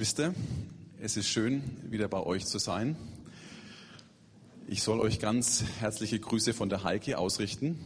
Wisst 0.00 0.20
ihr, 0.20 0.32
es 1.00 1.16
ist 1.16 1.26
schön, 1.26 1.60
wieder 1.90 2.06
bei 2.06 2.22
euch 2.22 2.46
zu 2.46 2.60
sein. 2.60 2.96
Ich 4.68 4.84
soll 4.84 5.00
euch 5.00 5.18
ganz 5.18 5.64
herzliche 5.80 6.20
Grüße 6.20 6.54
von 6.54 6.68
der 6.68 6.84
Heike 6.84 7.18
ausrichten. 7.18 7.84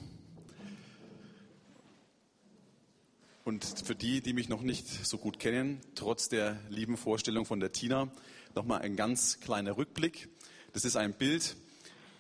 Und 3.45 3.65
für 3.65 3.95
die, 3.95 4.21
die 4.21 4.35
mich 4.35 4.51
noch 4.51 4.61
nicht 4.61 4.87
so 5.07 5.17
gut 5.17 5.39
kennen, 5.39 5.81
trotz 5.95 6.29
der 6.29 6.61
lieben 6.69 6.99
Vorstellung 6.99 7.47
von 7.47 7.61
der 7.61 7.73
Tina, 7.73 8.13
nochmal 8.55 8.83
ein 8.83 8.95
ganz 8.95 9.41
kleiner 9.41 9.79
Rückblick. 9.79 10.29
Das 10.75 10.85
ist 10.85 10.97
ein 10.97 11.15
Bild 11.15 11.57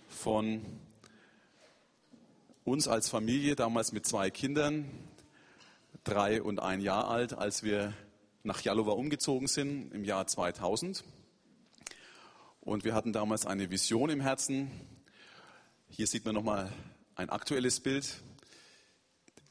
von 0.08 0.64
uns 2.64 2.88
als 2.88 3.10
Familie, 3.10 3.56
damals 3.56 3.92
mit 3.92 4.06
zwei 4.06 4.30
Kindern, 4.30 4.86
drei 6.02 6.40
und 6.42 6.60
ein 6.60 6.80
Jahr 6.80 7.08
alt, 7.08 7.34
als 7.34 7.62
wir 7.62 7.92
nach 8.44 8.60
Jalova 8.60 8.92
umgezogen 8.92 9.46
sind 9.46 9.92
im 9.92 10.04
Jahr 10.04 10.26
2000. 10.26 11.04
Und 12.60 12.84
wir 12.84 12.94
hatten 12.94 13.12
damals 13.12 13.46
eine 13.46 13.70
Vision 13.70 14.10
im 14.10 14.20
Herzen. 14.20 14.70
Hier 15.88 16.06
sieht 16.06 16.24
man 16.24 16.34
nochmal 16.34 16.72
ein 17.14 17.30
aktuelles 17.30 17.80
Bild. 17.80 18.22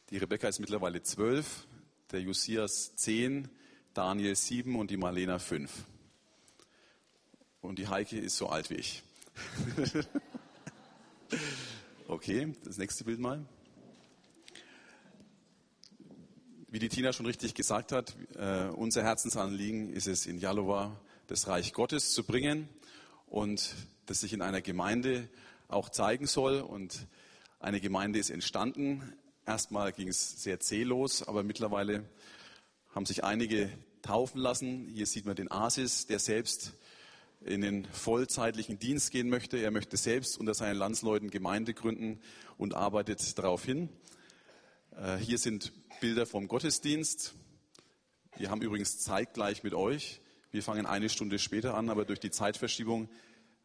Die 0.10 0.18
Rebecca 0.18 0.48
ist 0.48 0.60
mittlerweile 0.60 1.04
zwölf, 1.04 1.68
der 2.12 2.22
Josias 2.22 2.96
zehn, 2.96 3.50
Daniel 3.94 4.36
sieben 4.36 4.78
und 4.78 4.92
die 4.92 4.98
Marlena 4.98 5.40
fünf. 5.40 5.86
Und 7.62 7.80
die 7.80 7.88
Heike 7.88 8.18
ist 8.18 8.38
so 8.38 8.50
alt 8.50 8.70
wie 8.70 8.76
ich. 8.76 9.04
okay, 12.08 12.54
das 12.66 12.78
nächste 12.78 13.04
Bild 13.04 13.20
mal. 13.20 13.46
Wie 16.74 16.80
die 16.80 16.88
Tina 16.88 17.12
schon 17.12 17.26
richtig 17.26 17.54
gesagt 17.54 17.92
hat, 17.92 18.16
äh, 18.38 18.70
unser 18.70 19.04
Herzensanliegen 19.04 19.92
ist 19.92 20.08
es, 20.08 20.26
in 20.26 20.38
Jalova 20.38 20.98
das 21.28 21.48
Reich 21.48 21.74
Gottes 21.74 22.14
zu 22.14 22.24
bringen 22.24 22.70
und 23.28 23.76
das 24.06 24.22
sich 24.22 24.32
in 24.32 24.42
einer 24.42 24.62
Gemeinde 24.62 25.28
auch 25.68 25.90
zeigen 25.90 26.28
soll. 26.28 26.62
Und 26.62 27.08
eine 27.60 27.82
Gemeinde 27.82 28.20
ist 28.20 28.30
entstanden. 28.30 29.04
Erstmal 29.46 29.92
ging 29.92 30.08
es 30.08 30.42
sehr 30.44 30.62
zählos, 30.62 31.28
aber 31.28 31.44
mittlerweile 31.44 32.06
haben 32.96 33.06
sich 33.06 33.26
einige 33.26 33.70
taufen 34.02 34.40
lassen. 34.40 34.88
Hier 34.88 35.08
sieht 35.08 35.26
man 35.26 35.36
den 35.36 35.52
Asis, 35.52 36.08
der 36.08 36.20
selbst 36.20 36.72
in 37.42 37.60
den 37.60 37.84
vollzeitlichen 37.84 38.80
Dienst 38.80 39.12
gehen 39.12 39.28
möchte. 39.28 39.58
Er 39.58 39.72
möchte 39.72 39.98
selbst 39.98 40.38
unter 40.38 40.54
seinen 40.54 40.78
Landsleuten 40.78 41.32
Gemeinde 41.32 41.74
gründen 41.74 42.22
und 42.58 42.76
arbeitet 42.76 43.38
darauf 43.38 43.66
hin. 43.66 43.90
Äh, 44.96 45.18
hier 45.18 45.38
sind 45.38 45.74
Bilder 46.02 46.26
vom 46.26 46.48
Gottesdienst. 46.48 47.36
Wir 48.36 48.50
haben 48.50 48.64
übrigens 48.64 48.98
zeitgleich 48.98 49.62
mit 49.62 49.76
euch. 49.76 50.20
Wir 50.50 50.64
fangen 50.64 50.88
eine 50.88 51.10
Stunde 51.10 51.38
später 51.38 51.76
an, 51.76 51.92
aber 51.92 52.06
durch 52.06 52.20
die 52.20 52.32
Zeitverschiebung 52.32 53.08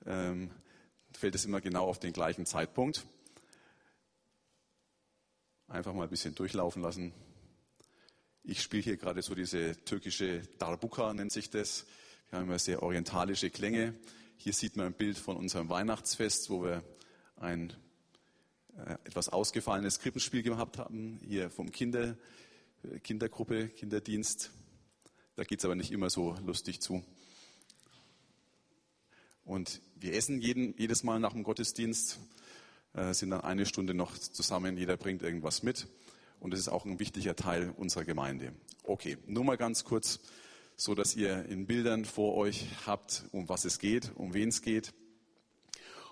ähm, 0.05 0.51
fällt 1.13 1.35
es 1.35 1.47
immer 1.47 1.63
genau 1.63 1.87
auf 1.87 1.99
den 1.99 2.13
gleichen 2.13 2.45
Zeitpunkt. 2.45 3.07
Einfach 5.67 5.95
mal 5.95 6.03
ein 6.03 6.11
bisschen 6.11 6.35
durchlaufen 6.35 6.83
lassen. 6.83 7.15
Ich 8.45 8.61
spiele 8.61 8.83
hier 8.83 8.97
gerade 8.99 9.23
so 9.23 9.35
diese 9.35 9.83
türkische 9.87 10.43
Darbuka, 10.59 11.15
nennt 11.15 11.33
sich 11.33 11.49
das. 11.49 11.87
Wir 12.29 12.39
haben 12.39 12.49
immer 12.49 12.59
sehr 12.59 12.83
orientalische 12.83 13.49
Klänge. 13.49 13.95
Hier 14.37 14.53
sieht 14.53 14.77
man 14.77 14.89
ein 14.89 14.93
Bild 14.93 15.17
von 15.17 15.39
unserem 15.39 15.71
Weihnachtsfest, 15.71 16.51
wo 16.51 16.63
wir 16.63 16.85
ein 17.37 17.73
etwas 19.05 19.29
ausgefallenes 19.29 20.01
Krippenspiel 20.01 20.43
gehabt 20.43 20.79
haben, 20.79 21.19
hier 21.27 21.51
vom 21.51 21.73
Kinder, 21.73 22.17
äh, 22.85 22.99
Kindergruppe, 23.01 23.69
Kinderdienst. 23.69 24.51
Da 25.35 25.45
geht 25.45 25.61
es 25.61 25.65
aber 25.65 25.75
nicht 25.75 25.93
immer 25.93 26.11
so 26.11 26.37
lustig 26.45 26.81
zu. 26.81 27.05
Und 29.45 29.81
wir 29.95 30.15
essen 30.15 30.41
jeden, 30.41 30.77
jedes 30.77 31.05
Mal 31.05 31.21
nach 31.21 31.33
dem 31.33 31.45
Gottesdienst, 31.45 32.19
äh, 32.95 33.15
sind 33.15 33.31
dann 33.31 33.43
eine 33.43 33.67
Stunde 33.67 33.95
noch 33.95 34.19
zusammen, 34.19 34.77
jeder 34.77 34.97
bringt 34.97 35.23
irgendwas 35.23 35.63
mit. 35.63 35.87
Und 36.41 36.51
das 36.53 36.61
ist 36.61 36.69
auch 36.69 36.85
ein 36.85 36.99
wichtiger 36.99 37.37
Teil 37.37 37.73
unserer 37.77 38.05
Gemeinde. 38.05 38.53
Okay, 38.83 39.19
nur 39.27 39.45
mal 39.45 39.57
ganz 39.57 39.85
kurz, 39.85 40.21
so 40.77 40.95
dass 40.95 41.17
ihr 41.17 41.47
in 41.47 41.67
Bildern 41.67 42.05
vor 42.05 42.35
euch 42.35 42.67
habt, 42.87 43.25
um 43.33 43.49
was 43.49 43.65
es 43.65 43.79
geht, 43.79 44.13
um 44.17 44.35
wen 44.35 44.49
es 44.49 44.63
geht. 44.63 44.93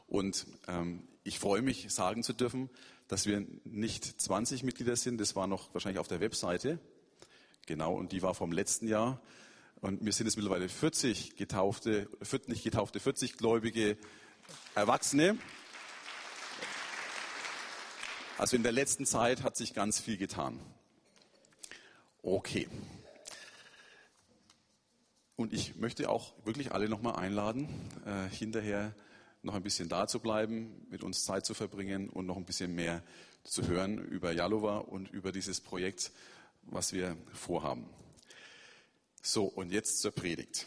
Und 0.07 0.47
ähm, 0.67 1.09
ich 1.25 1.39
freue 1.39 1.63
mich, 1.63 1.93
sagen 1.93 2.23
zu 2.23 2.35
dürfen, 2.35 2.71
dass 3.09 3.27
wir 3.27 3.45
nicht 3.65 4.05
20 4.21 4.63
Mitglieder 4.63 4.95
sind. 4.95 5.21
Das 5.21 5.35
war 5.35 5.47
noch 5.47 5.73
wahrscheinlich 5.75 5.99
auf 5.99 6.09
der 6.09 6.21
Webseite. 6.21 6.79
Genau, 7.67 7.95
und 7.95 8.13
die 8.13 8.23
war 8.23 8.35
vom 8.35 8.53
letzten 8.53 8.87
Jahr. 8.87 9.21
Und 9.81 10.05
wir 10.05 10.13
sind 10.13 10.27
jetzt 10.27 10.37
mittlerweile 10.37 10.69
40 10.69 11.37
getaufte, 11.37 12.09
nicht 12.47 12.63
getaufte, 12.63 13.01
40 13.01 13.37
gläubige 13.37 13.97
Erwachsene. 14.75 15.39
Also 18.37 18.57
in 18.57 18.63
der 18.63 18.73
letzten 18.73 19.07
Zeit 19.07 19.43
hat 19.43 19.57
sich 19.57 19.73
ganz 19.73 20.01
viel 20.01 20.19
getan. 20.19 20.61
Okay. 22.23 22.69
Und 25.37 25.53
ich 25.55 25.77
möchte 25.77 26.11
auch 26.11 26.35
wirklich 26.45 26.73
alle 26.73 26.89
nochmal 26.89 27.17
einladen, 27.17 27.69
äh, 28.05 28.29
hinterher 28.35 28.95
noch 29.45 29.55
ein 29.55 29.63
bisschen 29.63 29.89
da 29.89 30.07
zu 30.07 30.21
bleiben, 30.21 30.87
mit 30.91 31.05
uns 31.05 31.25
Zeit 31.25 31.45
zu 31.45 31.55
verbringen 31.55 32.09
und 32.09 32.27
noch 32.27 32.37
ein 32.37 32.45
bisschen 32.45 32.75
mehr 32.75 33.03
zu 33.43 33.67
hören 33.69 33.99
über 33.99 34.33
Jalova 34.33 34.79
und 34.79 35.11
über 35.11 35.33
dieses 35.33 35.61
Projekt, 35.61 36.13
was 36.63 36.93
wir 36.93 37.17
vorhaben. 37.33 37.87
So, 39.23 39.45
und 39.45 39.71
jetzt 39.71 40.01
zur 40.01 40.13
Predigt. 40.13 40.67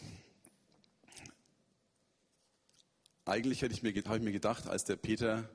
Eigentlich 3.24 3.62
hätte 3.62 3.74
ich 3.74 3.82
mir, 3.82 3.92
habe 4.04 4.18
ich 4.18 4.24
mir 4.24 4.32
gedacht, 4.32 4.68
als 4.68 4.84
der 4.84 4.96
Peter 4.96 5.48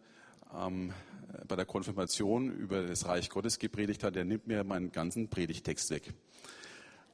ähm, 0.54 0.94
bei 1.48 1.56
der 1.56 1.66
Konfirmation 1.66 2.52
über 2.52 2.86
das 2.86 3.06
Reich 3.06 3.30
Gottes 3.30 3.58
gepredigt 3.58 4.04
hat, 4.04 4.16
der 4.16 4.26
nimmt 4.26 4.48
mir 4.48 4.64
meinen 4.64 4.92
ganzen 4.92 5.30
Predigtext 5.30 5.90
weg. 5.90 6.14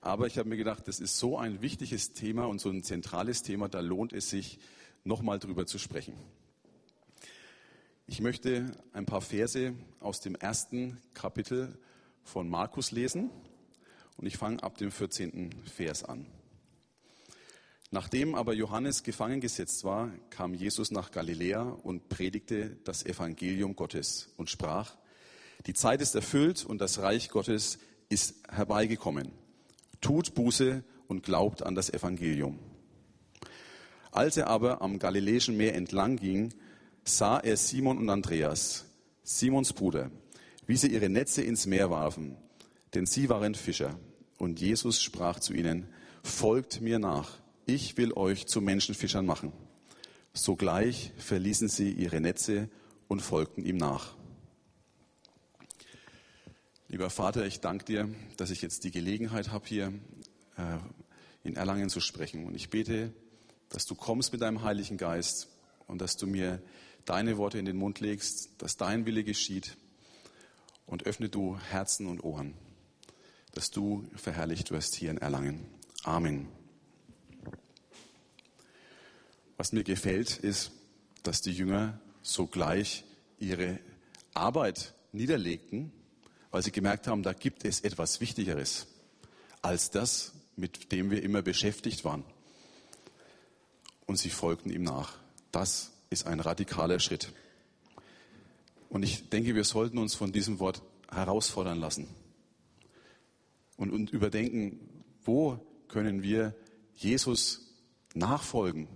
Aber 0.02 0.28
ich 0.28 0.38
habe 0.38 0.50
mir 0.50 0.58
gedacht, 0.58 0.88
das 0.88 1.00
ist 1.00 1.20
so 1.20 1.38
ein 1.38 1.62
wichtiges 1.62 2.14
Thema 2.14 2.46
und 2.46 2.60
so 2.60 2.70
ein 2.70 2.84
zentrales 2.84 3.44
Thema, 3.44 3.68
da 3.68 3.80
lohnt 3.82 4.14
es 4.14 4.30
sich, 4.30 4.60
nochmal 5.04 5.40
drüber 5.40 5.66
zu 5.66 5.78
sprechen. 5.78 6.14
Ich 8.08 8.22
möchte 8.22 8.72
ein 8.92 9.06
paar 9.06 9.22
Verse 9.22 9.74
aus 10.00 10.20
dem 10.20 10.36
ersten 10.36 10.98
Kapitel 11.14 11.78
von 12.24 12.50
Markus 12.50 12.92
lesen 12.92 13.30
und 14.18 14.26
ich 14.26 14.38
fange 14.38 14.64
ab 14.64 14.78
dem 14.78 14.92
14. 14.92 15.52
Vers 15.66 16.04
an. 16.04 16.26
Nachdem 17.92 18.36
aber 18.36 18.54
Johannes 18.54 19.04
gefangen 19.04 19.42
gesetzt 19.42 19.84
war, 19.84 20.12
kam 20.30 20.54
Jesus 20.54 20.92
nach 20.92 21.12
Galiläa 21.12 21.62
und 21.62 22.08
predigte 22.10 22.78
das 22.84 23.06
Evangelium 23.06 23.76
Gottes 23.76 24.30
und 24.38 24.50
sprach, 24.50 24.96
die 25.66 25.74
Zeit 25.74 26.02
ist 26.02 26.16
erfüllt 26.16 26.66
und 26.66 26.80
das 26.80 27.00
Reich 27.00 27.30
Gottes 27.30 27.80
ist 28.10 28.36
herbeigekommen. 28.50 29.32
Tut 30.02 30.36
Buße 30.36 30.84
und 31.08 31.24
glaubt 31.24 31.64
an 31.64 31.76
das 31.76 31.90
Evangelium. 31.90 32.60
Als 34.12 34.38
er 34.38 34.48
aber 34.48 34.82
am 34.82 35.00
Galiläischen 35.00 35.56
Meer 35.58 35.76
entlang 35.76 36.16
ging, 36.16 36.54
sah 37.04 37.40
er 37.40 37.58
Simon 37.58 37.98
und 37.98 38.10
Andreas, 38.10 38.86
Simons 39.24 39.74
Bruder, 39.74 40.10
wie 40.66 40.78
sie 40.78 40.88
ihre 40.88 41.10
Netze 41.10 41.42
ins 41.42 41.66
Meer 41.66 41.90
warfen, 41.90 42.36
denn 42.94 43.06
sie 43.06 43.30
waren 43.30 43.56
Fischer. 43.56 44.00
Und 44.38 44.60
Jesus 44.60 45.02
sprach 45.02 45.40
zu 45.40 45.54
ihnen, 45.54 45.88
folgt 46.24 46.82
mir 46.82 46.98
nach, 47.00 47.38
ich 47.66 47.98
will 47.98 48.14
euch 48.14 48.48
zu 48.48 48.62
Menschenfischern 48.62 49.26
machen. 49.26 49.52
Sogleich 50.34 51.12
verließen 51.18 51.68
sie 51.68 51.92
ihre 51.92 52.22
Netze 52.22 52.70
und 53.08 53.22
folgten 53.22 53.66
ihm 53.66 53.78
nach. 53.78 54.16
Lieber 56.88 57.10
Vater, 57.10 57.46
ich 57.46 57.60
danke 57.60 57.86
dir, 57.86 58.10
dass 58.38 58.50
ich 58.50 58.62
jetzt 58.62 58.84
die 58.84 58.92
Gelegenheit 58.92 59.52
habe, 59.52 59.68
hier 59.68 59.94
äh, 60.58 60.78
in 61.44 61.56
Erlangen 61.56 61.90
zu 61.90 62.00
sprechen. 62.00 62.48
Und 62.48 62.56
ich 62.56 62.70
bete, 62.70 63.14
dass 63.70 63.86
du 63.86 63.96
kommst 63.96 64.32
mit 64.32 64.42
deinem 64.42 64.64
Heiligen 64.64 64.98
Geist 64.98 65.48
und 65.88 66.02
dass 66.02 66.18
du 66.18 66.28
mir 66.28 66.62
deine 67.06 67.38
Worte 67.38 67.58
in 67.58 67.66
den 67.66 67.78
Mund 67.78 68.00
legst, 68.00 68.50
dass 68.58 68.78
dein 68.78 69.06
Wille 69.06 69.24
geschieht 69.24 69.78
und 70.86 71.06
öffne 71.06 71.30
du 71.30 71.58
Herzen 71.58 72.08
und 72.08 72.24
Ohren, 72.24 72.54
dass 73.54 73.70
du 73.70 74.08
verherrlicht 74.16 74.72
wirst 74.72 74.96
hier 74.96 75.12
in 75.12 75.18
Erlangen. 75.18 75.66
Amen. 76.04 76.48
Was 79.58 79.72
mir 79.72 79.84
gefällt, 79.84 80.38
ist, 80.38 80.72
dass 81.24 81.42
die 81.42 81.52
Jünger 81.52 82.00
sogleich 82.22 83.04
ihre 83.40 83.80
Arbeit 84.34 84.94
niederlegten, 85.12 85.92
weil 86.52 86.64
sie 86.64 86.72
gemerkt 86.72 87.08
haben, 87.08 87.24
da 87.24 87.34
gibt 87.34 87.66
es 87.66 87.82
etwas 87.82 88.22
Wichtigeres 88.22 88.88
als 89.62 89.92
das, 89.92 90.34
mit 90.56 90.92
dem 90.92 91.12
wir 91.12 91.22
immer 91.22 91.42
beschäftigt 91.42 92.06
waren 92.06 92.24
und 94.10 94.18
sie 94.18 94.32
folgten 94.32 94.72
ihm 94.72 94.82
nach. 94.82 95.20
Das 95.52 95.92
ist 96.10 96.26
ein 96.26 96.40
radikaler 96.40 97.00
Schritt. 97.00 97.32
Und 98.90 99.04
ich 99.04 99.30
denke, 99.30 99.54
wir 99.54 99.64
sollten 99.64 100.00
uns 100.00 100.16
von 100.16 100.32
diesem 100.32 100.58
Wort 100.58 100.82
herausfordern 101.12 101.80
lassen 101.80 102.08
und, 103.78 103.92
und 103.92 104.10
überdenken, 104.10 104.80
wo 105.24 105.60
können 105.90 106.24
wir 106.24 106.56
Jesus 106.96 107.68
nachfolgen 108.16 108.88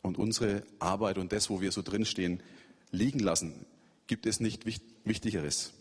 und 0.00 0.16
unsere 0.16 0.62
Arbeit 0.78 1.18
und 1.18 1.32
das, 1.32 1.50
wo 1.50 1.60
wir 1.60 1.72
so 1.72 1.82
drinstehen, 1.82 2.40
liegen 2.92 3.18
lassen, 3.18 3.66
gibt 4.06 4.26
es 4.26 4.38
nicht 4.38 4.64
Wichtigeres. 5.04 5.72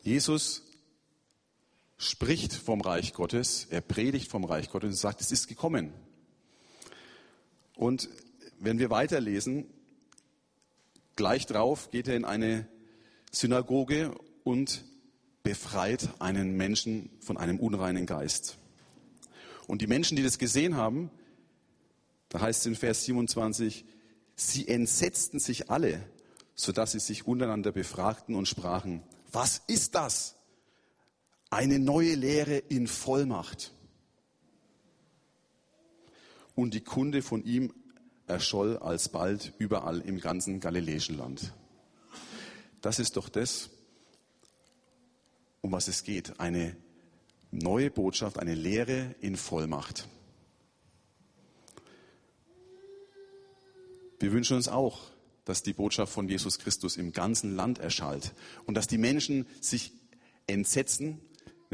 Jesus 0.00 0.62
spricht 1.98 2.54
vom 2.54 2.80
Reich 2.80 3.12
Gottes, 3.12 3.66
er 3.68 3.82
predigt 3.82 4.30
vom 4.30 4.44
Reich 4.44 4.70
Gottes 4.70 4.88
und 4.88 4.96
sagt, 4.96 5.20
es 5.20 5.30
ist 5.30 5.48
gekommen. 5.48 5.92
Und 7.76 8.08
wenn 8.58 8.78
wir 8.78 8.90
weiterlesen, 8.90 9.66
gleich 11.16 11.46
drauf 11.46 11.90
geht 11.90 12.08
er 12.08 12.16
in 12.16 12.24
eine 12.24 12.66
Synagoge 13.30 14.14
und 14.44 14.84
befreit 15.42 16.08
einen 16.20 16.56
Menschen 16.56 17.10
von 17.20 17.36
einem 17.36 17.60
unreinen 17.60 18.06
Geist. 18.06 18.58
Und 19.66 19.82
die 19.82 19.86
Menschen, 19.86 20.16
die 20.16 20.22
das 20.22 20.38
gesehen 20.38 20.76
haben, 20.76 21.10
da 22.28 22.40
heißt 22.40 22.60
es 22.60 22.66
in 22.66 22.74
Vers 22.74 23.04
27, 23.04 23.84
sie 24.36 24.68
entsetzten 24.68 25.38
sich 25.38 25.70
alle, 25.70 26.08
sodass 26.54 26.92
sie 26.92 27.00
sich 27.00 27.26
untereinander 27.26 27.72
befragten 27.72 28.34
und 28.34 28.48
sprachen, 28.48 29.02
was 29.32 29.62
ist 29.66 29.94
das? 29.94 30.36
Eine 31.50 31.78
neue 31.78 32.14
Lehre 32.14 32.56
in 32.56 32.86
Vollmacht. 32.86 33.72
Und 36.54 36.74
die 36.74 36.82
Kunde 36.82 37.22
von 37.22 37.44
ihm 37.44 37.72
erscholl 38.26 38.78
alsbald 38.78 39.52
überall 39.58 40.00
im 40.00 40.20
ganzen 40.20 40.60
galiläischen 40.60 41.16
Land. 41.16 41.52
Das 42.80 42.98
ist 42.98 43.16
doch 43.16 43.28
das, 43.28 43.70
um 45.60 45.72
was 45.72 45.88
es 45.88 46.04
geht. 46.04 46.38
Eine 46.38 46.76
neue 47.50 47.90
Botschaft, 47.90 48.38
eine 48.38 48.54
Lehre 48.54 49.14
in 49.20 49.36
Vollmacht. 49.36 50.08
Wir 54.20 54.32
wünschen 54.32 54.56
uns 54.56 54.68
auch, 54.68 55.00
dass 55.44 55.62
die 55.62 55.72
Botschaft 55.72 56.12
von 56.12 56.28
Jesus 56.28 56.58
Christus 56.58 56.96
im 56.96 57.12
ganzen 57.12 57.54
Land 57.54 57.78
erschallt 57.78 58.32
und 58.64 58.74
dass 58.74 58.86
die 58.86 58.98
Menschen 58.98 59.46
sich 59.60 59.92
entsetzen. 60.46 61.20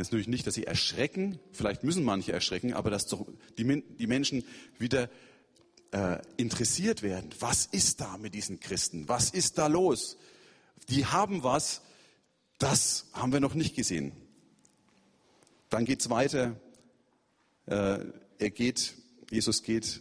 Das 0.00 0.06
ist 0.06 0.12
natürlich 0.12 0.28
nicht, 0.28 0.46
dass 0.46 0.54
sie 0.54 0.64
erschrecken, 0.66 1.38
vielleicht 1.52 1.84
müssen 1.84 2.04
manche 2.04 2.32
erschrecken, 2.32 2.72
aber 2.72 2.88
dass 2.88 3.06
die 3.58 4.06
Menschen 4.06 4.44
wieder 4.78 5.10
äh, 5.90 6.22
interessiert 6.38 7.02
werden. 7.02 7.28
Was 7.38 7.66
ist 7.66 8.00
da 8.00 8.16
mit 8.16 8.32
diesen 8.32 8.60
Christen? 8.60 9.10
Was 9.10 9.28
ist 9.28 9.58
da 9.58 9.66
los? 9.66 10.16
Die 10.88 11.04
haben 11.04 11.42
was, 11.42 11.82
das 12.58 13.10
haben 13.12 13.34
wir 13.34 13.40
noch 13.40 13.52
nicht 13.52 13.76
gesehen. 13.76 14.12
Dann 15.68 15.84
geht 15.84 16.00
es 16.00 16.08
weiter. 16.08 16.58
Äh, 17.66 17.98
er 18.38 18.50
geht, 18.50 18.94
Jesus 19.30 19.62
geht 19.62 20.00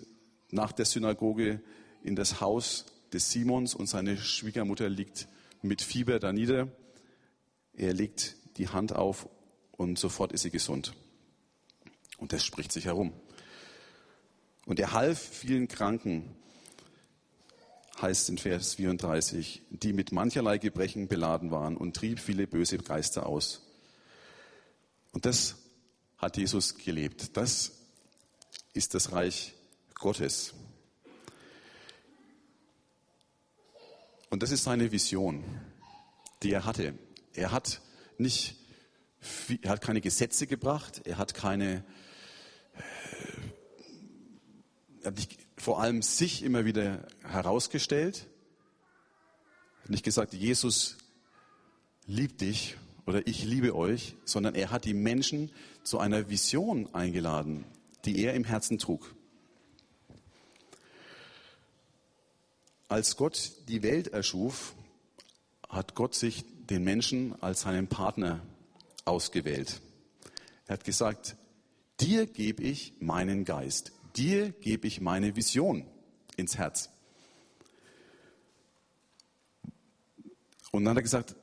nach 0.49 0.71
der 0.71 0.85
Synagoge 0.85 1.61
in 2.05 2.15
das 2.15 2.39
Haus 2.39 2.85
des 3.11 3.31
Simons 3.31 3.75
und 3.75 3.87
seine 3.87 4.15
Schwiegermutter 4.15 4.87
liegt 4.87 5.27
mit 5.61 5.81
Fieber 5.81 6.19
da 6.19 6.31
nieder. 6.31 6.69
Er 7.73 7.93
legt 7.93 8.37
die 8.55 8.69
Hand 8.69 8.95
auf 8.95 9.27
und 9.79 9.97
sofort 9.97 10.33
ist 10.33 10.41
sie 10.41 10.51
gesund. 10.51 10.93
Und 12.17 12.33
das 12.33 12.43
spricht 12.43 12.73
sich 12.73 12.83
herum. 12.83 13.13
Und 14.65 14.77
er 14.77 14.91
half 14.91 15.17
vielen 15.17 15.69
Kranken, 15.69 16.35
heißt 18.01 18.27
in 18.29 18.37
Vers 18.37 18.75
34, 18.75 19.61
die 19.69 19.93
mit 19.93 20.11
mancherlei 20.11 20.57
Gebrechen 20.57 21.07
beladen 21.07 21.49
waren 21.49 21.77
und 21.77 21.95
trieb 21.95 22.19
viele 22.19 22.45
böse 22.45 22.77
Geister 22.77 23.25
aus. 23.25 23.61
Und 25.13 25.25
das 25.25 25.55
hat 26.17 26.35
Jesus 26.35 26.77
gelebt. 26.77 27.37
Das 27.37 27.71
ist 28.73 28.93
das 28.95 29.13
Reich 29.13 29.53
Gottes. 29.95 30.53
Und 34.29 34.43
das 34.43 34.51
ist 34.51 34.65
seine 34.65 34.91
Vision, 34.91 35.41
die 36.43 36.51
er 36.51 36.65
hatte. 36.65 36.95
Er 37.33 37.53
hat 37.53 37.81
nicht, 38.17 38.58
er 39.61 39.71
hat 39.71 39.81
keine 39.81 40.01
Gesetze 40.01 40.47
gebracht, 40.47 41.01
er 41.05 41.17
hat 41.17 41.33
keine, 41.33 41.83
äh, 42.73 42.81
er 45.01 45.07
hat 45.07 45.15
nicht 45.15 45.37
vor 45.57 45.81
allem 45.81 46.01
sich 46.01 46.43
immer 46.43 46.65
wieder 46.65 47.07
herausgestellt, 47.23 48.27
er 49.79 49.83
hat 49.83 49.89
nicht 49.89 50.05
gesagt, 50.05 50.33
Jesus 50.33 50.97
liebt 52.05 52.41
dich 52.41 52.77
oder 53.05 53.25
ich 53.27 53.43
liebe 53.43 53.75
euch, 53.75 54.15
sondern 54.25 54.55
er 54.55 54.71
hat 54.71 54.85
die 54.85 54.93
Menschen 54.93 55.51
zu 55.83 55.99
einer 55.99 56.29
Vision 56.29 56.93
eingeladen, 56.93 57.65
die 58.05 58.23
er 58.23 58.33
im 58.33 58.43
Herzen 58.43 58.77
trug. 58.77 59.13
Als 62.87 63.17
Gott 63.17 63.51
die 63.67 63.83
Welt 63.83 64.07
erschuf, 64.07 64.73
hat 65.67 65.93
Gott 65.93 66.15
sich 66.15 66.43
den 66.69 66.83
Menschen 66.83 67.39
als 67.41 67.61
seinen 67.61 67.87
Partner 67.87 68.41
ausgewählt. 69.05 69.81
Er 70.67 70.73
hat 70.73 70.83
gesagt, 70.83 71.35
dir 71.99 72.25
gebe 72.25 72.63
ich 72.63 72.93
meinen 72.99 73.45
Geist, 73.45 73.91
dir 74.15 74.51
gebe 74.51 74.87
ich 74.87 75.01
meine 75.01 75.35
Vision 75.35 75.85
ins 76.37 76.57
Herz. 76.57 76.89
Und 80.71 80.85
dann 80.85 80.91
hat 80.91 80.97
er 80.97 81.03
gesagt, 81.03 81.35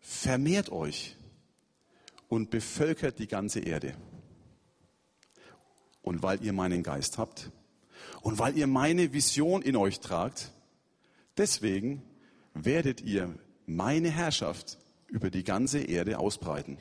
vermehrt 0.00 0.70
euch 0.70 1.16
und 2.28 2.50
bevölkert 2.50 3.18
die 3.18 3.28
ganze 3.28 3.60
Erde. 3.60 3.96
Und 6.02 6.22
weil 6.22 6.44
ihr 6.44 6.52
meinen 6.52 6.82
Geist 6.82 7.16
habt 7.16 7.50
und 8.20 8.38
weil 8.38 8.58
ihr 8.58 8.66
meine 8.66 9.14
Vision 9.14 9.62
in 9.62 9.76
euch 9.76 10.00
tragt, 10.00 10.52
Deswegen 11.36 12.02
werdet 12.54 13.00
ihr 13.00 13.34
meine 13.66 14.10
Herrschaft 14.10 14.78
über 15.08 15.30
die 15.30 15.44
ganze 15.44 15.80
Erde 15.80 16.18
ausbreiten. 16.18 16.78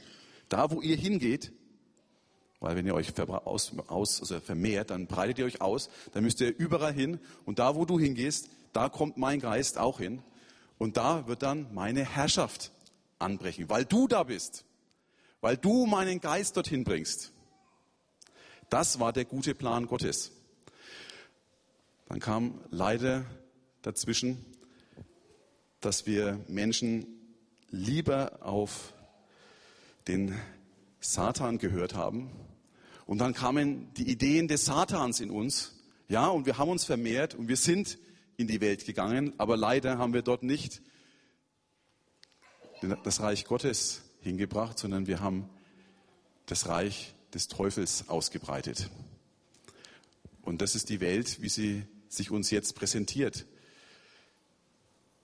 Da, 0.53 0.69
wo 0.69 0.83
ihr 0.83 0.95
hingeht, 0.95 1.51
weil 2.59 2.75
wenn 2.75 2.85
ihr 2.85 2.93
euch 2.93 3.11
aus, 3.19 3.71
aus, 3.87 4.19
also 4.19 4.39
vermehrt, 4.39 4.91
dann 4.91 5.07
breitet 5.07 5.39
ihr 5.39 5.45
euch 5.45 5.61
aus, 5.61 5.89
dann 6.11 6.23
müsst 6.23 6.41
ihr 6.41 6.55
überall 6.55 6.93
hin. 6.93 7.19
Und 7.43 7.57
da, 7.57 7.75
wo 7.75 7.85
du 7.85 7.99
hingehst, 7.99 8.51
da 8.71 8.87
kommt 8.87 9.17
mein 9.17 9.39
Geist 9.39 9.79
auch 9.79 9.97
hin. 9.97 10.21
Und 10.77 10.95
da 10.95 11.25
wird 11.27 11.41
dann 11.41 11.73
meine 11.73 12.05
Herrschaft 12.05 12.71
anbrechen, 13.17 13.67
weil 13.67 13.83
du 13.83 14.07
da 14.07 14.21
bist, 14.21 14.63
weil 15.41 15.57
du 15.57 15.87
meinen 15.87 16.21
Geist 16.21 16.55
dorthin 16.55 16.83
bringst. 16.83 17.31
Das 18.69 18.99
war 18.99 19.11
der 19.11 19.25
gute 19.25 19.55
Plan 19.55 19.87
Gottes. 19.87 20.33
Dann 22.09 22.19
kam 22.19 22.61
leider 22.69 23.25
dazwischen, 23.81 24.45
dass 25.81 26.05
wir 26.05 26.39
Menschen 26.47 27.07
lieber 27.71 28.37
auf 28.45 28.93
den 30.07 30.39
Satan 30.99 31.57
gehört 31.57 31.93
haben. 31.93 32.31
Und 33.05 33.19
dann 33.19 33.33
kamen 33.33 33.93
die 33.95 34.09
Ideen 34.09 34.47
des 34.47 34.65
Satans 34.65 35.19
in 35.19 35.29
uns. 35.29 35.75
Ja, 36.07 36.27
und 36.27 36.45
wir 36.45 36.57
haben 36.57 36.69
uns 36.69 36.85
vermehrt 36.85 37.35
und 37.35 37.47
wir 37.47 37.57
sind 37.57 37.97
in 38.37 38.47
die 38.47 38.61
Welt 38.61 38.85
gegangen, 38.85 39.33
aber 39.37 39.57
leider 39.57 39.97
haben 39.97 40.13
wir 40.13 40.21
dort 40.21 40.43
nicht 40.43 40.81
das 43.03 43.21
Reich 43.21 43.45
Gottes 43.45 44.01
hingebracht, 44.21 44.77
sondern 44.77 45.07
wir 45.07 45.21
haben 45.21 45.49
das 46.45 46.67
Reich 46.67 47.13
des 47.33 47.47
Teufels 47.47 48.09
ausgebreitet. 48.09 48.89
Und 50.41 50.61
das 50.61 50.75
ist 50.75 50.89
die 50.89 50.99
Welt, 50.99 51.41
wie 51.41 51.49
sie 51.49 51.83
sich 52.09 52.31
uns 52.31 52.51
jetzt 52.51 52.75
präsentiert. 52.75 53.45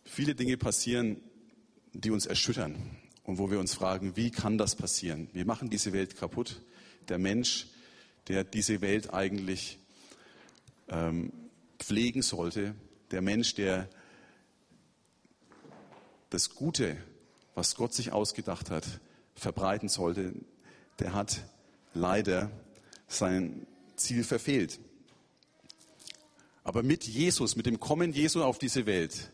Viele 0.06 0.36
Dinge 0.36 0.58
passieren, 0.58 1.22
die 1.94 2.12
uns 2.12 2.26
erschüttern 2.26 2.99
und 3.30 3.38
wo 3.38 3.52
wir 3.52 3.60
uns 3.60 3.76
fragen, 3.76 4.16
wie 4.16 4.32
kann 4.32 4.58
das 4.58 4.76
passieren? 4.76 5.30
Wir 5.34 5.46
machen 5.46 5.70
diese 5.70 5.94
Welt 5.94 6.18
kaputt. 6.18 6.64
Der 7.10 7.20
Mensch, 7.20 7.68
der 8.28 8.44
diese 8.44 8.82
Welt 8.82 9.14
eigentlich 9.14 9.78
ähm, 10.88 11.32
pflegen 11.78 12.24
sollte, 12.24 12.74
der 13.12 13.22
Mensch, 13.22 13.54
der 13.54 13.88
das 16.32 16.56
Gute, 16.56 16.98
was 17.54 17.76
Gott 17.76 17.94
sich 17.94 18.12
ausgedacht 18.12 18.72
hat, 18.72 19.00
verbreiten 19.36 19.90
sollte, 19.90 20.34
der 20.98 21.14
hat 21.14 21.46
leider 21.94 22.50
sein 23.08 23.68
Ziel 23.96 24.24
verfehlt. 24.24 24.80
Aber 26.64 26.82
mit 26.82 27.04
Jesus, 27.04 27.56
mit 27.56 27.68
dem 27.68 27.80
Kommen 27.80 28.12
Jesu 28.12 28.42
auf 28.42 28.58
diese 28.58 28.88
Welt, 28.88 29.32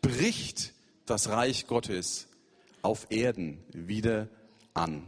bricht 0.00 0.74
das 1.06 1.28
Reich 1.28 1.66
Gottes 1.66 2.28
auf 2.82 3.06
Erden 3.10 3.62
wieder 3.72 4.28
an. 4.74 5.06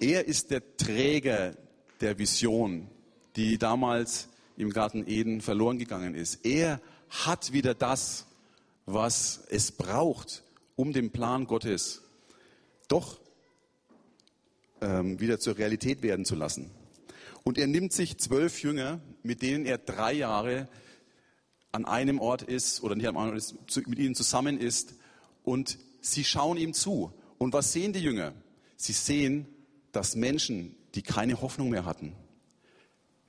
Er 0.00 0.26
ist 0.26 0.50
der 0.50 0.76
Träger 0.76 1.56
der 2.00 2.18
Vision, 2.18 2.88
die 3.36 3.58
damals 3.58 4.28
im 4.56 4.70
Garten 4.70 5.06
Eden 5.06 5.40
verloren 5.40 5.78
gegangen 5.78 6.14
ist. 6.14 6.44
Er 6.44 6.80
hat 7.08 7.52
wieder 7.52 7.74
das, 7.74 8.26
was 8.86 9.44
es 9.50 9.72
braucht, 9.72 10.42
um 10.76 10.92
den 10.92 11.10
Plan 11.10 11.46
Gottes 11.46 12.02
doch 12.88 13.20
ähm, 14.80 15.20
wieder 15.20 15.38
zur 15.38 15.58
Realität 15.58 16.02
werden 16.02 16.24
zu 16.24 16.34
lassen. 16.34 16.70
Und 17.44 17.58
er 17.58 17.66
nimmt 17.66 17.92
sich 17.92 18.18
zwölf 18.18 18.62
Jünger, 18.62 19.00
mit 19.22 19.42
denen 19.42 19.66
er 19.66 19.78
drei 19.78 20.12
Jahre 20.12 20.68
an 21.72 21.84
einem 21.84 22.20
Ort 22.20 22.42
ist 22.42 22.82
oder 22.82 22.94
nicht 22.94 23.06
an 23.06 23.16
einem 23.16 23.30
Ort 23.30 23.38
ist, 23.38 23.86
mit 23.86 23.98
ihnen 23.98 24.14
zusammen 24.14 24.58
ist 24.58 24.94
und 25.44 25.78
sie 26.12 26.24
schauen 26.24 26.56
ihm 26.56 26.74
zu. 26.74 27.12
Und 27.38 27.52
was 27.52 27.72
sehen 27.72 27.92
die 27.92 28.00
Jünger? 28.00 28.34
Sie 28.76 28.92
sehen, 28.92 29.46
dass 29.92 30.16
Menschen, 30.16 30.76
die 30.94 31.02
keine 31.02 31.40
Hoffnung 31.40 31.70
mehr 31.70 31.84
hatten, 31.84 32.14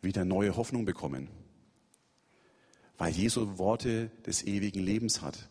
wieder 0.02 0.26
neue 0.26 0.56
Hoffnung 0.56 0.86
bekommen. 0.86 1.30
Weil 2.98 3.14
Jesu 3.14 3.58
Worte 3.58 4.12
des 4.26 4.44
ewigen 4.44 4.84
Lebens 4.84 5.22
hat. 5.22 5.50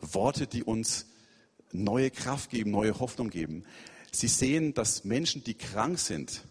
Worte, 0.00 0.46
die 0.46 0.64
uns 0.64 1.06
neue 1.72 2.10
Kraft 2.10 2.50
geben, 2.50 2.70
neue 2.70 2.98
Hoffnung 2.98 3.30
geben. 3.30 3.64
Sie 4.12 4.28
sehen, 4.28 4.74
dass 4.74 5.04
Menschen, 5.04 5.44
die 5.44 5.54
krank 5.54 5.98
sind, 5.98 6.44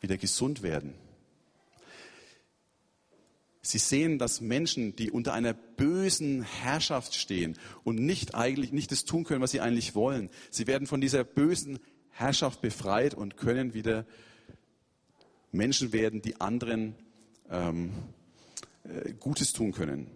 wieder 0.00 0.16
gesund 0.16 0.62
werden. 0.62 0.94
Sie 3.62 3.78
sehen, 3.78 4.18
dass 4.18 4.40
Menschen, 4.40 4.96
die 4.96 5.10
unter 5.10 5.34
einer 5.34 5.52
bösen 5.52 6.42
Herrschaft 6.42 7.14
stehen 7.14 7.58
und 7.84 7.96
nicht 7.96 8.34
eigentlich 8.34 8.72
nicht 8.72 8.90
das 8.90 9.04
tun 9.04 9.24
können, 9.24 9.42
was 9.42 9.50
sie 9.50 9.60
eigentlich 9.60 9.94
wollen, 9.94 10.30
sie 10.50 10.66
werden 10.66 10.86
von 10.86 11.00
dieser 11.00 11.24
bösen 11.24 11.78
Herrschaft 12.10 12.62
befreit 12.62 13.12
und 13.14 13.36
können 13.36 13.74
wieder 13.74 14.06
Menschen 15.52 15.92
werden, 15.92 16.22
die 16.22 16.40
anderen 16.40 16.94
ähm, 17.50 17.92
äh, 18.84 19.12
Gutes 19.12 19.52
tun 19.52 19.72
können. 19.72 20.06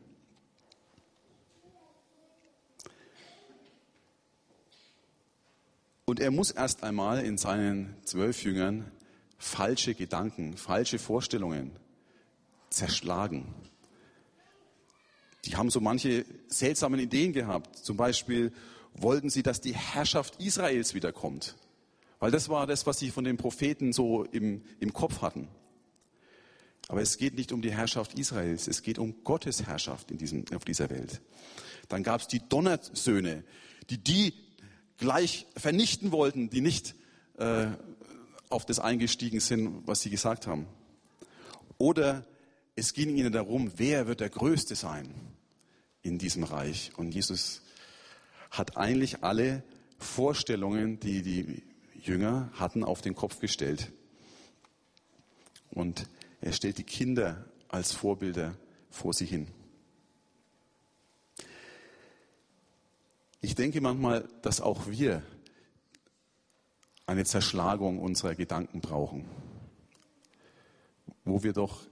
Und 6.07 6.21
er 6.21 6.31
muss 6.31 6.51
erst 6.51 6.83
einmal 6.83 7.25
in 7.25 7.39
seinen 7.39 7.95
zwölf 8.05 8.43
Jüngern 8.43 8.91
falsche 9.39 9.95
Gedanken, 9.95 10.57
falsche 10.57 10.99
Vorstellungen 10.99 11.73
zerschlagen. 12.77 13.55
Die 15.45 15.57
haben 15.57 15.71
so 15.71 15.81
manche 15.81 16.25
seltsamen 16.49 17.01
Ideen 17.01 17.33
gehabt. 17.33 17.77
Zum 17.77 17.97
Beispiel 17.97 18.53
wollten 18.95 19.31
sie, 19.31 19.43
dass 19.43 19.61
die 19.61 19.75
Herrschaft 19.75 20.41
Israels 20.41 20.95
wiederkommt. 20.95 21.57
Weil 22.19 22.31
das 22.31 22.49
war 22.49 22.67
das, 22.67 22.87
was 22.87 22.99
sie 22.99 23.11
von 23.11 23.25
den 23.25 23.37
Propheten 23.37 23.93
so 23.93 24.25
im, 24.25 24.63
im 24.81 24.93
Kopf 24.93 25.21
hatten. 25.21 25.49
Aber 26.89 27.01
es 27.01 27.19
geht 27.19 27.35
nicht 27.35 27.53
um 27.53 27.63
die 27.63 27.73
Herrschaft 27.73 28.19
Israels, 28.19 28.69
es 28.69 28.83
geht 28.83 28.99
um 28.99 29.25
Gottes 29.25 29.67
Herrschaft 29.67 30.11
in 30.11 30.19
diesem, 30.19 30.45
auf 30.55 30.65
dieser 30.65 30.91
Welt. 30.91 31.21
Dann 31.89 32.03
gab 32.03 32.21
es 32.21 32.29
die 32.29 32.47
Donnersöhne, 32.47 33.45
die 33.91 33.99
die 33.99 34.35
gleich 34.99 35.47
vernichten 35.57 36.13
wollten, 36.13 36.51
die 36.51 36.61
nicht 36.61 36.95
äh, 37.39 37.67
auf 38.49 38.65
das 38.65 38.79
eingestiegen 38.79 39.41
sind, 39.41 39.87
was 39.87 40.03
sie 40.03 40.11
gesagt 40.11 40.47
haben. 40.47 40.67
Oder 41.79 42.25
es 42.77 42.93
ging 42.93 43.17
ihnen 43.17 43.33
darum, 43.33 43.73
wer 43.77 44.07
wird 44.07 44.21
der 44.21 44.31
Größte 44.31 44.75
sein 44.75 45.09
in 46.03 46.19
diesem 46.19 46.45
Reich. 46.45 46.93
Und 46.97 47.15
Jesus 47.15 47.63
hat 48.51 48.77
eigentlich 48.77 49.23
alle 49.23 49.63
Vorstellungen, 49.99 51.01
die 51.01 51.23
die 51.23 51.63
Jünger 51.95 52.51
hatten, 52.55 52.85
auf 52.85 53.01
den 53.01 53.15
Kopf 53.15 53.39
gestellt. 53.39 53.93
Und 55.71 56.09
er 56.41 56.53
stellt 56.53 56.79
die 56.79 56.85
Kinder 56.85 57.45
als 57.69 57.93
Vorbilder 57.93 58.57
vor 58.91 59.13
sich 59.13 59.31
hin. 59.31 59.49
Ich 63.41 63.55
denke 63.55 63.81
manchmal, 63.81 64.29
dass 64.43 64.61
auch 64.61 64.89
wir 64.89 65.23
eine 67.07 67.25
Zerschlagung 67.25 67.99
unserer 67.99 68.35
Gedanken 68.35 68.81
brauchen, 68.81 69.27
wo 71.25 71.43
wir 71.43 71.53
doch 71.53 71.87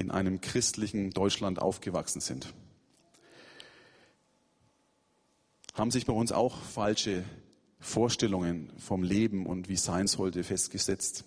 in 0.00 0.10
einem 0.10 0.40
christlichen 0.40 1.10
Deutschland 1.10 1.60
aufgewachsen 1.60 2.20
sind. 2.20 2.54
Haben 5.74 5.90
sich 5.90 6.06
bei 6.06 6.14
uns 6.14 6.32
auch 6.32 6.58
falsche 6.62 7.22
Vorstellungen 7.78 8.72
vom 8.78 9.02
Leben 9.02 9.44
und 9.44 9.68
wie 9.68 9.74
es 9.74 9.84
sein 9.84 10.06
sollte 10.06 10.42
festgesetzt? 10.42 11.24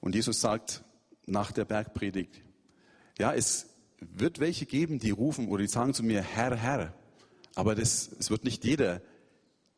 Und 0.00 0.14
Jesus 0.14 0.40
sagt 0.40 0.84
nach 1.26 1.50
der 1.50 1.64
Bergpredigt, 1.64 2.40
ja, 3.18 3.34
es 3.34 3.66
wird 3.98 4.38
welche 4.38 4.66
geben, 4.66 5.00
die 5.00 5.10
rufen 5.10 5.48
oder 5.48 5.62
die 5.62 5.68
sagen 5.68 5.94
zu 5.94 6.04
mir, 6.04 6.22
Herr, 6.22 6.56
Herr. 6.56 6.94
Aber 7.56 7.74
das, 7.74 8.08
es 8.18 8.30
wird 8.30 8.44
nicht 8.44 8.64
jeder, 8.64 9.02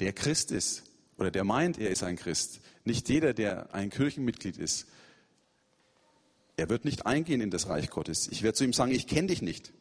der 0.00 0.12
Christ 0.12 0.52
ist 0.52 0.84
oder 1.16 1.30
der 1.30 1.44
meint, 1.44 1.78
er 1.78 1.90
ist 1.90 2.02
ein 2.02 2.16
Christ, 2.16 2.60
nicht 2.84 3.08
jeder, 3.08 3.34
der 3.34 3.74
ein 3.74 3.90
Kirchenmitglied 3.90 4.56
ist, 4.56 4.86
er 6.56 6.68
wird 6.68 6.84
nicht 6.84 7.06
eingehen 7.06 7.40
in 7.40 7.50
das 7.50 7.68
Reich 7.68 7.90
Gottes. 7.90 8.28
Ich 8.28 8.42
werde 8.42 8.56
zu 8.56 8.64
ihm 8.64 8.72
sagen, 8.72 8.92
ich 8.92 9.06
kenne 9.06 9.28
dich 9.28 9.42
nicht. 9.42 9.72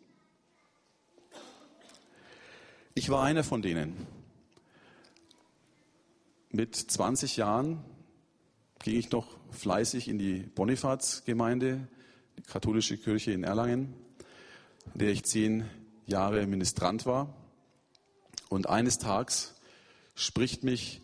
Ich 2.93 3.10
war 3.10 3.24
einer 3.24 3.43
von 3.43 3.62
denen. 3.62 4.08
Mit 6.50 6.75
20 6.75 7.38
Jahren 7.38 7.84
ging 8.79 8.98
ich 8.98 9.12
noch 9.12 9.38
fleißig 9.51 10.08
in 10.08 10.17
die 10.17 10.39
Bonifaz-Gemeinde, 10.39 11.88
die 12.38 12.43
katholische 12.43 12.98
Kirche 12.98 13.31
in 13.31 13.43
Erlangen 13.43 13.93
in 14.93 15.00
der 15.00 15.10
ich 15.10 15.24
zehn 15.24 15.70
Jahre 16.05 16.46
Ministrant 16.46 17.05
war. 17.05 17.34
Und 18.50 18.67
eines 18.67 18.98
Tages 18.98 19.55
spricht 20.15 20.63
mich 20.63 21.01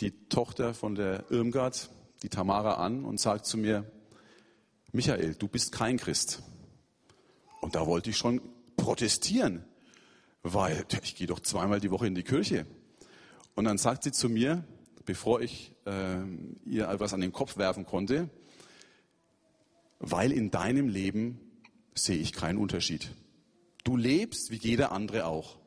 die 0.00 0.28
Tochter 0.28 0.74
von 0.74 0.94
der 0.94 1.30
Irmgard, 1.30 1.90
die 2.22 2.28
Tamara, 2.28 2.74
an 2.74 3.04
und 3.04 3.20
sagt 3.20 3.46
zu 3.46 3.56
mir, 3.56 3.90
Michael, 4.92 5.34
du 5.34 5.48
bist 5.48 5.72
kein 5.72 5.96
Christ. 5.96 6.42
Und 7.60 7.74
da 7.74 7.86
wollte 7.86 8.10
ich 8.10 8.16
schon 8.16 8.40
protestieren, 8.76 9.64
weil 10.42 10.86
ich 11.02 11.16
gehe 11.16 11.26
doch 11.26 11.40
zweimal 11.40 11.80
die 11.80 11.90
Woche 11.90 12.06
in 12.06 12.14
die 12.14 12.22
Kirche. 12.22 12.66
Und 13.54 13.64
dann 13.64 13.78
sagt 13.78 14.04
sie 14.04 14.12
zu 14.12 14.28
mir, 14.28 14.64
bevor 15.04 15.40
ich 15.40 15.74
äh, 15.86 16.18
ihr 16.66 16.88
etwas 16.88 17.14
an 17.14 17.20
den 17.20 17.32
Kopf 17.32 17.56
werfen 17.56 17.86
konnte, 17.86 18.28
weil 19.98 20.30
in 20.30 20.50
deinem 20.50 20.88
Leben 20.88 21.40
sehe 21.94 22.18
ich 22.18 22.32
keinen 22.32 22.58
Unterschied. 22.58 23.10
Du 23.84 23.96
lebst 23.96 24.50
wie 24.50 24.56
jeder 24.56 24.92
andere 24.92 25.26
auch. 25.26 25.58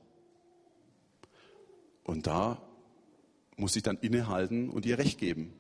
Und 2.04 2.28
da 2.28 2.69
muss 3.60 3.76
ich 3.76 3.84
dann 3.84 3.98
innehalten 3.98 4.70
und 4.70 4.86
ihr 4.86 4.98
recht 4.98 5.20
geben. 5.20 5.54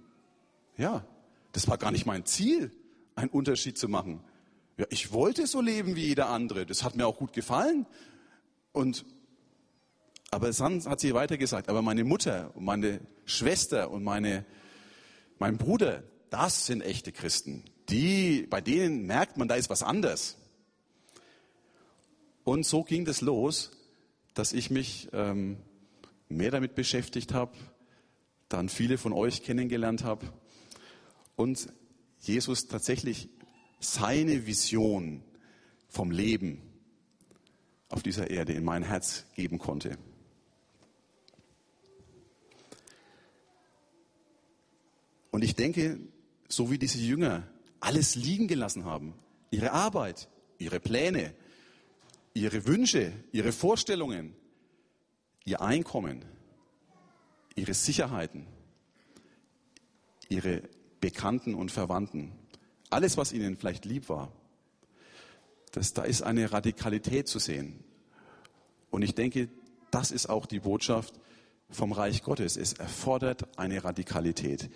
Ja, 0.78 1.06
das 1.52 1.68
war 1.68 1.78
gar 1.78 1.92
nicht 1.92 2.06
mein 2.06 2.26
Ziel, 2.26 2.72
einen 3.16 3.30
Unterschied 3.30 3.78
zu 3.78 3.88
machen. 3.88 4.22
Ja, 4.78 4.86
ich 4.90 5.12
wollte 5.12 5.46
so 5.46 5.62
leben 5.62 5.96
wie 5.96 6.06
jeder 6.06 6.30
andere. 6.30 6.66
Das 6.66 6.84
hat 6.84 6.96
mir 6.96 7.06
auch 7.06 7.18
gut 7.18 7.34
gefallen. 7.34 7.86
Und, 8.72 9.06
aber 10.32 10.52
dann 10.52 10.86
hat 10.86 11.00
sie 11.00 11.14
weiter 11.14 11.38
gesagt, 11.38 11.70
aber 11.70 11.82
meine 11.82 12.04
Mutter 12.04 12.52
und 12.56 12.64
meine 12.64 13.02
Schwester 13.26 13.92
und 13.92 14.04
meine, 14.04 14.46
mein 15.38 15.58
Bruder, 15.58 16.04
das 16.30 16.66
sind 16.66 16.82
echte 16.82 17.12
Christen. 17.12 17.66
Die, 17.90 18.48
bei 18.50 18.62
denen 18.62 19.06
merkt 19.06 19.38
man, 19.38 19.48
da 19.48 19.56
ist 19.56 19.70
was 19.70 19.84
anders. 19.84 20.38
Und 22.44 22.66
so 22.66 22.84
ging 22.84 23.06
das 23.06 23.22
los, 23.22 23.72
dass 24.34 24.54
ich 24.54 24.70
mich 24.70 25.10
ähm, 25.12 25.58
mehr 26.30 26.52
damit 26.52 26.76
beschäftigt 26.76 27.34
habe, 27.34 27.52
dann 28.50 28.68
viele 28.68 28.98
von 28.98 29.14
euch 29.14 29.44
kennengelernt 29.44 30.04
habe 30.04 30.34
und 31.36 31.72
Jesus 32.20 32.68
tatsächlich 32.68 33.30
seine 33.80 34.46
Vision 34.46 35.24
vom 35.88 36.12
Leben 36.12 36.62
auf 37.88 38.04
dieser 38.04 38.30
Erde 38.30 38.54
in 38.54 38.64
mein 38.64 38.84
Herz 38.84 39.26
geben 39.36 39.58
konnte. 39.58 39.98
Und 45.32 45.44
ich 45.44 45.56
denke, 45.56 46.00
so 46.48 46.72
wie 46.72 46.78
diese 46.78 47.00
Jünger 47.00 47.48
alles 47.80 48.16
liegen 48.16 48.48
gelassen 48.48 48.86
haben, 48.86 49.14
ihre 49.52 49.72
Arbeit, 49.72 50.28
ihre 50.58 50.80
Pläne, 50.80 51.34
ihre 52.34 52.66
Wünsche, 52.68 53.14
ihre 53.32 53.52
Vorstellungen, 53.52 54.36
ihr 55.46 55.62
Einkommen, 55.62 56.26
ihre 57.60 57.74
Sicherheiten, 57.74 58.46
ihre 60.30 60.64
Bekannten 61.02 61.56
und 61.56 61.72
Verwandten, 61.72 62.32
alles, 62.90 63.18
was 63.18 63.34
ihnen 63.34 63.58
vielleicht 63.58 63.86
lieb 63.86 64.10
war, 64.10 64.32
das, 65.72 65.94
da 65.94 66.04
ist 66.04 66.24
eine 66.24 66.52
Radikalität 66.52 67.28
zu 67.28 67.38
sehen. 67.40 67.84
Und 68.90 69.04
ich 69.04 69.14
denke, 69.14 69.50
das 69.92 70.12
ist 70.12 70.28
auch 70.28 70.46
die 70.46 70.60
Botschaft 70.60 71.20
vom 71.70 71.92
Reich 71.92 72.24
Gottes. 72.24 72.58
Es 72.58 72.74
erfordert 72.74 73.60
eine 73.60 73.84
Radikalität. 73.84 74.70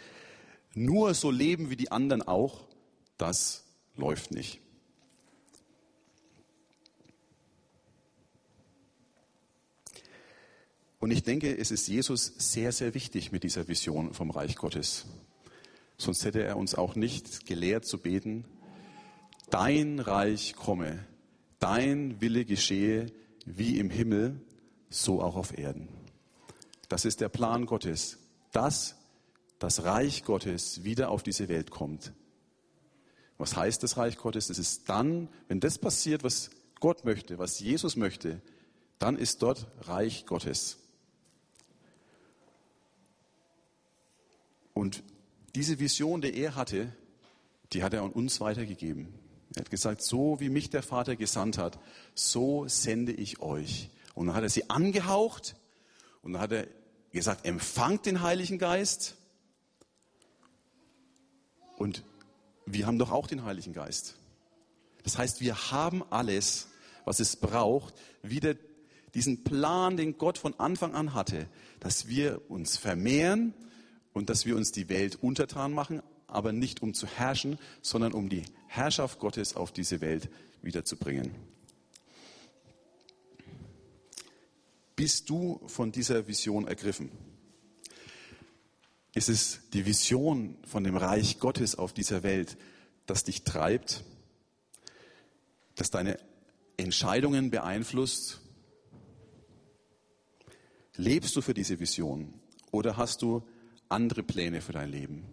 Nur 0.75 1.13
so 1.13 1.31
leben 1.31 1.69
wie 1.69 1.75
die 1.75 1.91
anderen 1.91 2.21
auch, 2.21 2.67
das 3.17 3.65
läuft 3.95 4.31
nicht. 4.31 4.59
Und 11.03 11.11
ich 11.11 11.23
denke, 11.23 11.57
es 11.57 11.69
ist 11.69 11.89
Jesus 11.89 12.31
sehr, 12.37 12.71
sehr 12.71 12.93
wichtig 12.93 13.33
mit 13.33 13.43
dieser 13.43 13.67
Vision 13.67 14.13
vom 14.13 14.31
Reich 14.31 14.55
Gottes. 14.55 15.05
Sonst 15.97 16.23
hätte 16.23 16.41
er 16.41 16.55
uns 16.55 16.75
auch 16.75 16.95
nicht 16.95 17.45
gelehrt 17.45 17.83
zu 17.83 17.97
beten, 17.97 18.45
dein 19.49 19.99
Reich 19.99 20.55
komme, 20.55 21.05
dein 21.59 22.21
Wille 22.21 22.45
geschehe 22.45 23.07
wie 23.45 23.79
im 23.79 23.89
Himmel, 23.89 24.39
so 24.89 25.21
auch 25.21 25.35
auf 25.35 25.57
Erden. 25.57 25.89
Das 26.87 27.03
ist 27.03 27.19
der 27.19 27.27
Plan 27.27 27.65
Gottes, 27.65 28.19
dass 28.53 28.95
das 29.59 29.83
Reich 29.83 30.23
Gottes 30.23 30.85
wieder 30.85 31.09
auf 31.09 31.21
diese 31.21 31.49
Welt 31.49 31.69
kommt. 31.69 32.13
Was 33.37 33.57
heißt 33.57 33.83
das 33.83 33.97
Reich 33.97 34.15
Gottes? 34.15 34.49
Es 34.49 34.57
ist 34.57 34.87
dann, 34.87 35.27
wenn 35.49 35.59
das 35.59 35.77
passiert, 35.77 36.23
was 36.23 36.49
Gott 36.79 37.03
möchte, 37.03 37.39
was 37.39 37.59
Jesus 37.59 37.97
möchte, 37.97 38.41
dann 38.99 39.17
ist 39.17 39.41
dort 39.41 39.67
Reich 39.81 40.25
Gottes. 40.25 40.77
Und 44.73 45.03
diese 45.55 45.79
Vision, 45.79 46.21
die 46.21 46.35
er 46.35 46.55
hatte, 46.55 46.91
die 47.73 47.83
hat 47.83 47.93
er 47.93 48.03
an 48.03 48.11
uns 48.11 48.39
weitergegeben. 48.39 49.13
Er 49.55 49.61
hat 49.61 49.69
gesagt, 49.69 50.01
so 50.01 50.39
wie 50.39 50.49
mich 50.49 50.69
der 50.69 50.83
Vater 50.83 51.15
gesandt 51.15 51.57
hat, 51.57 51.79
so 52.15 52.67
sende 52.67 53.11
ich 53.11 53.39
euch. 53.39 53.89
Und 54.15 54.27
dann 54.27 54.35
hat 54.35 54.43
er 54.43 54.49
sie 54.49 54.69
angehaucht 54.69 55.55
und 56.21 56.33
dann 56.33 56.41
hat 56.41 56.51
er 56.51 56.67
gesagt, 57.11 57.45
empfangt 57.45 58.05
den 58.05 58.21
Heiligen 58.21 58.57
Geist. 58.57 59.15
Und 61.77 62.03
wir 62.65 62.87
haben 62.87 62.97
doch 62.97 63.11
auch 63.11 63.27
den 63.27 63.43
Heiligen 63.43 63.73
Geist. 63.73 64.15
Das 65.03 65.17
heißt, 65.17 65.41
wir 65.41 65.71
haben 65.71 66.03
alles, 66.09 66.67
was 67.05 67.19
es 67.19 67.35
braucht, 67.35 67.93
wieder 68.21 68.55
diesen 69.13 69.43
Plan, 69.43 69.97
den 69.97 70.17
Gott 70.17 70.37
von 70.37 70.59
Anfang 70.59 70.95
an 70.95 71.13
hatte, 71.13 71.47
dass 71.79 72.07
wir 72.07 72.41
uns 72.49 72.77
vermehren 72.77 73.53
und 74.13 74.29
dass 74.29 74.45
wir 74.45 74.55
uns 74.55 74.71
die 74.71 74.89
Welt 74.89 75.17
untertan 75.21 75.73
machen, 75.73 76.01
aber 76.27 76.51
nicht 76.51 76.81
um 76.81 76.93
zu 76.93 77.07
herrschen, 77.07 77.59
sondern 77.81 78.13
um 78.13 78.29
die 78.29 78.43
Herrschaft 78.67 79.19
Gottes 79.19 79.55
auf 79.55 79.71
diese 79.71 80.01
Welt 80.01 80.29
wiederzubringen. 80.61 81.31
Bist 84.95 85.29
du 85.29 85.61
von 85.67 85.91
dieser 85.91 86.27
Vision 86.27 86.67
ergriffen? 86.67 87.11
Ist 89.15 89.29
es 89.29 89.59
die 89.73 89.85
Vision 89.85 90.57
von 90.65 90.83
dem 90.83 90.97
Reich 90.97 91.39
Gottes 91.39 91.75
auf 91.75 91.93
dieser 91.93 92.23
Welt, 92.23 92.57
das 93.05 93.23
dich 93.23 93.43
treibt, 93.43 94.03
das 95.75 95.91
deine 95.91 96.17
Entscheidungen 96.77 97.51
beeinflusst? 97.51 98.39
Lebst 100.95 101.35
du 101.35 101.41
für 101.41 101.53
diese 101.53 101.79
Vision 101.79 102.33
oder 102.71 102.97
hast 102.97 103.21
du 103.23 103.43
andere 103.93 104.23
Pläne 104.23 104.61
für 104.61 104.73
dein 104.73 104.89
Leben? 104.89 105.25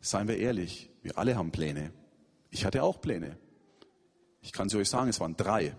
Seien 0.00 0.28
wir 0.28 0.38
ehrlich, 0.38 0.90
wir 1.02 1.18
alle 1.18 1.36
haben 1.36 1.50
Pläne. 1.50 1.92
Ich 2.50 2.64
hatte 2.64 2.82
auch 2.82 3.00
Pläne. 3.00 3.36
Ich 4.40 4.52
kann 4.52 4.68
sie 4.68 4.78
euch 4.78 4.88
sagen, 4.88 5.10
es 5.10 5.20
waren 5.20 5.36
drei. 5.36 5.76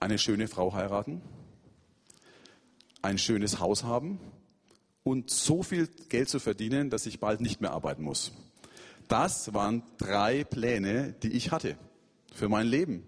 Eine 0.00 0.18
schöne 0.18 0.48
Frau 0.48 0.74
heiraten, 0.74 1.22
ein 3.00 3.18
schönes 3.18 3.60
Haus 3.60 3.84
haben 3.84 4.18
und 5.04 5.30
so 5.30 5.62
viel 5.62 5.86
Geld 6.08 6.28
zu 6.28 6.40
verdienen, 6.40 6.90
dass 6.90 7.06
ich 7.06 7.20
bald 7.20 7.40
nicht 7.40 7.60
mehr 7.60 7.70
arbeiten 7.70 8.02
muss. 8.02 8.32
Das 9.08 9.54
waren 9.54 9.82
drei 9.98 10.44
Pläne, 10.44 11.14
die 11.22 11.32
ich 11.32 11.52
hatte 11.52 11.78
für 12.34 12.48
mein 12.48 12.66
Leben. 12.66 13.06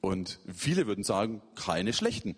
Und 0.00 0.40
viele 0.52 0.86
würden 0.88 1.04
sagen, 1.04 1.40
keine 1.54 1.92
schlechten. 1.92 2.34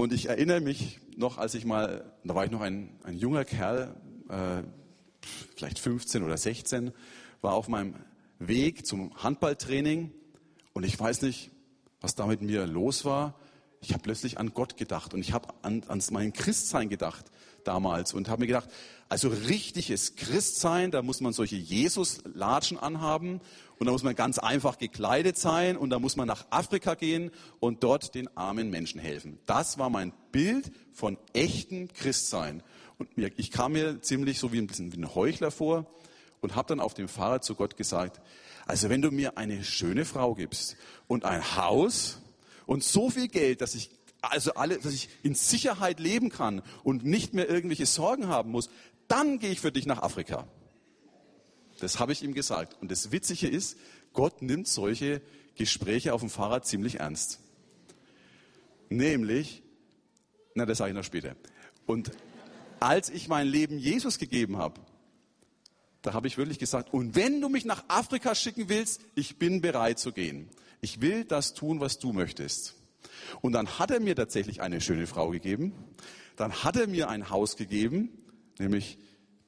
Und 0.00 0.14
ich 0.14 0.30
erinnere 0.30 0.62
mich 0.62 0.98
noch, 1.14 1.36
als 1.36 1.52
ich 1.52 1.66
mal, 1.66 2.10
da 2.24 2.34
war 2.34 2.46
ich 2.46 2.50
noch 2.50 2.62
ein, 2.62 2.88
ein 3.02 3.18
junger 3.18 3.44
Kerl, 3.44 3.94
äh, 4.30 4.62
vielleicht 5.54 5.78
15 5.78 6.22
oder 6.22 6.38
16, 6.38 6.92
war 7.42 7.52
auf 7.52 7.68
meinem 7.68 7.96
Weg 8.38 8.86
zum 8.86 9.14
Handballtraining 9.22 10.10
und 10.72 10.84
ich 10.84 10.98
weiß 10.98 11.20
nicht, 11.20 11.50
was 12.00 12.14
da 12.14 12.24
mit 12.24 12.40
mir 12.40 12.66
los 12.66 13.04
war. 13.04 13.34
Ich 13.82 13.92
habe 13.92 14.02
plötzlich 14.02 14.38
an 14.38 14.54
Gott 14.54 14.78
gedacht 14.78 15.12
und 15.12 15.20
ich 15.20 15.34
habe 15.34 15.48
an, 15.60 15.82
an 15.88 16.02
mein 16.12 16.32
Christsein 16.32 16.88
gedacht 16.88 17.26
damals 17.64 18.14
und 18.14 18.30
habe 18.30 18.40
mir 18.40 18.46
gedacht, 18.46 18.70
also 19.10 19.28
richtiges 19.28 20.16
Christsein, 20.16 20.92
da 20.92 21.02
muss 21.02 21.20
man 21.20 21.34
solche 21.34 21.56
Jesus-Latschen 21.56 22.78
anhaben 22.78 23.42
und 23.80 23.86
da 23.86 23.92
muss 23.92 24.02
man 24.02 24.14
ganz 24.14 24.38
einfach 24.38 24.76
gekleidet 24.76 25.38
sein 25.38 25.78
und 25.78 25.88
da 25.88 25.98
muss 25.98 26.14
man 26.14 26.28
nach 26.28 26.44
Afrika 26.50 26.94
gehen 26.94 27.30
und 27.60 27.82
dort 27.82 28.14
den 28.14 28.28
armen 28.36 28.68
Menschen 28.68 29.00
helfen. 29.00 29.38
Das 29.46 29.78
war 29.78 29.88
mein 29.88 30.12
Bild 30.32 30.70
von 30.92 31.16
echtem 31.32 31.88
Christsein. 31.94 32.62
Und 32.98 33.08
ich 33.16 33.50
kam 33.50 33.72
mir 33.72 34.02
ziemlich 34.02 34.38
so 34.38 34.52
wie 34.52 34.58
ein 34.58 34.66
bisschen 34.66 34.92
wie 34.92 34.98
ein 34.98 35.14
Heuchler 35.14 35.50
vor 35.50 35.86
und 36.42 36.56
habe 36.56 36.68
dann 36.68 36.78
auf 36.78 36.92
dem 36.92 37.08
Fahrrad 37.08 37.42
zu 37.42 37.54
Gott 37.54 37.78
gesagt, 37.78 38.20
also 38.66 38.90
wenn 38.90 39.00
du 39.00 39.10
mir 39.10 39.38
eine 39.38 39.64
schöne 39.64 40.04
Frau 40.04 40.34
gibst 40.34 40.76
und 41.08 41.24
ein 41.24 41.56
Haus 41.56 42.20
und 42.66 42.84
so 42.84 43.08
viel 43.08 43.28
Geld, 43.28 43.62
dass 43.62 43.74
ich 43.74 43.90
also 44.20 44.52
alle, 44.52 44.76
dass 44.78 44.92
ich 44.92 45.08
in 45.22 45.34
Sicherheit 45.34 46.00
leben 46.00 46.28
kann 46.28 46.60
und 46.84 47.06
nicht 47.06 47.32
mehr 47.32 47.48
irgendwelche 47.48 47.86
Sorgen 47.86 48.28
haben 48.28 48.50
muss, 48.50 48.68
dann 49.08 49.38
gehe 49.38 49.52
ich 49.52 49.60
für 49.60 49.72
dich 49.72 49.86
nach 49.86 50.02
Afrika. 50.02 50.46
Das 51.80 51.98
habe 51.98 52.12
ich 52.12 52.22
ihm 52.22 52.34
gesagt. 52.34 52.80
Und 52.80 52.90
das 52.90 53.12
Witzige 53.12 53.48
ist, 53.48 53.76
Gott 54.12 54.42
nimmt 54.42 54.68
solche 54.68 55.20
Gespräche 55.56 56.14
auf 56.14 56.20
dem 56.20 56.30
Fahrrad 56.30 56.66
ziemlich 56.66 57.00
ernst. 57.00 57.40
Nämlich, 58.88 59.62
na, 60.54 60.66
das 60.66 60.78
sage 60.78 60.90
ich 60.90 60.96
noch 60.96 61.04
später. 61.04 61.36
Und 61.86 62.10
als 62.80 63.10
ich 63.10 63.28
mein 63.28 63.46
Leben 63.46 63.78
Jesus 63.78 64.18
gegeben 64.18 64.56
habe, 64.56 64.80
da 66.02 66.12
habe 66.12 66.28
ich 66.28 66.38
wirklich 66.38 66.58
gesagt, 66.58 66.92
und 66.94 67.14
wenn 67.14 67.40
du 67.40 67.48
mich 67.48 67.64
nach 67.64 67.84
Afrika 67.88 68.34
schicken 68.34 68.68
willst, 68.68 69.02
ich 69.14 69.38
bin 69.38 69.60
bereit 69.60 69.98
zu 69.98 70.12
gehen 70.12 70.48
ich 70.80 71.00
will 71.00 71.24
das 71.24 71.54
tun, 71.54 71.80
was 71.80 71.98
du 71.98 72.12
möchtest. 72.12 72.74
Und 73.40 73.52
dann 73.52 73.78
hat 73.78 73.90
er 73.90 74.00
mir 74.00 74.16
tatsächlich 74.16 74.60
eine 74.60 74.80
schöne 74.80 75.06
Frau 75.06 75.30
gegeben. 75.30 75.72
Dann 76.36 76.52
hat 76.64 76.76
er 76.76 76.86
mir 76.86 77.08
ein 77.08 77.30
Haus 77.30 77.56
gegeben, 77.56 78.10
nämlich 78.58 78.98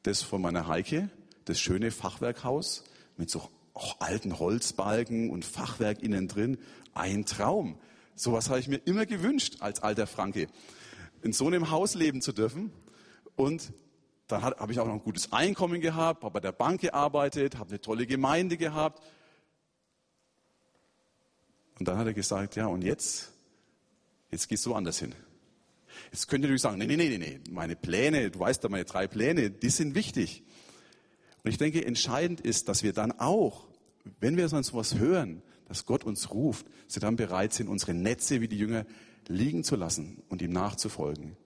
das 0.02 0.22
von 0.22 0.42
meiner 0.42 0.66
Heike, 0.66 1.08
das 1.44 1.60
schöne 1.60 1.90
Fachwerkhaus 1.90 2.84
mit 3.16 3.30
so 3.30 3.50
alten 3.98 4.38
Holzbalken 4.38 5.30
und 5.30 5.44
Fachwerk 5.44 6.02
innen 6.02 6.28
drin. 6.28 6.58
Ein 6.94 7.24
Traum. 7.24 7.78
Sowas 8.14 8.48
habe 8.48 8.60
ich 8.60 8.68
mir 8.68 8.76
immer 8.84 9.06
gewünscht 9.06 9.56
als 9.60 9.82
alter 9.82 10.06
Franke, 10.06 10.48
in 11.22 11.32
so 11.32 11.46
einem 11.46 11.70
Haus 11.70 11.94
leben 11.94 12.20
zu 12.20 12.32
dürfen. 12.32 12.72
Und 13.36 13.72
dann 14.26 14.42
habe 14.42 14.72
ich 14.72 14.80
auch 14.80 14.86
noch 14.86 14.94
ein 14.94 15.02
gutes 15.02 15.32
Einkommen 15.32 15.80
gehabt, 15.80 16.22
habe 16.22 16.34
bei 16.34 16.40
der 16.40 16.52
Bank 16.52 16.80
gearbeitet, 16.80 17.58
habe 17.58 17.70
eine 17.70 17.80
tolle 17.80 18.06
Gemeinde 18.06 18.56
gehabt 18.56 19.02
und 21.82 21.88
dann 21.88 21.98
hat 21.98 22.06
er 22.06 22.14
gesagt, 22.14 22.54
ja, 22.54 22.66
und 22.66 22.82
jetzt? 22.82 23.32
Jetzt 24.30 24.48
gehst 24.48 24.64
du 24.66 24.74
anders 24.74 25.00
hin. 25.00 25.14
Jetzt 26.12 26.28
könnt 26.28 26.44
ihr 26.44 26.46
natürlich 26.46 26.62
sagen, 26.62 26.78
nee, 26.78 26.86
nee, 26.86 26.96
nee, 26.96 27.18
nee, 27.18 27.40
meine 27.50 27.74
Pläne, 27.74 28.30
du 28.30 28.38
weißt 28.38 28.62
ja, 28.62 28.68
meine 28.68 28.84
drei 28.84 29.08
Pläne, 29.08 29.50
die 29.50 29.68
sind 29.68 29.96
wichtig. 29.96 30.44
Und 31.44 31.50
ich 31.50 31.58
denke, 31.58 31.84
entscheidend 31.84 32.40
ist, 32.40 32.68
dass 32.68 32.82
wir 32.82 32.92
dann 32.92 33.12
auch, 33.12 33.66
wenn 34.20 34.36
wir 34.36 34.48
sonst 34.48 34.74
was 34.74 34.98
hören, 34.98 35.42
dass 35.66 35.86
Gott 35.86 36.04
uns 36.04 36.30
ruft, 36.30 36.66
dass 36.86 37.00
dann 37.00 37.16
bereit 37.16 37.52
sind, 37.52 37.68
unsere 37.68 37.94
Netze 37.94 38.40
wie 38.40 38.48
die 38.48 38.58
Jünger 38.58 38.86
liegen 39.28 39.64
zu 39.64 39.76
lassen 39.76 40.22
und 40.28 40.42
ihm 40.42 40.52
nachzufolgen. 40.52 41.36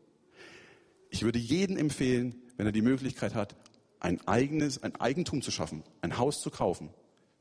Ich 1.11 1.23
würde 1.23 1.39
jedem 1.39 1.77
empfehlen, 1.77 2.35
wenn 2.57 2.67
er 2.67 2.73
die 2.73 2.83
Möglichkeit 2.83 3.35
hat, 3.35 3.57
ein 4.01 4.27
eigenes, 4.27 4.83
ein 4.83 4.97
Eigentum 4.97 5.43
zu 5.43 5.51
schaffen, 5.51 5.83
ein 6.01 6.19
Haus 6.19 6.41
zu 6.41 6.51
kaufen, 6.51 6.91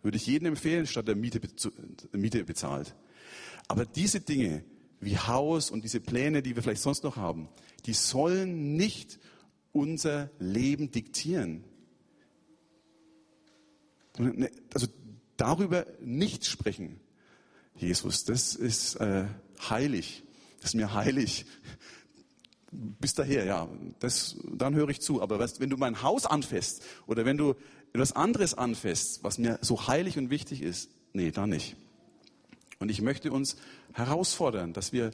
würde 0.02 0.18
ich 0.18 0.28
jedem 0.28 0.48
empfehlen, 0.48 0.86
statt 0.86 1.08
der 1.08 1.16
Miete, 1.16 1.42
Miete 2.12 2.44
bezahlt. 2.44 2.96
Aber 3.68 3.86
diese 3.86 4.22
Dinge 4.22 4.64
wie 5.00 5.18
Haus 5.18 5.72
und 5.72 5.84
diese 5.84 6.00
Pläne, 6.00 6.42
die 6.42 6.56
wir 6.56 6.64
vielleicht 6.64 6.82
sonst 6.82 7.04
noch 7.04 7.18
haben, 7.18 7.50
die 7.86 7.94
sollen 7.94 8.76
nicht 8.76 9.20
unser 9.72 10.30
Leben 10.40 10.92
diktieren. 10.92 11.64
Ne, 14.18 14.50
also 14.74 14.88
darüber 15.38 15.86
nicht 16.00 16.46
sprechen, 16.46 17.00
Jesus, 17.76 18.24
das 18.24 18.56
ist 18.56 18.96
äh, 18.96 19.26
heilig. 19.70 20.24
Das 20.62 20.72
ist 20.72 20.76
mir 20.76 20.94
heilig. 20.94 21.46
Bis 22.72 23.14
daher, 23.14 23.46
ja, 23.46 23.70
das, 24.00 24.38
dann 24.44 24.76
höre 24.76 24.90
ich 24.90 25.02
zu. 25.02 25.22
Aber 25.22 25.40
wenn 25.60 25.70
du 25.70 25.78
mein 25.78 26.02
Haus 26.02 26.26
anfasst 26.26 26.84
oder 27.06 27.26
wenn 27.26 27.38
du 27.38 27.56
etwas 27.94 28.14
anderes 28.14 28.54
anfasst, 28.54 29.24
was 29.24 29.38
mir 29.38 29.60
so 29.62 29.88
heilig 29.88 30.18
und 30.18 30.30
wichtig 30.30 30.62
ist, 30.62 30.90
nee, 31.14 31.32
da 31.32 31.48
nicht. 31.48 31.76
Und 32.80 32.90
ich 32.90 33.02
möchte 33.02 33.32
uns 33.32 33.58
herausfordern, 33.94 34.74
dass 34.74 34.92
wir 34.92 35.12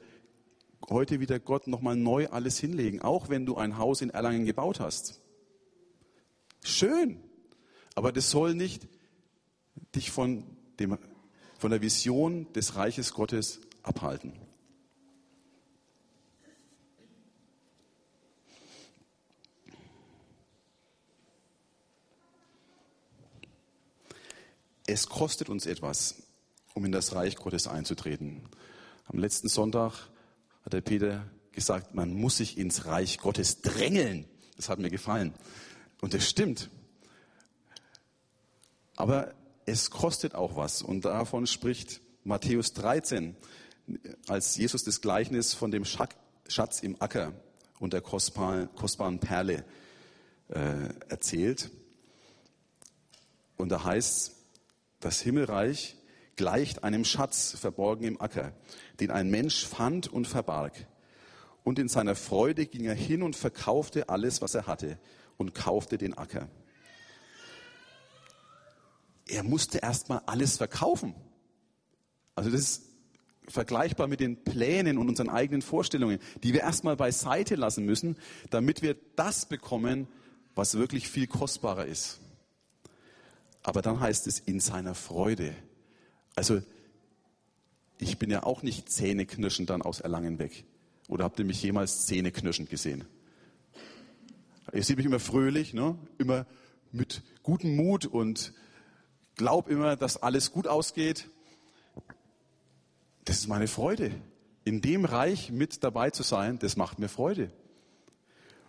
heute 0.90 1.20
wieder 1.20 1.40
Gott 1.40 1.68
nochmal 1.68 1.96
neu 1.96 2.28
alles 2.28 2.58
hinlegen, 2.58 3.02
auch 3.02 3.30
wenn 3.30 3.46
du 3.46 3.56
ein 3.56 3.78
Haus 3.78 4.02
in 4.02 4.10
Erlangen 4.10 4.46
gebaut 4.46 4.80
hast. 4.80 5.22
Schön, 6.64 7.20
aber 7.95 8.12
das 8.12 8.30
soll 8.30 8.54
nicht 8.54 8.88
dich 9.95 10.12
von, 10.12 10.43
dem, 10.80 10.97
von 11.58 11.71
der 11.71 11.82
Vision 11.82 12.51
des 12.54 12.75
Reiches 12.75 13.13
Gottes 13.13 13.60
abhalten. 13.84 14.34
Es 24.88 25.08
kostet 25.08 25.49
uns 25.49 25.65
etwas, 25.65 26.23
um 26.73 26.84
in 26.84 26.91
das 26.91 27.15
Reich 27.15 27.38
Gottes 27.38 27.67
einzutreten. 27.67 28.41
Am 29.06 29.19
letzten 29.19 29.47
Sonntag 29.47 30.10
hat 30.63 30.73
der 30.73 30.82
Peter 30.82 31.25
gesagt, 31.54 31.95
man 31.95 32.13
muss 32.13 32.38
sich 32.38 32.58
ins 32.58 32.86
Reich 32.86 33.17
Gottes 33.17 33.62
drängeln. 33.62 34.25
Das 34.58 34.69
hat 34.69 34.80
mir 34.80 34.89
gefallen. 34.89 35.34
Und 36.01 36.13
das 36.13 36.27
stimmt. 36.27 36.69
Aber 38.95 39.34
es 39.65 39.89
kostet 39.89 40.36
auch 40.36 40.56
was. 40.56 40.82
Und 40.82 41.06
davon 41.06 41.47
spricht 41.47 42.01
Matthäus 42.23 42.73
13, 42.73 43.36
als 44.27 44.56
Jesus 44.58 44.84
das 44.84 45.01
Gleichnis 45.01 45.54
von 45.54 45.71
dem 45.71 45.86
Schatz 45.86 46.80
im 46.82 47.01
Acker 47.01 47.34
und 47.80 47.93
der 47.93 48.01
kostbaren, 48.01 49.19
Perle 49.19 49.65
äh, 50.49 50.60
erzählt. 51.10 51.71
Und 53.58 53.69
da 53.69 53.84
heißt 53.84 54.36
das 54.99 55.21
Himmelreich 55.21 55.97
gleicht 56.36 56.84
einem 56.84 57.06
Schatz 57.06 57.56
verborgen 57.60 58.04
im 58.06 58.21
Acker, 58.21 58.54
den 58.99 59.12
ein 59.12 59.30
Mensch 59.30 59.65
fand 59.65 60.08
und 60.08 60.27
verbarg. 60.27 60.73
Und 61.63 61.77
in 61.77 61.88
seiner 61.88 62.15
Freude 62.15 62.65
ging 62.65 62.86
er 62.86 62.95
hin 62.95 63.21
und 63.21 63.36
verkaufte 63.36 64.10
alles, 64.10 64.41
was 64.41 64.56
er 64.56 64.65
hatte, 64.65 64.97
und 65.38 65.54
kaufte 65.54 65.97
den 65.97 66.17
Acker. 66.17 66.47
Er 69.32 69.44
musste 69.44 69.78
erstmal 69.78 70.22
alles 70.26 70.58
verkaufen. 70.58 71.15
Also 72.36 72.50
das 72.50 72.60
ist 72.60 72.82
vergleichbar 73.48 74.08
mit 74.08 74.20
den 74.20 74.44
Plänen 74.44 74.98
und 74.98 75.08
unseren 75.08 75.30
eigenen 75.30 75.62
Vorstellungen, 75.62 76.20
die 76.44 76.54
wir 76.54 76.62
erstmal 76.62 76.98
beiseite 76.98 77.56
lassen 77.56 77.86
müssen, 77.86 78.17
damit 78.50 78.82
wir 78.82 78.98
das 79.15 79.46
bekommen, 79.46 80.08
was 80.54 80.78
wirklich 80.78 81.08
viel 81.08 81.28
kostbarer 81.28 81.86
ist. 81.86 82.20
Aber 83.63 83.82
dann 83.82 84.02
heißt 84.02 84.28
es 84.28 84.39
in 84.39 84.60
seiner 84.60 84.96
Freude. 84.96 85.56
Also 86.36 86.62
ich 88.00 88.17
bin 88.17 88.32
ja 88.32 88.44
auch 88.44 88.63
nicht 88.63 88.89
zähneknirschend 88.91 89.70
dann 89.70 89.82
aus 89.82 90.02
Erlangen 90.02 90.39
weg. 90.39 90.65
Oder 91.08 91.24
habt 91.24 91.39
ihr 91.39 91.46
mich 91.46 91.62
jemals 91.63 92.06
zähneknirschend 92.06 92.70
gesehen? 92.70 93.06
Ihr 94.74 94.84
seht 94.84 94.98
mich 94.98 95.06
immer 95.06 95.20
fröhlich, 95.20 95.74
ne? 95.74 95.98
immer 96.17 96.46
mit 96.91 97.22
gutem 97.44 97.76
Mut 97.76 98.06
und 98.06 98.54
glaub 99.41 99.67
immer, 99.69 99.95
dass 99.95 100.21
alles 100.21 100.51
gut 100.51 100.67
ausgeht. 100.67 101.27
Das 103.25 103.38
ist 103.38 103.47
meine 103.47 103.67
Freude. 103.67 104.12
In 104.65 104.82
dem 104.82 105.04
Reich 105.04 105.51
mit 105.51 105.84
dabei 105.84 106.12
zu 106.12 106.21
sein, 106.21 106.60
das 106.60 106.77
macht 106.77 106.99
mir 106.99 107.10
Freude. 107.10 107.51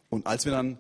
Und 0.09 0.27
als 0.27 0.47
wir 0.47 0.53
dann 0.53 0.79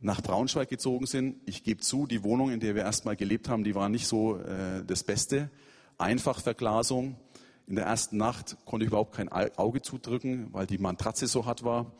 nach 0.00 0.22
Braunschweig 0.22 0.70
gezogen 0.70 1.04
sind. 1.04 1.36
Ich 1.44 1.62
gebe 1.64 1.82
zu, 1.82 2.06
die 2.06 2.24
Wohnung, 2.24 2.50
in 2.50 2.60
der 2.60 2.74
wir 2.74 2.80
erstmal 2.80 3.14
gelebt 3.14 3.50
haben, 3.50 3.62
die 3.62 3.74
war 3.74 3.90
nicht 3.90 4.06
so 4.06 4.38
äh, 4.38 4.82
das 4.86 5.04
Beste. 5.04 5.50
Einfachverglasung. 5.98 7.16
In 7.66 7.76
der 7.76 7.84
ersten 7.84 8.16
Nacht 8.16 8.56
konnte 8.64 8.84
ich 8.84 8.88
überhaupt 8.88 9.14
kein 9.14 9.28
Auge 9.28 9.82
zudrücken, 9.82 10.48
weil 10.52 10.66
die 10.66 10.78
Matratze 10.78 11.26
so 11.26 11.44
hart 11.44 11.62
war. 11.62 11.92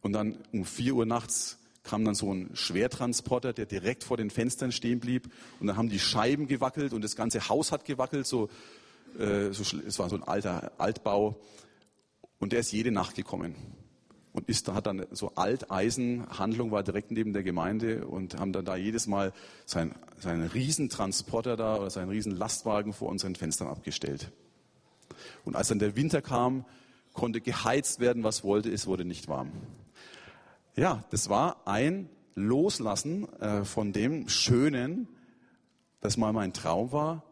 Und 0.00 0.14
dann 0.14 0.38
um 0.50 0.64
vier 0.64 0.94
Uhr 0.94 1.04
nachts 1.04 1.57
kam 1.88 2.04
dann 2.04 2.14
so 2.14 2.32
ein 2.32 2.50
Schwertransporter, 2.54 3.52
der 3.52 3.66
direkt 3.66 4.04
vor 4.04 4.16
den 4.16 4.30
Fenstern 4.30 4.72
stehen 4.72 5.00
blieb. 5.00 5.32
Und 5.58 5.66
dann 5.66 5.76
haben 5.76 5.88
die 5.88 5.98
Scheiben 5.98 6.46
gewackelt 6.46 6.92
und 6.92 7.02
das 7.02 7.16
ganze 7.16 7.48
Haus 7.48 7.72
hat 7.72 7.84
gewackelt. 7.84 8.26
So, 8.26 8.48
äh, 9.18 9.52
so, 9.52 9.78
es 9.78 9.98
war 9.98 10.10
so 10.10 10.16
ein 10.16 10.22
alter 10.22 10.72
Altbau. 10.78 11.40
Und 12.38 12.52
der 12.52 12.60
ist 12.60 12.72
jede 12.72 12.90
Nacht 12.90 13.16
gekommen 13.16 13.54
und 14.32 14.48
ist, 14.48 14.68
hat 14.68 14.86
dann 14.86 15.06
so 15.10 15.32
Alteisenhandlung, 15.34 16.70
war 16.70 16.82
direkt 16.82 17.10
neben 17.10 17.32
der 17.32 17.42
Gemeinde 17.42 18.06
und 18.06 18.38
haben 18.38 18.52
dann 18.52 18.64
da 18.64 18.76
jedes 18.76 19.06
Mal 19.06 19.32
sein, 19.64 19.94
seinen 20.18 20.46
Riesentransporter 20.46 21.56
da 21.56 21.76
oder 21.76 21.90
seinen 21.90 22.10
Riesenlastwagen 22.10 22.92
vor 22.92 23.08
unseren 23.08 23.34
Fenstern 23.34 23.68
abgestellt. 23.68 24.30
Und 25.44 25.56
als 25.56 25.68
dann 25.68 25.78
der 25.78 25.96
Winter 25.96 26.22
kam, 26.22 26.64
konnte 27.14 27.40
geheizt 27.40 27.98
werden, 27.98 28.22
was 28.22 28.44
wollte, 28.44 28.70
es 28.70 28.86
wurde 28.86 29.04
nicht 29.04 29.26
warm. 29.26 29.50
Ja, 30.78 31.02
das 31.10 31.28
war 31.28 31.66
ein 31.66 32.08
Loslassen 32.36 33.28
äh, 33.40 33.64
von 33.64 33.92
dem 33.92 34.28
Schönen, 34.28 35.08
das 36.00 36.16
mal 36.16 36.32
mein 36.32 36.52
Traum 36.52 36.92
war, 36.92 37.24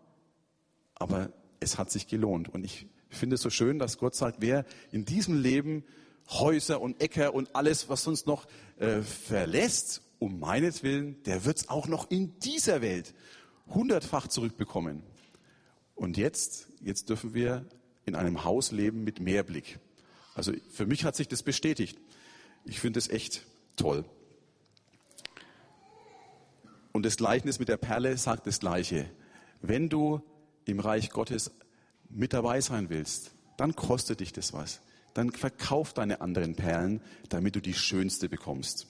aber 0.96 1.30
es 1.60 1.78
hat 1.78 1.92
sich 1.92 2.08
gelohnt. 2.08 2.48
Und 2.48 2.64
ich 2.64 2.88
finde 3.08 3.34
es 3.34 3.42
so 3.42 3.50
schön, 3.50 3.78
dass 3.78 3.98
Gott 3.98 4.16
sagt, 4.16 4.38
wer 4.40 4.64
in 4.90 5.04
diesem 5.04 5.40
Leben 5.40 5.84
Häuser 6.28 6.80
und 6.80 7.00
Äcker 7.00 7.34
und 7.34 7.54
alles, 7.54 7.88
was 7.88 8.08
uns 8.08 8.26
noch 8.26 8.48
äh, 8.78 9.02
verlässt, 9.02 10.02
um 10.18 10.40
meinetwillen, 10.40 11.22
der 11.22 11.44
wird 11.44 11.58
es 11.58 11.68
auch 11.68 11.86
noch 11.86 12.10
in 12.10 12.40
dieser 12.40 12.82
Welt 12.82 13.14
hundertfach 13.68 14.26
zurückbekommen. 14.26 15.04
Und 15.94 16.16
jetzt, 16.16 16.66
jetzt 16.82 17.10
dürfen 17.10 17.32
wir 17.32 17.64
in 18.06 18.16
einem 18.16 18.42
Haus 18.42 18.72
leben 18.72 19.04
mit 19.04 19.20
Mehrblick. 19.20 19.78
Also 20.34 20.52
für 20.68 20.84
mich 20.84 21.04
hat 21.04 21.14
sich 21.14 21.28
das 21.28 21.44
bestätigt. 21.44 21.96
Ich 22.66 22.80
finde 22.80 22.98
es 22.98 23.08
echt 23.08 23.42
toll. 23.76 24.04
Und 26.92 27.04
das 27.04 27.16
Gleichnis 27.16 27.58
mit 27.58 27.68
der 27.68 27.76
Perle 27.76 28.16
sagt 28.16 28.46
das 28.46 28.60
Gleiche. 28.60 29.10
Wenn 29.62 29.88
du 29.88 30.22
im 30.64 30.80
Reich 30.80 31.10
Gottes 31.10 31.50
mit 32.08 32.32
dabei 32.32 32.60
sein 32.60 32.90
willst, 32.90 33.32
dann 33.56 33.74
kostet 33.74 34.20
dich 34.20 34.32
das 34.32 34.52
was 34.52 34.80
dann 35.16 35.32
verkauf 35.32 35.94
deine 35.94 36.20
anderen 36.20 36.56
Perlen, 36.56 37.00
damit 37.30 37.56
du 37.56 37.60
die 37.60 37.72
schönste 37.72 38.28
bekommst. 38.28 38.86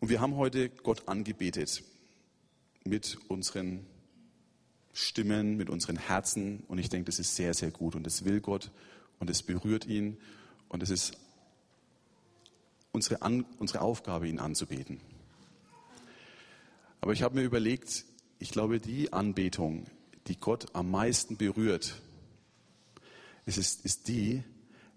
Und 0.00 0.08
wir 0.08 0.20
haben 0.20 0.34
heute 0.34 0.70
Gott 0.70 1.06
angebetet 1.06 1.84
mit 2.84 3.18
unseren 3.28 3.86
Stimmen, 4.92 5.56
mit 5.56 5.70
unseren 5.70 5.98
Herzen. 5.98 6.64
Und 6.66 6.78
ich 6.78 6.88
denke, 6.88 7.06
das 7.06 7.20
ist 7.20 7.36
sehr, 7.36 7.54
sehr 7.54 7.70
gut. 7.70 7.94
Und 7.94 8.04
das 8.04 8.24
will 8.24 8.40
Gott 8.40 8.72
und 9.20 9.30
es 9.30 9.44
berührt 9.44 9.86
ihn. 9.86 10.18
Und 10.70 10.82
es 10.84 10.90
ist 10.90 11.18
unsere, 12.92 13.20
An 13.22 13.44
unsere 13.58 13.82
Aufgabe, 13.82 14.28
ihn 14.28 14.38
anzubeten. 14.38 15.00
Aber 17.00 17.12
ich 17.12 17.22
habe 17.22 17.34
mir 17.34 17.42
überlegt, 17.42 18.04
ich 18.38 18.50
glaube, 18.50 18.80
die 18.80 19.12
Anbetung, 19.12 19.86
die 20.28 20.38
Gott 20.38 20.74
am 20.74 20.90
meisten 20.90 21.36
berührt, 21.36 22.00
es 23.46 23.58
ist, 23.58 23.84
ist 23.84 24.08
die, 24.08 24.44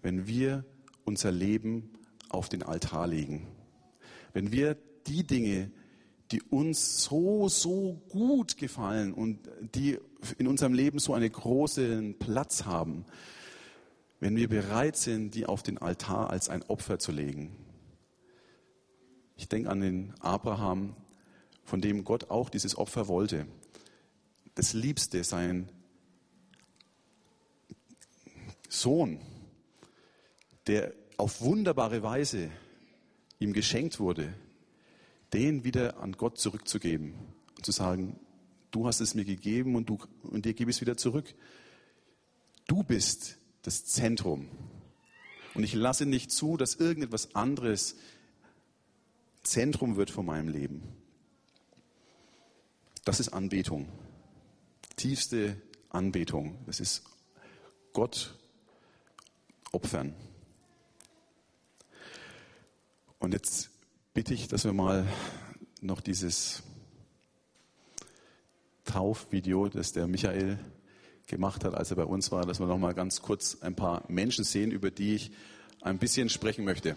wenn 0.00 0.26
wir 0.26 0.64
unser 1.04 1.32
Leben 1.32 1.90
auf 2.28 2.48
den 2.48 2.62
Altar 2.62 3.08
legen. 3.08 3.48
Wenn 4.32 4.52
wir 4.52 4.76
die 5.06 5.26
Dinge, 5.26 5.72
die 6.30 6.40
uns 6.42 7.02
so, 7.02 7.48
so 7.48 8.00
gut 8.08 8.56
gefallen 8.56 9.12
und 9.12 9.40
die 9.74 9.98
in 10.38 10.46
unserem 10.46 10.72
Leben 10.72 10.98
so 10.98 11.14
einen 11.14 11.30
großen 11.30 12.18
Platz 12.18 12.64
haben, 12.64 13.04
wenn 14.24 14.36
wir 14.36 14.48
bereit 14.48 14.96
sind, 14.96 15.34
die 15.34 15.44
auf 15.44 15.62
den 15.62 15.76
Altar 15.76 16.30
als 16.30 16.48
ein 16.48 16.62
Opfer 16.62 16.98
zu 16.98 17.12
legen. 17.12 17.54
Ich 19.36 19.50
denke 19.50 19.68
an 19.68 19.82
den 19.82 20.14
Abraham, 20.18 20.96
von 21.62 21.82
dem 21.82 22.04
Gott 22.04 22.30
auch 22.30 22.48
dieses 22.48 22.78
Opfer 22.78 23.06
wollte. 23.06 23.46
Das 24.54 24.72
Liebste, 24.72 25.24
sein 25.24 25.68
Sohn, 28.70 29.20
der 30.68 30.94
auf 31.18 31.42
wunderbare 31.42 32.02
Weise 32.02 32.50
ihm 33.40 33.52
geschenkt 33.52 34.00
wurde, 34.00 34.32
den 35.34 35.64
wieder 35.64 35.98
an 35.98 36.12
Gott 36.12 36.38
zurückzugeben 36.38 37.12
und 37.58 37.66
zu 37.66 37.72
sagen, 37.72 38.18
du 38.70 38.86
hast 38.86 39.02
es 39.02 39.14
mir 39.14 39.26
gegeben 39.26 39.76
und, 39.76 39.90
du, 39.90 39.98
und 40.22 40.46
dir 40.46 40.54
gebe 40.54 40.70
ich 40.70 40.78
es 40.78 40.80
wieder 40.80 40.96
zurück. 40.96 41.34
Du 42.66 42.82
bist 42.84 43.36
das 43.64 43.84
Zentrum. 43.84 44.48
Und 45.54 45.64
ich 45.64 45.74
lasse 45.74 46.06
nicht 46.06 46.30
zu, 46.30 46.56
dass 46.56 46.76
irgendetwas 46.76 47.34
anderes 47.34 47.96
Zentrum 49.42 49.96
wird 49.96 50.10
von 50.10 50.26
meinem 50.26 50.48
Leben. 50.48 50.82
Das 53.04 53.20
ist 53.20 53.30
Anbetung. 53.30 53.88
Tiefste 54.96 55.60
Anbetung. 55.90 56.58
Das 56.66 56.80
ist 56.80 57.04
Gott 57.92 58.38
opfern. 59.72 60.14
Und 63.18 63.32
jetzt 63.32 63.70
bitte 64.12 64.34
ich, 64.34 64.48
dass 64.48 64.64
wir 64.64 64.72
mal 64.72 65.06
noch 65.80 66.00
dieses 66.00 66.62
Taufvideo, 68.84 69.68
das 69.68 69.92
der 69.92 70.06
Michael 70.06 70.58
gemacht 71.26 71.64
hat, 71.64 71.74
als 71.74 71.90
er 71.90 71.96
bei 71.96 72.04
uns 72.04 72.30
war, 72.32 72.44
dass 72.44 72.60
wir 72.60 72.66
noch 72.66 72.78
mal 72.78 72.94
ganz 72.94 73.22
kurz 73.22 73.58
ein 73.60 73.74
paar 73.74 74.04
Menschen 74.08 74.44
sehen, 74.44 74.70
über 74.70 74.90
die 74.90 75.14
ich 75.14 75.30
ein 75.80 75.98
bisschen 75.98 76.28
sprechen 76.28 76.64
möchte. 76.64 76.96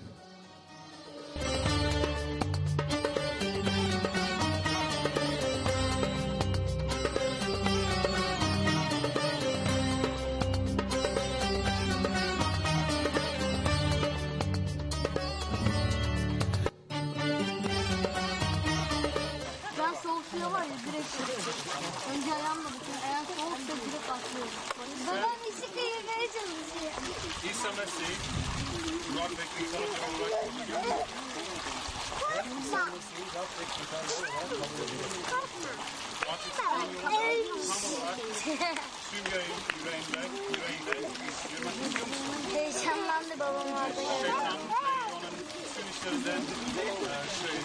her 27.88 27.92
şeyi 28.06 28.18
Murat 29.14 29.32
ve 29.32 29.44
insan 29.64 29.82
olarak 29.82 30.12
ulaşması 30.20 30.62
gerekiyor. 30.68 31.08
Korkma. 35.32 35.72
Korkma. 36.26 36.68
Sürya'yı 39.10 39.56
yüreğinde, 39.80 40.22
yüreğinde 40.52 40.94
yürümek 41.52 41.76
istiyor 41.86 42.08
musun? 42.08 42.28
Heyecanlandı 42.54 43.34
babam 43.40 43.68
orada. 43.68 44.02
Heyecanlandı. 44.02 44.68
Bütün 45.40 45.86
işlerinden 45.92 46.42
şey, 47.42 47.58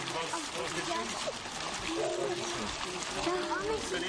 vazgeçiyor 0.57 0.99
musun? 0.99 1.33
Seni... 3.89 4.07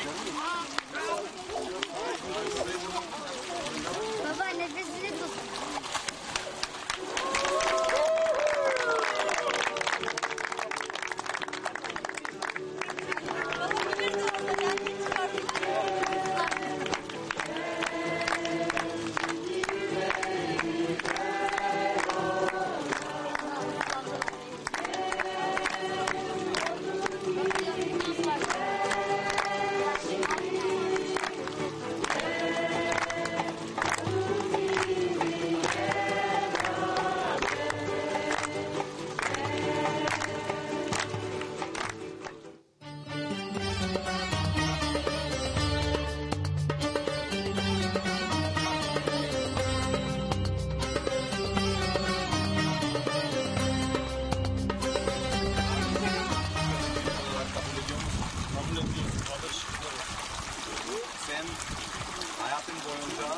boyunca 62.95 63.29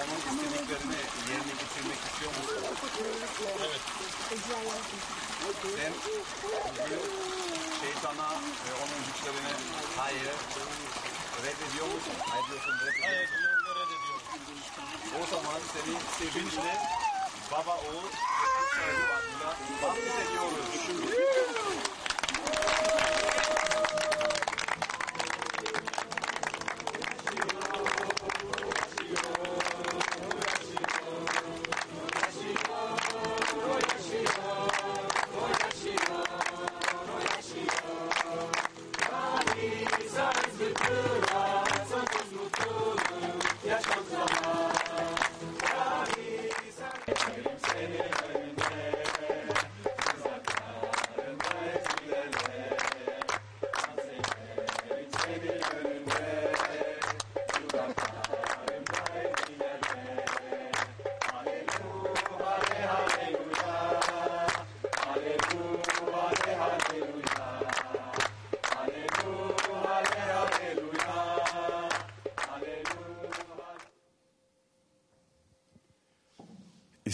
onun 0.00 0.18
istediklerini 0.18 1.00
yerine 1.30 1.54
getirmek 1.60 2.00
istiyor 2.06 2.30
musun? 2.36 2.58
Evet. 3.66 3.80
Sen 5.76 5.92
bugün 6.64 7.02
şeytana 7.80 8.30
ve 8.66 8.72
onun 8.82 8.98
güçlerine 9.06 9.52
hayır 9.96 10.36
reddediyor 11.44 11.86
musun? 11.86 12.14
Hayır 12.30 12.46
diyorsun 12.48 12.74
reddediyor 12.80 13.14
Hayır, 13.14 13.28
bunu 13.64 13.74
reddediyorum. 13.80 14.22
O 15.20 15.26
zaman 15.30 15.60
seni 15.72 15.94
sevinçle 16.18 16.72
baba 17.52 17.74
oğul 17.76 18.04
ve 18.04 18.46
kutsal 18.56 18.90
ruh 18.96 19.10
adıyla 19.16 19.50
vaftiz 19.82 20.16
ediyoruz. 20.22 20.68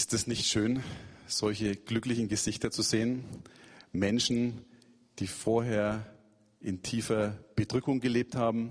Ist 0.06 0.12
es 0.12 0.28
nicht 0.28 0.46
schön, 0.46 0.84
solche 1.26 1.74
glücklichen 1.74 2.28
Gesichter 2.28 2.70
zu 2.70 2.82
sehen? 2.82 3.24
Menschen, 3.90 4.64
die 5.18 5.26
vorher 5.26 6.06
in 6.60 6.80
tiefer 6.80 7.36
Bedrückung 7.56 7.98
gelebt 7.98 8.36
haben, 8.36 8.70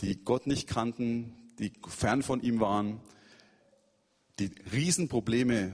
die 0.00 0.22
Gott 0.22 0.46
nicht 0.46 0.68
kannten, 0.68 1.32
die 1.58 1.72
fern 1.88 2.22
von 2.22 2.42
ihm 2.42 2.60
waren, 2.60 3.00
die 4.40 4.50
Riesenprobleme 4.70 5.72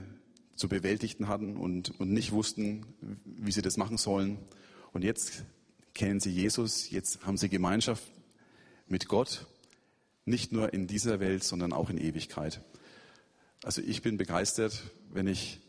zu 0.55 0.69
bewältigen 0.69 1.27
hatten 1.27 1.57
und, 1.57 1.99
und 1.99 2.13
nicht 2.13 2.31
wussten, 2.31 2.85
wie 3.25 3.51
sie 3.51 3.61
das 3.61 3.75
machen 3.75 3.97
sollen. 3.97 4.37
Und 4.93 5.03
jetzt 5.03 5.43
kennen 5.93 6.21
sie 6.21 6.31
Jesus, 6.31 6.89
jetzt 6.89 7.25
haben 7.25 7.35
sie 7.35 7.49
Gemeinschaft 7.49 8.09
mit 8.87 9.09
Gott, 9.09 9.45
nicht 10.23 10.53
nur 10.53 10.73
in 10.73 10.87
dieser 10.87 11.19
Welt, 11.19 11.43
sondern 11.43 11.73
auch 11.73 11.89
in 11.89 11.97
Ewigkeit. 11.97 12.61
Also 13.63 13.81
ich 13.81 14.01
bin 14.01 14.17
begeistert, 14.17 14.83
wenn 15.11 15.27
ich 15.27 15.59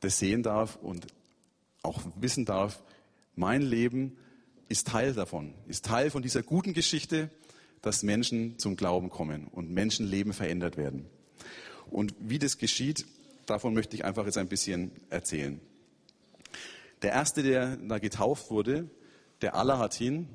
das 0.00 0.18
sehen 0.18 0.42
darf 0.42 0.76
und 0.76 1.06
auch 1.82 2.00
wissen 2.16 2.44
darf, 2.44 2.82
mein 3.36 3.62
Leben 3.62 4.16
ist 4.68 4.88
Teil 4.88 5.12
davon, 5.12 5.54
ist 5.66 5.84
Teil 5.84 6.10
von 6.10 6.22
dieser 6.22 6.42
guten 6.42 6.72
Geschichte, 6.72 7.30
dass 7.82 8.02
Menschen 8.02 8.58
zum 8.58 8.76
Glauben 8.76 9.10
kommen 9.10 9.48
und 9.48 9.70
Menschenleben 9.70 10.32
verändert 10.32 10.78
werden. 10.78 11.06
Und 11.90 12.14
wie 12.18 12.38
das 12.38 12.56
geschieht, 12.56 13.04
davon 13.44 13.74
möchte 13.74 13.94
ich 13.96 14.04
einfach 14.04 14.24
jetzt 14.24 14.38
ein 14.38 14.48
bisschen 14.48 14.90
erzählen. 15.10 15.60
Der 17.02 17.12
erste, 17.12 17.42
der 17.42 17.76
da 17.76 17.98
getauft 17.98 18.50
wurde, 18.50 18.88
der 19.42 19.54
Alahatin, 19.54 20.28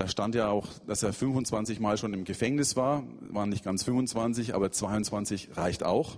da 0.00 0.08
stand 0.08 0.34
ja 0.34 0.48
auch, 0.48 0.66
dass 0.86 1.02
er 1.02 1.12
25 1.12 1.78
Mal 1.78 1.98
schon 1.98 2.14
im 2.14 2.24
Gefängnis 2.24 2.74
war, 2.74 3.04
waren 3.20 3.50
nicht 3.50 3.62
ganz 3.62 3.84
25, 3.84 4.54
aber 4.54 4.72
22 4.72 5.58
reicht 5.58 5.82
auch, 5.82 6.16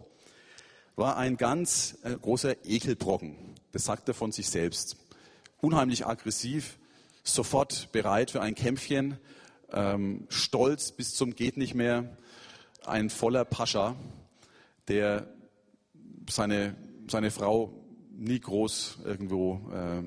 war 0.95 1.17
ein 1.17 1.37
ganz 1.37 1.99
äh, 2.05 2.15
großer 2.15 2.65
Ekelbrocken. 2.65 3.35
Das 3.73 3.85
sagt 3.85 4.07
er 4.07 4.15
von 4.15 4.31
sich 4.31 4.51
selbst. 4.51 4.99
Unheimlich 5.61 6.07
aggressiv, 6.07 6.79
sofort 7.25 7.91
bereit 7.91 8.31
für 8.31 8.41
ein 8.41 8.55
Kämpfchen, 8.55 9.19
ähm, 9.73 10.29
stolz 10.29 10.93
bis 10.93 11.17
zum 11.17 11.35
geht 11.35 11.57
nicht 11.57 11.75
mehr, 11.75 12.17
ein 12.87 13.11
voller 13.11 13.45
Pascha, 13.45 13.97
der 14.87 15.27
seine, 16.31 16.77
seine 17.09 17.33
Frau 17.33 17.73
nie 18.17 18.39
groß 18.39 18.99
irgendwo 19.05 19.61
äh, 19.73 20.03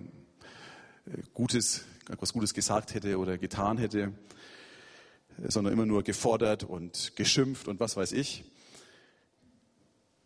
Gutes, 1.34 1.84
etwas 2.10 2.34
Gutes 2.34 2.54
gesagt 2.54 2.94
hätte 2.94 3.18
oder 3.18 3.38
getan 3.38 3.78
hätte, 3.78 4.14
sondern 5.48 5.74
immer 5.74 5.86
nur 5.86 6.04
gefordert 6.04 6.64
und 6.64 7.16
geschimpft 7.16 7.68
und 7.68 7.80
was 7.80 7.98
weiß 7.98 8.12
ich. 8.12 8.44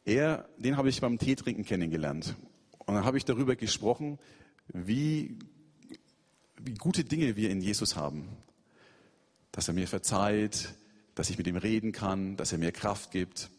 Er, 0.05 0.47
den 0.57 0.77
habe 0.77 0.89
ich 0.89 1.01
beim 1.01 1.17
Teetrinken 1.17 1.65
kennengelernt. 1.65 2.35
Und 2.79 2.95
dann 2.95 3.05
habe 3.05 3.17
ich 3.17 3.25
darüber 3.25 3.55
gesprochen, 3.55 4.17
wie, 4.67 5.37
wie 6.59 6.73
gute 6.73 7.03
Dinge 7.03 7.35
wir 7.35 7.49
in 7.49 7.61
Jesus 7.61 7.95
haben. 7.95 8.29
Dass 9.51 9.67
er 9.67 9.73
mir 9.73 9.87
verzeiht, 9.87 10.73
dass 11.15 11.29
ich 11.29 11.37
mit 11.37 11.47
ihm 11.47 11.57
reden 11.57 11.91
kann, 11.91 12.37
dass 12.37 12.51
er 12.51 12.57
mir 12.57 12.71
Kraft 12.71 13.11
gibt, 13.11 13.49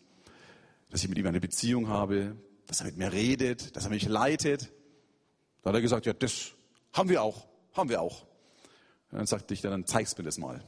dass 0.90 1.02
ich 1.02 1.08
mit 1.08 1.18
ihm 1.18 1.26
eine 1.26 1.40
Beziehung 1.40 1.88
habe, 1.88 2.36
dass 2.66 2.80
er 2.80 2.86
mit 2.86 2.96
mir 2.96 3.12
redet, 3.12 3.76
dass 3.76 3.84
er 3.84 3.90
mich 3.90 4.06
leitet. 4.06 4.72
Da 5.62 5.70
hat 5.70 5.76
er 5.76 5.82
gesagt, 5.82 6.06
ja, 6.06 6.12
das 6.12 6.52
haben 6.92 7.08
wir 7.08 7.22
auch, 7.22 7.46
haben 7.80 7.90
wir 7.90 8.00
auch. 8.00 8.22
Und 9.10 9.18
dann 9.18 9.26
sagte 9.26 9.54
ich, 9.54 9.60
dann 9.60 9.86
zeig's 9.86 10.16
mir 10.16 10.24
das 10.24 10.38
mal. 10.38 10.62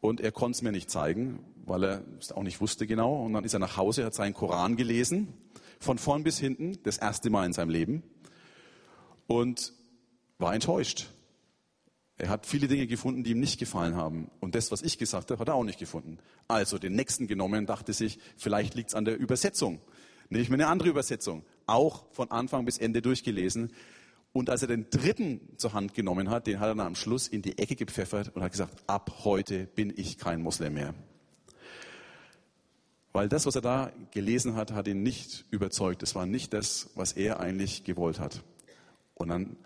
Und 0.00 0.20
er 0.20 0.32
konnte 0.32 0.56
es 0.56 0.62
mir 0.62 0.70
nicht 0.70 0.90
zeigen, 0.90 1.44
weil 1.64 1.82
er 1.82 2.04
es 2.20 2.30
auch 2.30 2.42
nicht 2.42 2.60
wusste 2.60 2.86
genau. 2.86 3.24
Und 3.24 3.32
dann 3.32 3.44
ist 3.44 3.54
er 3.54 3.58
nach 3.58 3.76
Hause, 3.76 4.04
hat 4.04 4.14
seinen 4.14 4.34
Koran 4.34 4.76
gelesen, 4.76 5.32
von 5.80 5.98
vorn 5.98 6.22
bis 6.22 6.38
hinten, 6.38 6.78
das 6.82 6.98
erste 6.98 7.30
Mal 7.30 7.46
in 7.46 7.52
seinem 7.52 7.70
Leben. 7.70 8.02
Und 9.26 9.72
war 10.38 10.54
enttäuscht. 10.54 11.06
Er 12.16 12.28
hat 12.28 12.46
viele 12.46 12.68
Dinge 12.68 12.86
gefunden, 12.86 13.24
die 13.24 13.32
ihm 13.32 13.40
nicht 13.40 13.58
gefallen 13.58 13.96
haben. 13.96 14.30
Und 14.40 14.54
das, 14.54 14.70
was 14.70 14.82
ich 14.82 14.98
gesagt 14.98 15.30
habe, 15.30 15.40
hat 15.40 15.48
er 15.48 15.54
auch 15.54 15.64
nicht 15.64 15.78
gefunden. 15.78 16.18
Also 16.46 16.78
den 16.78 16.94
nächsten 16.94 17.26
genommen, 17.26 17.66
dachte 17.66 17.92
sich, 17.92 18.20
vielleicht 18.36 18.74
liegt 18.74 18.90
es 18.90 18.94
an 18.94 19.04
der 19.04 19.18
Übersetzung. 19.18 19.80
Nehme 20.28 20.42
ich 20.42 20.48
mir 20.48 20.56
eine 20.56 20.68
andere 20.68 20.90
Übersetzung. 20.90 21.44
Auch 21.66 22.04
von 22.12 22.30
Anfang 22.30 22.64
bis 22.64 22.78
Ende 22.78 23.02
durchgelesen. 23.02 23.72
Und 24.36 24.50
als 24.50 24.62
er 24.62 24.68
den 24.68 24.90
dritten 24.90 25.40
zur 25.58 25.74
Hand 25.74 25.94
genommen 25.94 26.28
hat, 26.28 26.48
den 26.48 26.58
hat 26.58 26.66
er 26.66 26.74
dann 26.74 26.88
am 26.88 26.96
Schluss 26.96 27.28
in 27.28 27.40
die 27.40 27.56
Ecke 27.56 27.76
gepfeffert 27.76 28.34
und 28.34 28.42
hat 28.42 28.50
gesagt, 28.50 28.82
ab 28.88 29.20
heute 29.22 29.66
bin 29.66 29.92
ich 29.96 30.18
kein 30.18 30.42
Moslem 30.42 30.74
mehr. 30.74 30.92
Weil 33.12 33.28
das, 33.28 33.46
was 33.46 33.54
er 33.54 33.60
da 33.60 33.92
gelesen 34.10 34.56
hat, 34.56 34.72
hat 34.72 34.88
ihn 34.88 35.04
nicht 35.04 35.44
überzeugt. 35.52 36.02
Es 36.02 36.16
war 36.16 36.26
nicht 36.26 36.52
das, 36.52 36.90
was 36.96 37.12
er 37.12 37.38
eigentlich 37.38 37.84
gewollt 37.84 38.18
hat. 38.18 38.42
Und 39.14 39.28
dann, 39.28 39.56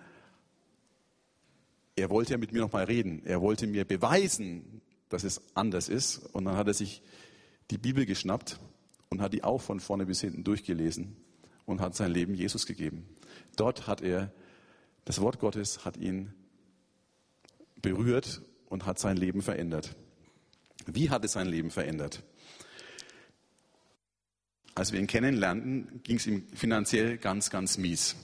er 1.97 2.11
wollte 2.11 2.33
ja 2.33 2.39
mit 2.39 2.53
mir 2.53 2.61
nochmal 2.61 2.85
reden. 2.85 3.23
Er 3.25 3.41
wollte 3.41 3.67
mir 3.67 3.87
beweisen, 3.87 4.83
dass 5.09 5.25
es 5.25 5.41
anders 5.55 5.89
ist. 5.89 6.19
Und 6.35 6.45
dann 6.45 6.59
hat 6.59 6.67
er 6.67 6.75
sich 6.75 7.01
die 7.71 7.79
Bibel 7.79 8.05
geschnappt 8.05 8.61
und 9.09 9.23
hat 9.23 9.33
die 9.33 9.45
auch 9.45 9.63
von 9.63 9.81
vorne 9.81 10.05
bis 10.05 10.21
hinten 10.21 10.45
durchgelesen 10.45 11.17
und 11.65 11.81
hat 11.81 11.95
sein 11.95 12.13
Leben 12.13 12.35
Jesus 12.35 12.67
gegeben. 12.67 13.09
Dort 13.57 13.87
hat 13.87 14.03
er, 14.03 14.31
das 15.09 15.23
Wort 15.23 15.39
Gottes 15.39 15.87
hat 15.87 15.97
ihn 15.97 16.35
berührt 17.81 18.43
und 18.67 18.85
hat 18.85 18.99
sein 18.99 19.17
Leben 19.17 19.41
verändert. 19.41 19.97
Wie 20.85 21.09
hat 21.09 21.25
es 21.25 21.33
sein 21.33 21.49
Leben 21.49 21.71
verändert? 21.71 22.23
Als 24.75 24.93
wir 24.93 25.01
ihn 25.01 25.07
kennenlernten, 25.07 26.03
ging 26.03 26.19
es 26.19 26.27
ihm 26.27 26.47
finanziell 26.55 27.17
ganz, 27.17 27.49
ganz 27.49 27.79
mies. 27.79 28.17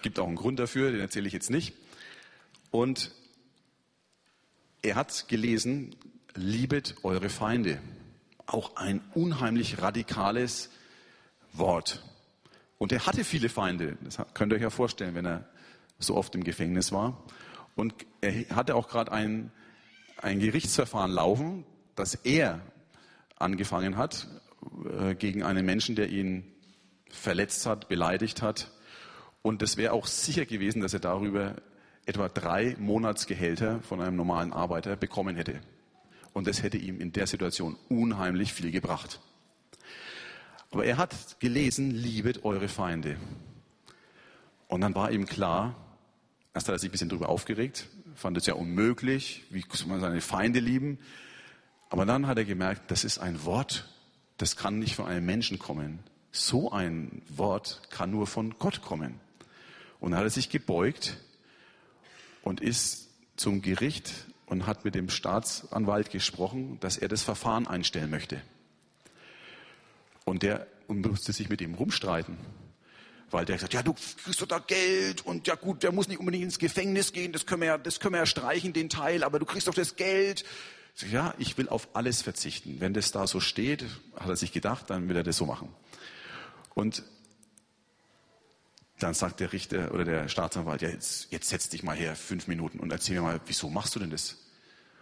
Gibt 0.00 0.18
auch 0.18 0.26
einen 0.26 0.36
Grund 0.36 0.58
dafür, 0.58 0.90
den 0.90 1.00
erzähle 1.00 1.26
ich 1.26 1.34
jetzt 1.34 1.50
nicht. 1.50 1.74
Und 2.70 3.10
er 4.80 4.94
hat 4.94 5.28
gelesen, 5.28 5.94
liebet 6.34 6.94
eure 7.02 7.28
Feinde. 7.28 7.78
Auch 8.46 8.76
ein 8.76 9.02
unheimlich 9.12 9.82
radikales 9.82 10.70
Wort. 11.52 12.02
Und 12.78 12.90
er 12.90 13.04
hatte 13.04 13.22
viele 13.22 13.50
Feinde. 13.50 13.98
Das 14.02 14.16
könnt 14.32 14.50
ihr 14.50 14.56
euch 14.56 14.62
ja 14.62 14.70
vorstellen, 14.70 15.14
wenn 15.14 15.26
er 15.26 15.46
so 15.98 16.16
oft 16.16 16.34
im 16.34 16.44
Gefängnis 16.44 16.92
war. 16.92 17.24
Und 17.76 17.94
er 18.20 18.48
hatte 18.54 18.76
auch 18.76 18.88
gerade 18.88 19.12
ein, 19.12 19.50
ein 20.18 20.40
Gerichtsverfahren 20.40 21.10
laufen, 21.10 21.64
das 21.94 22.14
er 22.14 22.60
angefangen 23.36 23.96
hat 23.96 24.28
äh, 24.98 25.14
gegen 25.14 25.42
einen 25.42 25.66
Menschen, 25.66 25.96
der 25.96 26.08
ihn 26.08 26.52
verletzt 27.08 27.66
hat, 27.66 27.88
beleidigt 27.88 28.42
hat. 28.42 28.70
Und 29.42 29.62
es 29.62 29.76
wäre 29.76 29.92
auch 29.92 30.06
sicher 30.06 30.46
gewesen, 30.46 30.80
dass 30.80 30.94
er 30.94 31.00
darüber 31.00 31.56
etwa 32.06 32.28
drei 32.28 32.76
Monatsgehälter 32.78 33.80
von 33.80 34.00
einem 34.00 34.16
normalen 34.16 34.52
Arbeiter 34.52 34.96
bekommen 34.96 35.36
hätte. 35.36 35.60
Und 36.32 36.46
das 36.46 36.62
hätte 36.62 36.76
ihm 36.76 37.00
in 37.00 37.12
der 37.12 37.26
Situation 37.26 37.76
unheimlich 37.88 38.52
viel 38.52 38.70
gebracht. 38.70 39.20
Aber 40.70 40.84
er 40.84 40.96
hat 40.96 41.38
gelesen, 41.38 41.92
liebet 41.92 42.44
eure 42.44 42.68
Feinde. 42.68 43.16
Und 44.66 44.80
dann 44.80 44.94
war 44.94 45.12
ihm 45.12 45.26
klar, 45.26 45.76
erst 46.54 46.68
hat 46.68 46.74
er 46.74 46.78
sich 46.78 46.88
ein 46.88 46.92
bisschen 46.92 47.08
darüber 47.08 47.28
aufgeregt, 47.28 47.88
fand 48.14 48.36
es 48.36 48.46
ja 48.46 48.54
unmöglich, 48.54 49.44
wie 49.50 49.64
soll 49.72 49.88
man 49.88 50.00
seine 50.00 50.20
Feinde 50.20 50.60
lieben. 50.60 50.98
Aber 51.90 52.06
dann 52.06 52.26
hat 52.26 52.38
er 52.38 52.44
gemerkt, 52.44 52.90
das 52.90 53.04
ist 53.04 53.18
ein 53.18 53.44
Wort, 53.44 53.88
das 54.38 54.56
kann 54.56 54.78
nicht 54.78 54.94
von 54.94 55.06
einem 55.06 55.26
Menschen 55.26 55.58
kommen. 55.58 55.98
So 56.32 56.72
ein 56.72 57.22
Wort 57.28 57.82
kann 57.90 58.10
nur 58.10 58.26
von 58.26 58.58
Gott 58.58 58.82
kommen. 58.82 59.20
Und 60.00 60.12
dann 60.12 60.18
hat 60.18 60.26
er 60.26 60.30
sich 60.30 60.48
gebeugt 60.48 61.18
und 62.42 62.60
ist 62.60 63.08
zum 63.36 63.62
Gericht 63.62 64.26
und 64.46 64.66
hat 64.66 64.84
mit 64.84 64.94
dem 64.94 65.08
Staatsanwalt 65.08 66.10
gesprochen, 66.10 66.78
dass 66.80 66.96
er 66.96 67.08
das 67.08 67.22
Verfahren 67.22 67.66
einstellen 67.66 68.10
möchte. 68.10 68.40
Und 70.24 70.42
der 70.42 70.66
musste 70.88 71.32
sich 71.32 71.48
mit 71.48 71.60
ihm 71.60 71.74
rumstreiten. 71.74 72.36
Weil 73.30 73.44
der 73.44 73.56
gesagt, 73.56 73.74
ja, 73.74 73.82
du 73.82 73.94
kriegst 73.94 74.40
doch 74.40 74.46
da 74.46 74.58
Geld 74.58 75.26
und 75.26 75.46
ja 75.46 75.54
gut, 75.54 75.82
der 75.82 75.92
muss 75.92 76.08
nicht 76.08 76.18
unbedingt 76.18 76.44
ins 76.44 76.58
Gefängnis 76.58 77.12
gehen, 77.12 77.32
das 77.32 77.46
können 77.46 77.62
wir 77.62 77.68
ja, 77.68 77.78
das 77.78 78.00
können 78.00 78.14
wir 78.14 78.20
ja 78.20 78.26
streichen, 78.26 78.72
den 78.72 78.88
Teil, 78.88 79.24
aber 79.24 79.38
du 79.38 79.46
kriegst 79.46 79.66
doch 79.66 79.74
das 79.74 79.96
Geld. 79.96 80.44
Ich 80.96 81.10
ja, 81.10 81.34
ich 81.38 81.58
will 81.58 81.68
auf 81.68 81.88
alles 81.94 82.22
verzichten. 82.22 82.76
Wenn 82.78 82.94
das 82.94 83.10
da 83.10 83.26
so 83.26 83.40
steht, 83.40 83.84
hat 84.16 84.28
er 84.28 84.36
sich 84.36 84.52
gedacht, 84.52 84.90
dann 84.90 85.08
will 85.08 85.16
er 85.16 85.24
das 85.24 85.36
so 85.36 85.46
machen. 85.46 85.68
Und 86.74 87.02
dann 89.00 89.14
sagt 89.14 89.40
der 89.40 89.52
Richter 89.52 89.92
oder 89.92 90.04
der 90.04 90.28
Staatsanwalt, 90.28 90.82
ja, 90.82 90.88
jetzt, 90.88 91.32
jetzt 91.32 91.48
setz 91.48 91.68
dich 91.68 91.82
mal 91.82 91.96
her, 91.96 92.14
fünf 92.14 92.46
Minuten 92.46 92.78
und 92.78 92.92
erzähl 92.92 93.16
mir 93.16 93.22
mal, 93.22 93.40
wieso 93.46 93.68
machst 93.68 93.94
du 93.96 93.98
denn 93.98 94.10
das? 94.10 94.38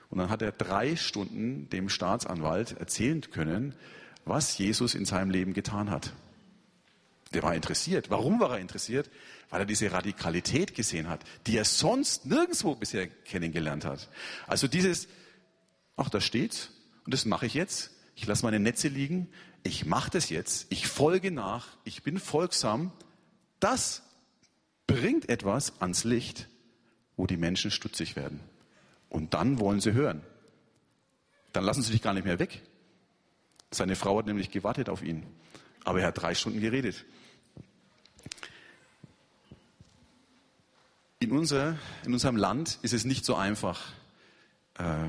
Und 0.08 0.18
dann 0.18 0.30
hat 0.30 0.42
er 0.42 0.52
drei 0.52 0.96
Stunden 0.96 1.68
dem 1.70 1.88
Staatsanwalt 1.88 2.78
erzählen 2.78 3.20
können, 3.20 3.74
was 4.24 4.56
Jesus 4.58 4.94
in 4.94 5.04
seinem 5.04 5.30
Leben 5.30 5.52
getan 5.52 5.90
hat. 5.90 6.12
Der 7.32 7.42
war 7.42 7.54
interessiert. 7.54 8.10
Warum 8.10 8.40
war 8.40 8.52
er 8.52 8.58
interessiert? 8.58 9.10
Weil 9.50 9.60
er 9.60 9.66
diese 9.66 9.90
Radikalität 9.90 10.74
gesehen 10.74 11.08
hat, 11.08 11.24
die 11.46 11.56
er 11.56 11.64
sonst 11.64 12.26
nirgendwo 12.26 12.74
bisher 12.74 13.06
kennengelernt 13.06 13.84
hat. 13.84 14.08
Also 14.46 14.68
dieses, 14.68 15.08
ach, 15.96 16.10
da 16.10 16.20
steht's 16.20 16.70
und 17.04 17.14
das 17.14 17.24
mache 17.24 17.46
ich 17.46 17.54
jetzt. 17.54 17.90
Ich 18.14 18.26
lasse 18.26 18.44
meine 18.44 18.60
Netze 18.60 18.88
liegen. 18.88 19.28
Ich 19.62 19.86
mache 19.86 20.10
das 20.10 20.28
jetzt. 20.28 20.66
Ich 20.70 20.86
folge 20.86 21.30
nach. 21.30 21.68
Ich 21.84 22.02
bin 22.02 22.18
folgsam. 22.18 22.92
Das 23.60 24.02
bringt 24.86 25.28
etwas 25.28 25.80
ans 25.80 26.04
Licht, 26.04 26.48
wo 27.16 27.26
die 27.26 27.36
Menschen 27.36 27.70
stutzig 27.70 28.16
werden. 28.16 28.40
Und 29.08 29.34
dann 29.34 29.58
wollen 29.58 29.80
sie 29.80 29.92
hören. 29.92 30.22
Dann 31.52 31.64
lassen 31.64 31.82
sie 31.82 31.92
dich 31.92 32.02
gar 32.02 32.14
nicht 32.14 32.24
mehr 32.24 32.38
weg. 32.38 32.62
Seine 33.70 33.96
Frau 33.96 34.18
hat 34.18 34.26
nämlich 34.26 34.50
gewartet 34.50 34.88
auf 34.88 35.02
ihn. 35.02 35.24
Aber 35.84 36.00
er 36.00 36.08
hat 36.08 36.20
drei 36.20 36.34
Stunden 36.34 36.60
geredet. 36.60 37.04
In, 41.18 41.32
unser, 41.32 41.78
in 42.04 42.12
unserem 42.12 42.36
Land 42.36 42.78
ist 42.82 42.92
es 42.92 43.04
nicht 43.04 43.24
so 43.24 43.36
einfach 43.36 43.92
äh, 44.78 45.08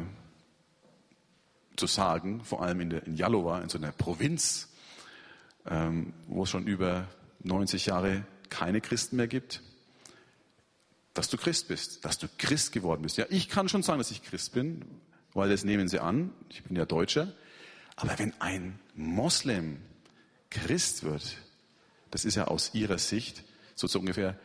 zu 1.75 1.87
sagen, 1.87 2.43
vor 2.43 2.61
allem 2.61 2.81
in, 2.81 2.89
der, 2.91 3.07
in 3.07 3.15
Jalova, 3.15 3.61
in 3.61 3.69
so 3.69 3.77
einer 3.77 3.91
Provinz, 3.91 4.69
ähm, 5.65 6.13
wo 6.27 6.43
es 6.43 6.49
schon 6.49 6.67
über 6.67 7.07
90 7.43 7.87
Jahre 7.87 8.25
keine 8.49 8.81
Christen 8.81 9.15
mehr 9.15 9.27
gibt, 9.27 9.61
dass 11.13 11.29
du 11.29 11.37
Christ 11.37 11.67
bist, 11.67 12.05
dass 12.05 12.17
du 12.17 12.27
Christ 12.37 12.71
geworden 12.71 13.01
bist. 13.01 13.17
Ja, 13.17 13.25
ich 13.29 13.49
kann 13.49 13.69
schon 13.69 13.83
sagen, 13.83 13.99
dass 13.99 14.11
ich 14.11 14.23
Christ 14.23 14.53
bin, 14.53 14.83
weil 15.33 15.49
das 15.49 15.63
nehmen 15.63 15.87
sie 15.87 15.99
an. 15.99 16.31
Ich 16.49 16.63
bin 16.63 16.75
ja 16.75 16.85
Deutscher. 16.85 17.33
Aber 17.95 18.17
wenn 18.17 18.33
ein 18.39 18.79
Moslem 18.95 19.79
Christ 20.53 21.03
wird, 21.03 21.37
das 22.11 22.25
ist 22.25 22.35
ja 22.35 22.45
aus 22.45 22.73
ihrer 22.73 22.97
Sicht 22.97 23.43
so, 23.75 23.87
so 23.87 23.99
ungefähr, 23.99 24.39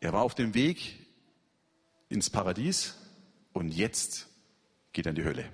er 0.00 0.12
war 0.12 0.22
auf 0.22 0.34
dem 0.34 0.54
Weg 0.54 0.98
ins 2.08 2.30
Paradies 2.30 2.94
und 3.52 3.68
jetzt 3.68 4.26
geht 4.92 5.06
er 5.06 5.10
in 5.10 5.16
die 5.16 5.24
Hölle. 5.24 5.48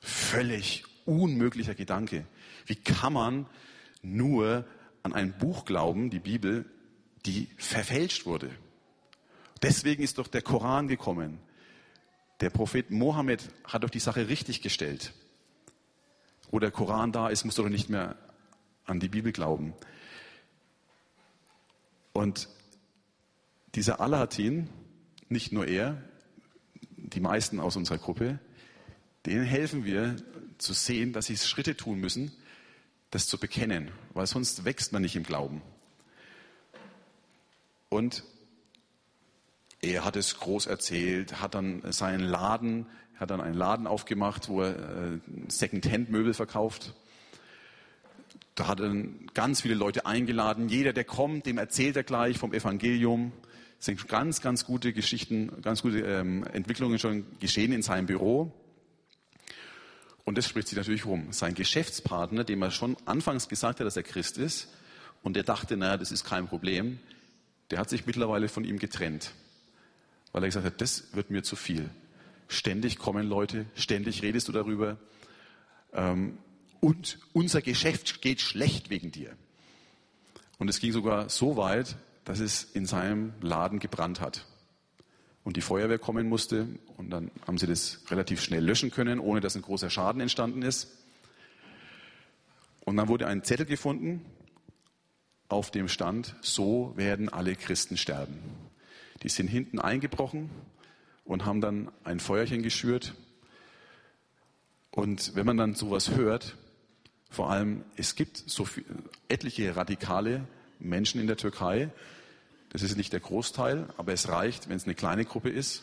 Völlig 0.00 0.84
unmöglicher 1.06 1.74
Gedanke. 1.74 2.26
Wie 2.66 2.76
kann 2.76 3.12
man 3.12 3.46
nur 4.02 4.66
an 5.02 5.12
ein 5.12 5.36
Buch 5.38 5.64
glauben, 5.64 6.10
die 6.10 6.18
Bibel, 6.18 6.64
die 7.24 7.48
verfälscht 7.56 8.26
wurde? 8.26 8.50
Deswegen 9.62 10.02
ist 10.02 10.18
doch 10.18 10.28
der 10.28 10.42
Koran 10.42 10.88
gekommen. 10.88 11.38
Der 12.40 12.50
Prophet 12.50 12.90
Mohammed 12.90 13.48
hat 13.64 13.84
doch 13.84 13.90
die 13.90 14.00
Sache 14.00 14.28
richtig 14.28 14.60
gestellt. 14.60 15.14
Wo 16.54 16.60
der 16.60 16.70
Koran 16.70 17.10
da 17.10 17.30
ist, 17.30 17.44
musst 17.44 17.58
du 17.58 17.64
doch 17.64 17.68
nicht 17.68 17.90
mehr 17.90 18.14
an 18.84 19.00
die 19.00 19.08
Bibel 19.08 19.32
glauben. 19.32 19.74
Und 22.12 22.48
dieser 23.74 23.98
Alahatin, 23.98 24.70
nicht 25.28 25.50
nur 25.50 25.66
er, 25.66 26.00
die 26.96 27.18
meisten 27.18 27.58
aus 27.58 27.74
unserer 27.74 27.98
Gruppe, 27.98 28.38
denen 29.26 29.42
helfen 29.42 29.84
wir 29.84 30.14
zu 30.58 30.74
sehen, 30.74 31.12
dass 31.12 31.26
sie 31.26 31.36
Schritte 31.36 31.76
tun 31.76 31.98
müssen, 31.98 32.30
das 33.10 33.26
zu 33.26 33.36
bekennen, 33.36 33.90
weil 34.12 34.28
sonst 34.28 34.64
wächst 34.64 34.92
man 34.92 35.02
nicht 35.02 35.16
im 35.16 35.24
Glauben. 35.24 35.60
Und 37.88 38.22
er 39.80 40.04
hat 40.04 40.14
es 40.14 40.38
groß 40.38 40.66
erzählt, 40.66 41.40
hat 41.40 41.56
dann 41.56 41.82
seinen 41.90 42.20
Laden, 42.20 42.86
hat 43.16 43.30
dann 43.30 43.40
einen 43.40 43.54
Laden 43.54 43.86
aufgemacht, 43.86 44.48
wo 44.48 44.62
er 44.62 44.76
äh, 44.76 45.18
Second-Hand-Möbel 45.48 46.34
verkauft. 46.34 46.94
Da 48.54 48.68
hat 48.68 48.80
er 48.80 48.94
ganz 49.34 49.60
viele 49.60 49.74
Leute 49.74 50.06
eingeladen. 50.06 50.68
Jeder, 50.68 50.92
der 50.92 51.04
kommt, 51.04 51.46
dem 51.46 51.58
erzählt 51.58 51.96
er 51.96 52.04
gleich 52.04 52.38
vom 52.38 52.52
Evangelium. 52.52 53.32
Es 53.78 53.86
sind 53.86 54.06
ganz, 54.08 54.40
ganz 54.40 54.64
gute 54.64 54.92
Geschichten, 54.92 55.60
ganz 55.62 55.82
gute 55.82 56.00
ähm, 56.00 56.44
Entwicklungen 56.52 56.98
schon 56.98 57.26
geschehen 57.40 57.72
in 57.72 57.82
seinem 57.82 58.06
Büro. 58.06 58.52
Und 60.24 60.38
das 60.38 60.48
spricht 60.48 60.68
sich 60.68 60.76
natürlich 60.78 61.04
rum. 61.04 61.32
Sein 61.32 61.54
Geschäftspartner, 61.54 62.44
dem 62.44 62.62
er 62.62 62.70
schon 62.70 62.96
anfangs 63.04 63.48
gesagt 63.48 63.80
hat, 63.80 63.86
dass 63.86 63.96
er 63.96 64.02
Christ 64.02 64.38
ist, 64.38 64.68
und 65.22 65.36
der 65.36 65.42
dachte, 65.42 65.76
naja, 65.76 65.96
das 65.96 66.12
ist 66.12 66.24
kein 66.24 66.46
Problem, 66.46 66.98
der 67.70 67.78
hat 67.78 67.88
sich 67.88 68.06
mittlerweile 68.06 68.48
von 68.48 68.64
ihm 68.64 68.78
getrennt. 68.78 69.32
weil 70.32 70.42
er 70.42 70.48
gesagt 70.48 70.66
hat, 70.66 70.80
das 70.80 71.14
wird 71.14 71.30
mir 71.30 71.42
zu 71.42 71.56
viel. 71.56 71.88
Ständig 72.48 72.98
kommen 72.98 73.28
Leute, 73.28 73.66
ständig 73.74 74.22
redest 74.22 74.48
du 74.48 74.52
darüber. 74.52 74.98
Ähm, 75.92 76.38
und 76.80 77.18
unser 77.32 77.62
Geschäft 77.62 78.20
geht 78.20 78.40
schlecht 78.40 78.90
wegen 78.90 79.10
dir. 79.10 79.34
Und 80.58 80.68
es 80.68 80.80
ging 80.80 80.92
sogar 80.92 81.28
so 81.30 81.56
weit, 81.56 81.96
dass 82.24 82.40
es 82.40 82.64
in 82.64 82.86
seinem 82.86 83.32
Laden 83.40 83.78
gebrannt 83.78 84.20
hat. 84.20 84.46
Und 85.44 85.56
die 85.56 85.60
Feuerwehr 85.60 85.98
kommen 85.98 86.28
musste 86.28 86.68
und 86.96 87.10
dann 87.10 87.30
haben 87.46 87.58
sie 87.58 87.66
das 87.66 88.00
relativ 88.10 88.40
schnell 88.40 88.64
löschen 88.64 88.90
können, 88.90 89.18
ohne 89.18 89.40
dass 89.40 89.56
ein 89.56 89.62
großer 89.62 89.90
Schaden 89.90 90.20
entstanden 90.20 90.62
ist. 90.62 90.90
Und 92.84 92.96
dann 92.96 93.08
wurde 93.08 93.26
ein 93.26 93.44
Zettel 93.44 93.66
gefunden, 93.66 94.24
auf 95.48 95.70
dem 95.70 95.88
stand, 95.88 96.34
so 96.40 96.92
werden 96.96 97.28
alle 97.28 97.56
Christen 97.56 97.96
sterben. 97.96 98.38
Die 99.22 99.28
sind 99.28 99.48
hinten 99.48 99.78
eingebrochen 99.78 100.50
und 101.24 101.44
haben 101.44 101.60
dann 101.60 101.90
ein 102.04 102.20
Feuerchen 102.20 102.62
geschürt. 102.62 103.14
Und 104.90 105.34
wenn 105.34 105.46
man 105.46 105.56
dann 105.56 105.74
sowas 105.74 106.10
hört, 106.10 106.56
vor 107.30 107.50
allem, 107.50 107.84
es 107.96 108.14
gibt 108.14 108.36
so 108.36 108.64
viel, 108.64 108.84
etliche 109.28 109.74
radikale 109.74 110.46
Menschen 110.78 111.20
in 111.20 111.26
der 111.26 111.36
Türkei. 111.36 111.90
Das 112.70 112.82
ist 112.82 112.96
nicht 112.96 113.12
der 113.12 113.20
Großteil, 113.20 113.88
aber 113.96 114.12
es 114.12 114.28
reicht, 114.28 114.68
wenn 114.68 114.76
es 114.76 114.84
eine 114.84 114.94
kleine 114.94 115.24
Gruppe 115.24 115.48
ist, 115.48 115.82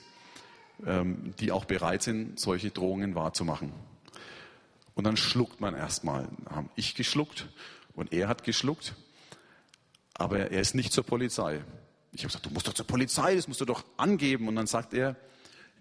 ähm, 0.86 1.34
die 1.40 1.52
auch 1.52 1.66
bereit 1.66 2.04
sind, 2.04 2.40
solche 2.40 2.72
Drohungen 2.72 3.16
wahrzumachen. 3.16 3.74
Und 4.96 5.06
dann 5.06 5.18
schluckt 5.18 5.62
man 5.62 5.76
erstmal. 5.76 6.28
Haben 6.50 6.70
ich 6.76 6.96
geschluckt 6.96 7.50
und 7.94 8.14
er 8.14 8.28
hat 8.28 8.44
geschluckt, 8.44 8.94
aber 10.14 10.52
er 10.52 10.62
ist 10.62 10.76
nicht 10.76 10.94
zur 10.94 11.06
Polizei. 11.06 11.62
Ich 12.14 12.22
habe 12.22 12.28
gesagt, 12.28 12.46
du 12.46 12.50
musst 12.50 12.68
doch 12.68 12.74
zur 12.74 12.88
Polizei, 12.88 13.36
das 13.36 13.48
musst 13.48 13.62
du 13.62 13.66
doch 13.66 13.84
angeben. 13.98 14.48
Und 14.48 14.56
dann 14.56 14.68
sagt 14.68 14.94
er, 14.94 15.16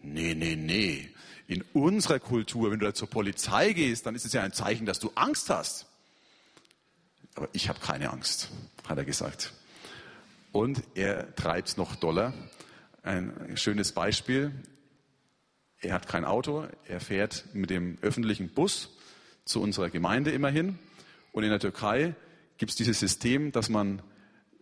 nee, 0.02 0.34
nee, 0.34 0.56
nee. 0.56 1.08
In 1.48 1.62
unserer 1.72 2.20
Kultur, 2.20 2.70
wenn 2.70 2.78
du 2.78 2.86
da 2.86 2.94
zur 2.94 3.10
Polizei 3.10 3.72
gehst, 3.72 4.06
dann 4.06 4.14
ist 4.14 4.24
es 4.24 4.32
ja 4.32 4.42
ein 4.42 4.52
Zeichen, 4.52 4.86
dass 4.86 5.00
du 5.00 5.10
Angst 5.16 5.50
hast. 5.50 5.86
Aber 7.34 7.48
ich 7.52 7.68
habe 7.68 7.80
keine 7.80 8.10
Angst, 8.10 8.50
hat 8.86 8.98
er 8.98 9.04
gesagt. 9.04 9.52
Und 10.52 10.82
er 10.94 11.34
treibt 11.34 11.68
es 11.68 11.76
noch 11.76 11.96
doller. 11.96 12.32
Ein 13.02 13.56
schönes 13.56 13.92
Beispiel. 13.92 14.52
Er 15.80 15.94
hat 15.94 16.06
kein 16.06 16.24
Auto, 16.24 16.68
er 16.86 17.00
fährt 17.00 17.46
mit 17.54 17.70
dem 17.70 17.96
öffentlichen 18.02 18.50
Bus 18.50 18.90
zu 19.44 19.62
unserer 19.62 19.88
Gemeinde 19.90 20.30
immerhin. 20.30 20.78
Und 21.32 21.42
in 21.42 21.50
der 21.50 21.60
Türkei 21.60 22.14
gibt 22.58 22.70
es 22.70 22.76
dieses 22.76 23.00
System, 23.00 23.50
dass 23.52 23.70
man 23.70 24.02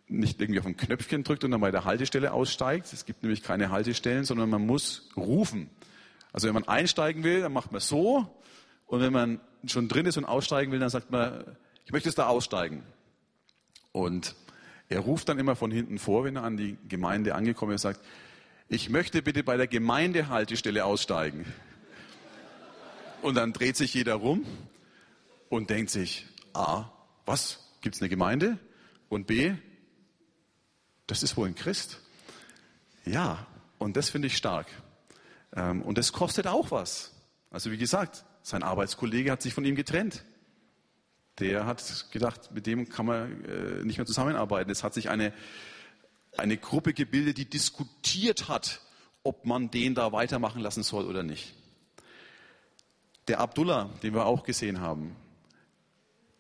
nicht 0.09 0.41
irgendwie 0.41 0.61
auf 0.61 0.67
ein 0.67 0.77
Knöpfchen 0.77 1.25
drückt 1.25 1.45
und 1.45 1.51
dann 1.51 1.61
bei 1.61 1.71
der 1.71 1.85
Haltestelle 1.85 2.33
aussteigt. 2.33 2.93
Es 2.93 3.05
gibt 3.05 3.23
nämlich 3.23 3.43
keine 3.43 3.71
Haltestellen, 3.71 4.25
sondern 4.25 4.49
man 4.51 4.65
muss 4.65 5.09
rufen. 5.17 5.71
Also 6.33 6.47
wenn 6.47 6.55
man 6.55 6.67
einsteigen 6.67 7.25
will, 7.25 7.43
dann 7.43 7.53
macht 7.53 7.73
man 7.73 7.81
so. 7.81 8.29
Und 8.87 9.01
wenn 9.01 9.13
man 9.13 9.41
schon 9.67 9.89
drin 9.89 10.07
ist 10.07 10.17
und 10.17 10.25
aussteigen 10.25 10.73
will, 10.73 10.79
dann 10.79 10.91
sagt 10.91 11.11
man, 11.11 11.57
ich 11.85 11.93
möchte 11.93 12.09
jetzt 12.09 12.19
da 12.19 12.27
aussteigen. 12.27 12.83
Und 13.93 14.35
er 14.89 15.01
ruft 15.01 15.29
dann 15.29 15.39
immer 15.39 15.57
von 15.57 15.71
hinten 15.71 15.99
vor, 15.99 16.25
wenn 16.25 16.37
er 16.37 16.45
an 16.45 16.57
die 16.57 16.79
Gemeinde 16.89 17.35
angekommen 17.35 17.73
ist, 17.73 17.83
sagt, 17.83 18.01
ich 18.69 18.91
möchte 18.91 19.23
bitte 19.23 19.43
bei 19.43 19.57
der 19.57 19.67
Gemeindehaltestelle 19.67 20.85
aussteigen. 20.85 21.47
Und 23.23 23.35
dann 23.35 23.53
dreht 23.53 23.77
sich 23.77 23.95
jeder 23.95 24.15
rum 24.15 24.45
und 25.49 25.71
denkt 25.71 25.91
sich, 25.91 26.27
A, 26.53 26.91
was? 27.27 27.65
Gibt 27.81 27.95
es 27.95 28.03
eine 28.03 28.09
Gemeinde? 28.09 28.59
Und 29.09 29.27
B, 29.27 29.55
das 31.09 31.25
ist 31.25 31.37
wohl 31.37 31.49
ein 31.49 31.57
Christ. 31.57 31.99
Ja, 33.05 33.47
und 33.79 33.97
das 33.97 34.11
finde 34.11 34.29
ich 34.29 34.37
stark. 34.37 34.67
Ähm, 35.57 35.83
und 35.83 35.99
das 35.99 36.13
kostet 36.13 36.47
auch 36.47 36.71
was. 36.71 37.13
Also 37.51 37.73
wie 37.73 37.79
gesagt, 37.79 38.25
sein 38.43 38.63
Arbeitskollege 38.63 39.33
hat 39.33 39.43
sich 39.43 39.55
von 39.55 39.65
ihm 39.65 39.75
getrennt. 39.75 40.25
Der 41.39 41.67
hat 41.67 42.07
gedacht, 42.11 42.53
mit 42.53 42.67
dem 42.67 42.89
kann 42.89 43.07
man 43.07 43.45
äh, 43.45 43.85
nicht 43.85 43.97
mehr 43.97 44.07
zusammenarbeiten. 44.07 44.71
Es 44.71 44.85
hat 44.85 44.93
sich 44.95 45.09
eine, 45.09 45.33
eine 46.37 46.59
Gruppe 46.59 46.93
gebildet, 46.93 47.39
die 47.39 47.49
diskutiert 47.49 48.49
hat, 48.49 48.81
ob 49.23 49.47
man 49.47 49.71
den 49.71 49.95
da 49.95 50.13
weitermachen 50.13 50.61
lassen 50.61 50.83
soll 50.83 51.07
oder 51.07 51.23
nicht. 51.23 51.55
Der 53.29 53.41
Abdullah, 53.41 53.91
den 54.03 54.15
wir 54.15 54.27
auch 54.27 54.43
gesehen 54.45 54.81
haben, 54.81 55.17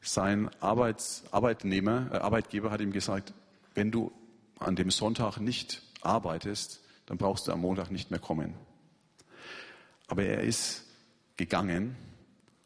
sein 0.00 0.50
Arbeits, 0.60 1.24
Arbeitnehmer, 1.30 2.10
äh, 2.12 2.16
Arbeitgeber 2.18 2.70
hat 2.70 2.82
ihm 2.82 2.92
gesagt, 2.92 3.32
wenn 3.74 3.90
du 3.90 4.12
an 4.59 4.76
dem 4.76 4.90
Sonntag 4.90 5.38
nicht 5.38 5.82
arbeitest, 6.00 6.80
dann 7.06 7.18
brauchst 7.18 7.48
du 7.48 7.52
am 7.52 7.61
Montag 7.61 7.90
nicht 7.90 8.11
mehr 8.11 8.20
kommen. 8.20 8.54
Aber 10.06 10.24
er 10.24 10.42
ist 10.42 10.84
gegangen 11.36 11.96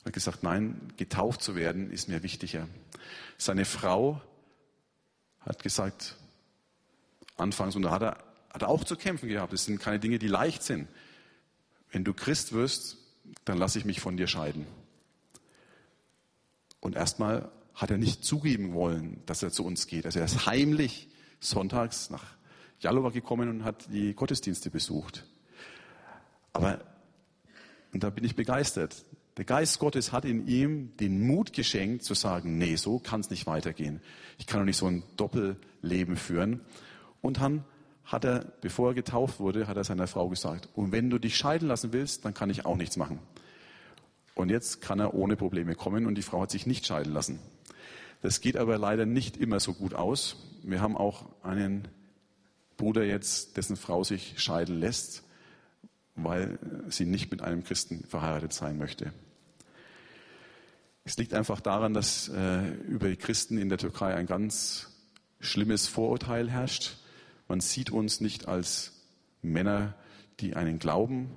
und 0.01 0.07
hat 0.07 0.12
gesagt, 0.12 0.43
nein, 0.43 0.93
getauft 0.97 1.43
zu 1.43 1.55
werden 1.55 1.90
ist 1.90 2.09
mir 2.09 2.22
wichtiger. 2.22 2.68
Seine 3.38 3.64
Frau 3.64 4.20
hat 5.40 5.62
gesagt, 5.62 6.16
anfangs, 7.36 7.76
und 7.76 7.82
da 7.82 7.90
hat 7.90 8.03
er, 8.03 8.18
hat 8.53 8.62
er 8.62 8.68
auch 8.68 8.84
zu 8.84 8.97
kämpfen 8.97 9.28
gehabt, 9.28 9.53
das 9.53 9.64
sind 9.64 9.80
keine 9.80 9.99
Dinge, 9.99 10.18
die 10.18 10.28
leicht 10.28 10.62
sind. 10.62 10.88
Wenn 11.90 12.05
du 12.05 12.14
Christ 12.14 12.53
wirst, 12.53 12.97
dann 13.45 13.59
lasse 13.59 13.78
ich 13.78 13.84
mich 13.84 14.01
von 14.01 14.16
dir 14.16 14.26
scheiden. 14.26 14.66
Und 16.80 16.97
erstmal 16.97 17.51
hat 17.74 17.90
er 17.90 17.99
nicht 17.99 18.24
zugeben 18.24 18.74
wollen, 18.74 19.22
dass 19.26 19.43
er 19.43 19.51
zu 19.51 19.64
uns 19.64 19.86
geht. 19.86 20.05
Also 20.05 20.18
er 20.18 20.24
ist 20.24 20.47
heimlich 20.47 21.09
sonntags 21.43 22.11
nach 22.11 22.24
Jalova 22.80 23.11
gekommen 23.11 23.49
und 23.49 23.64
hat 23.64 23.93
die 23.93 24.14
Gottesdienste 24.14 24.70
besucht. 24.70 25.26
Aber, 26.53 26.80
und 27.93 28.03
da 28.03 28.11
bin 28.11 28.24
ich 28.24 28.36
begeistert, 28.36 29.05
der 29.36 29.45
Geist 29.45 29.78
Gottes 29.78 30.12
hat 30.12 30.24
in 30.24 30.47
ihm 30.47 30.95
den 30.99 31.26
Mut 31.26 31.53
geschenkt 31.53 32.05
zu 32.05 32.14
sagen, 32.14 32.59
nee, 32.59 32.76
so 32.76 32.99
kann 32.99 33.20
es 33.20 33.30
nicht 33.30 33.47
weitergehen. 33.47 34.01
Ich 34.38 34.47
kann 34.47 34.61
doch 34.61 34.66
nicht 34.66 34.76
so 34.76 34.86
ein 34.86 35.03
Doppelleben 35.16 36.16
führen. 36.16 36.61
Und 37.22 37.40
dann 37.40 37.64
hat 38.05 38.24
er, 38.24 38.40
bevor 38.61 38.90
er 38.90 38.95
getauft 38.95 39.40
wurde, 39.40 39.68
hat 39.68 39.76
er 39.76 39.84
seiner 39.84 40.07
Frau 40.07 40.28
gesagt, 40.28 40.68
und 40.74 40.93
wenn 40.93 41.09
du 41.09 41.18
dich 41.18 41.36
scheiden 41.36 41.68
lassen 41.68 41.93
willst, 41.93 42.24
dann 42.24 42.34
kann 42.34 42.51
ich 42.51 42.66
auch 42.66 42.76
nichts 42.76 42.97
machen. 42.97 43.20
Und 44.34 44.51
jetzt 44.51 44.80
kann 44.82 44.99
er 44.99 45.14
ohne 45.14 45.36
Probleme 45.36 45.74
kommen 45.74 46.07
und 46.07 46.16
die 46.16 46.22
Frau 46.22 46.43
hat 46.43 46.51
sich 46.51 46.66
nicht 46.66 46.86
scheiden 46.86 47.12
lassen. 47.12 47.38
Das 48.23 48.41
geht 48.41 48.57
aber 48.57 48.79
leider 48.79 49.05
nicht 49.05 49.37
immer 49.37 49.61
so 49.61 49.75
gut 49.75 49.95
aus. 49.95 50.37
Wir 50.62 50.81
haben 50.81 50.97
auch 50.97 51.27
einen 51.43 51.89
Bruder 52.77 53.05
jetzt, 53.05 53.57
dessen 53.57 53.77
Frau 53.77 54.05
sich 54.05 54.41
scheiden 54.41 54.79
lässt, 54.79 55.25
weil 56.14 56.59
sie 56.89 57.05
nicht 57.05 57.31
mit 57.33 57.43
einem 57.43 57.64
Christen 57.64 58.05
verheiratet 58.05 58.53
sein 58.53 58.79
möchte. 58.79 59.12
Es 61.05 61.16
liegt 61.16 61.35
einfach 61.35 61.61
daran, 61.61 61.95
dass 61.95 62.29
äh, 62.29 62.68
über 62.89 63.09
die 63.09 63.16
Christen 63.16 63.59
in 63.59 63.68
der 63.68 63.79
Türkei 63.79 64.14
ein 64.14 64.27
ganz 64.27 64.89
schlimmes 65.41 65.89
Vorurteil 65.89 66.49
herrscht. 66.49 66.99
Man 67.49 67.61
sieht 67.61 67.91
uns 67.91 68.20
nicht 68.20 68.47
als 68.47 68.93
Männer, 69.43 69.95
die 70.39 70.55
einen 70.55 70.79
Glauben 70.79 71.37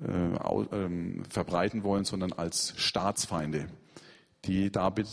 äh, 0.00 0.34
äh, 0.34 1.22
verbreiten 1.28 1.82
wollen, 1.82 2.04
sondern 2.04 2.32
als 2.32 2.74
Staatsfeinde, 2.76 3.66
die 4.44 4.70
David 4.70 5.08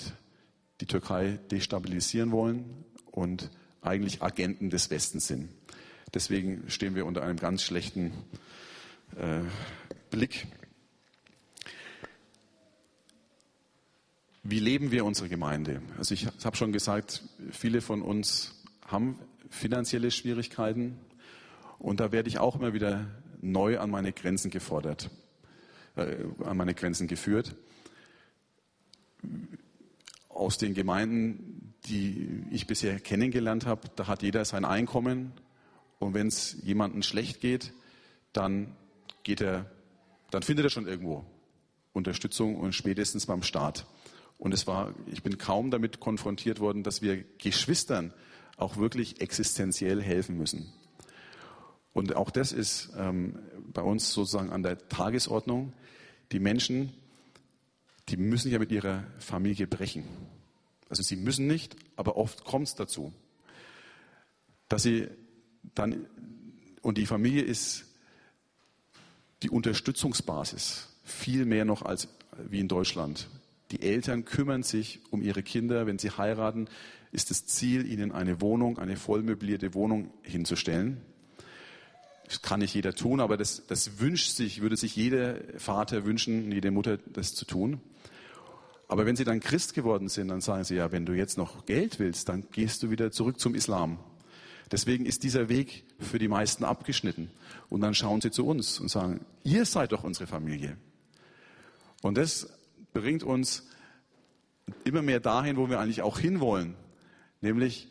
die 0.81 0.85
Türkei 0.85 1.39
destabilisieren 1.51 2.31
wollen 2.31 2.83
und 3.11 3.49
eigentlich 3.81 4.21
Agenten 4.21 4.69
des 4.69 4.89
Westens 4.89 5.27
sind. 5.27 5.49
Deswegen 6.13 6.69
stehen 6.69 6.95
wir 6.95 7.05
unter 7.05 7.23
einem 7.23 7.37
ganz 7.37 7.63
schlechten 7.63 8.11
äh, 9.15 9.41
Blick. 10.09 10.47
Wie 14.43 14.59
leben 14.59 14.91
wir 14.91 15.05
unsere 15.05 15.29
Gemeinde? 15.29 15.81
Also 15.97 16.13
ich 16.13 16.27
habe 16.43 16.55
schon 16.55 16.71
gesagt, 16.71 17.23
viele 17.51 17.81
von 17.81 18.01
uns 18.01 18.63
haben 18.85 19.17
finanzielle 19.49 20.11
Schwierigkeiten 20.11 20.99
und 21.79 21.99
da 21.99 22.11
werde 22.11 22.29
ich 22.29 22.39
auch 22.39 22.55
immer 22.55 22.73
wieder 22.73 23.07
neu 23.41 23.79
an 23.79 23.89
meine 23.89 24.11
Grenzen 24.11 24.51
gefordert, 24.51 25.09
äh, 25.95 26.15
an 26.43 26.57
meine 26.57 26.73
Grenzen 26.73 27.07
geführt 27.07 27.55
aus 30.43 30.57
den 30.57 30.73
Gemeinden, 30.73 31.73
die 31.85 32.43
ich 32.51 32.67
bisher 32.67 32.99
kennengelernt 32.99 33.65
habe, 33.65 33.89
da 33.95 34.07
hat 34.07 34.21
jeder 34.21 34.45
sein 34.45 34.65
Einkommen 34.65 35.33
und 35.99 36.13
wenn 36.13 36.27
es 36.27 36.57
jemandem 36.63 37.01
schlecht 37.01 37.39
geht, 37.39 37.73
dann 38.33 38.75
geht 39.23 39.41
er, 39.41 39.71
dann 40.31 40.43
findet 40.43 40.65
er 40.65 40.69
schon 40.69 40.87
irgendwo 40.87 41.25
Unterstützung 41.93 42.57
und 42.57 42.73
spätestens 42.73 43.25
beim 43.25 43.43
Staat. 43.43 43.85
Und 44.37 44.53
es 44.53 44.67
war, 44.67 44.93
ich 45.07 45.23
bin 45.23 45.37
kaum 45.37 45.71
damit 45.71 45.99
konfrontiert 45.99 46.59
worden, 46.59 46.83
dass 46.83 47.01
wir 47.01 47.23
Geschwistern 47.37 48.13
auch 48.57 48.77
wirklich 48.77 49.21
existenziell 49.21 50.01
helfen 50.01 50.37
müssen. 50.37 50.73
Und 51.93 52.15
auch 52.15 52.31
das 52.31 52.51
ist 52.51 52.91
ähm, 52.97 53.39
bei 53.71 53.81
uns 53.81 54.11
sozusagen 54.11 54.49
an 54.49 54.63
der 54.63 54.89
Tagesordnung. 54.89 55.73
Die 56.31 56.39
Menschen, 56.39 56.91
die 58.09 58.17
müssen 58.17 58.51
ja 58.51 58.59
mit 58.59 58.71
ihrer 58.71 59.03
Familie 59.19 59.67
brechen. 59.67 60.03
Also 60.93 61.01
sie 61.01 61.15
müssen 61.15 61.47
nicht, 61.47 61.75
aber 61.95 62.17
oft 62.17 62.43
kommt 62.43 62.67
es 62.67 62.75
dazu, 62.75 63.13
dass 64.69 64.83
sie 64.83 65.07
dann 65.73 66.05
Und 66.83 66.99
die 66.99 67.07
Familie 67.07 67.41
ist 67.41 67.85
die 69.41 69.49
Unterstützungsbasis, 69.49 70.89
viel 71.03 71.45
mehr 71.45 71.65
noch 71.65 71.81
als 71.81 72.09
wie 72.47 72.59
in 72.59 72.67
Deutschland. 72.67 73.27
Die 73.71 73.81
Eltern 73.81 74.23
kümmern 74.23 74.61
sich 74.61 74.99
um 75.09 75.23
ihre 75.23 75.41
Kinder. 75.41 75.87
Wenn 75.87 75.97
sie 75.97 76.11
heiraten, 76.11 76.67
ist 77.11 77.31
das 77.31 77.47
Ziel, 77.47 77.91
ihnen 77.91 78.11
eine 78.11 78.39
Wohnung, 78.39 78.77
eine 78.77 78.95
vollmöblierte 78.95 79.73
Wohnung 79.73 80.11
hinzustellen. 80.21 81.01
Das 82.25 82.43
kann 82.43 82.59
nicht 82.59 82.75
jeder 82.75 82.93
tun, 82.93 83.19
aber 83.19 83.35
das, 83.35 83.65
das 83.65 83.99
wünscht 83.99 84.29
sich, 84.29 84.61
würde 84.61 84.77
sich 84.77 84.95
jeder 84.95 85.37
Vater 85.57 86.05
wünschen, 86.05 86.51
jede 86.51 86.69
Mutter 86.69 86.97
das 86.97 87.33
zu 87.33 87.45
tun. 87.45 87.81
Aber 88.87 89.05
wenn 89.05 89.15
sie 89.15 89.23
dann 89.23 89.39
Christ 89.39 89.73
geworden 89.73 90.09
sind, 90.09 90.27
dann 90.27 90.41
sagen 90.41 90.63
sie 90.63 90.75
ja, 90.75 90.91
wenn 90.91 91.05
du 91.05 91.13
jetzt 91.13 91.37
noch 91.37 91.65
Geld 91.65 91.99
willst, 91.99 92.29
dann 92.29 92.47
gehst 92.51 92.83
du 92.83 92.91
wieder 92.91 93.11
zurück 93.11 93.39
zum 93.39 93.55
Islam. 93.55 93.99
Deswegen 94.71 95.05
ist 95.05 95.23
dieser 95.23 95.49
Weg 95.49 95.85
für 95.99 96.19
die 96.19 96.27
meisten 96.27 96.63
abgeschnitten. 96.63 97.29
Und 97.69 97.81
dann 97.81 97.93
schauen 97.93 98.21
sie 98.21 98.31
zu 98.31 98.45
uns 98.45 98.79
und 98.79 98.89
sagen, 98.89 99.25
ihr 99.43 99.65
seid 99.65 99.91
doch 99.91 100.03
unsere 100.03 100.27
Familie. 100.27 100.77
Und 102.01 102.17
das 102.17 102.49
bringt 102.93 103.23
uns 103.23 103.67
immer 104.83 105.01
mehr 105.01 105.19
dahin, 105.19 105.57
wo 105.57 105.69
wir 105.69 105.79
eigentlich 105.79 106.01
auch 106.01 106.19
hinwollen, 106.19 106.75
nämlich 107.41 107.87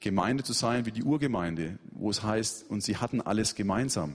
Gemeinde 0.00 0.44
zu 0.44 0.52
sein 0.52 0.86
wie 0.86 0.92
die 0.92 1.04
Urgemeinde, 1.04 1.78
wo 1.92 2.10
es 2.10 2.22
heißt, 2.22 2.68
und 2.70 2.82
sie 2.82 2.96
hatten 2.98 3.20
alles 3.20 3.54
gemeinsam. 3.54 4.14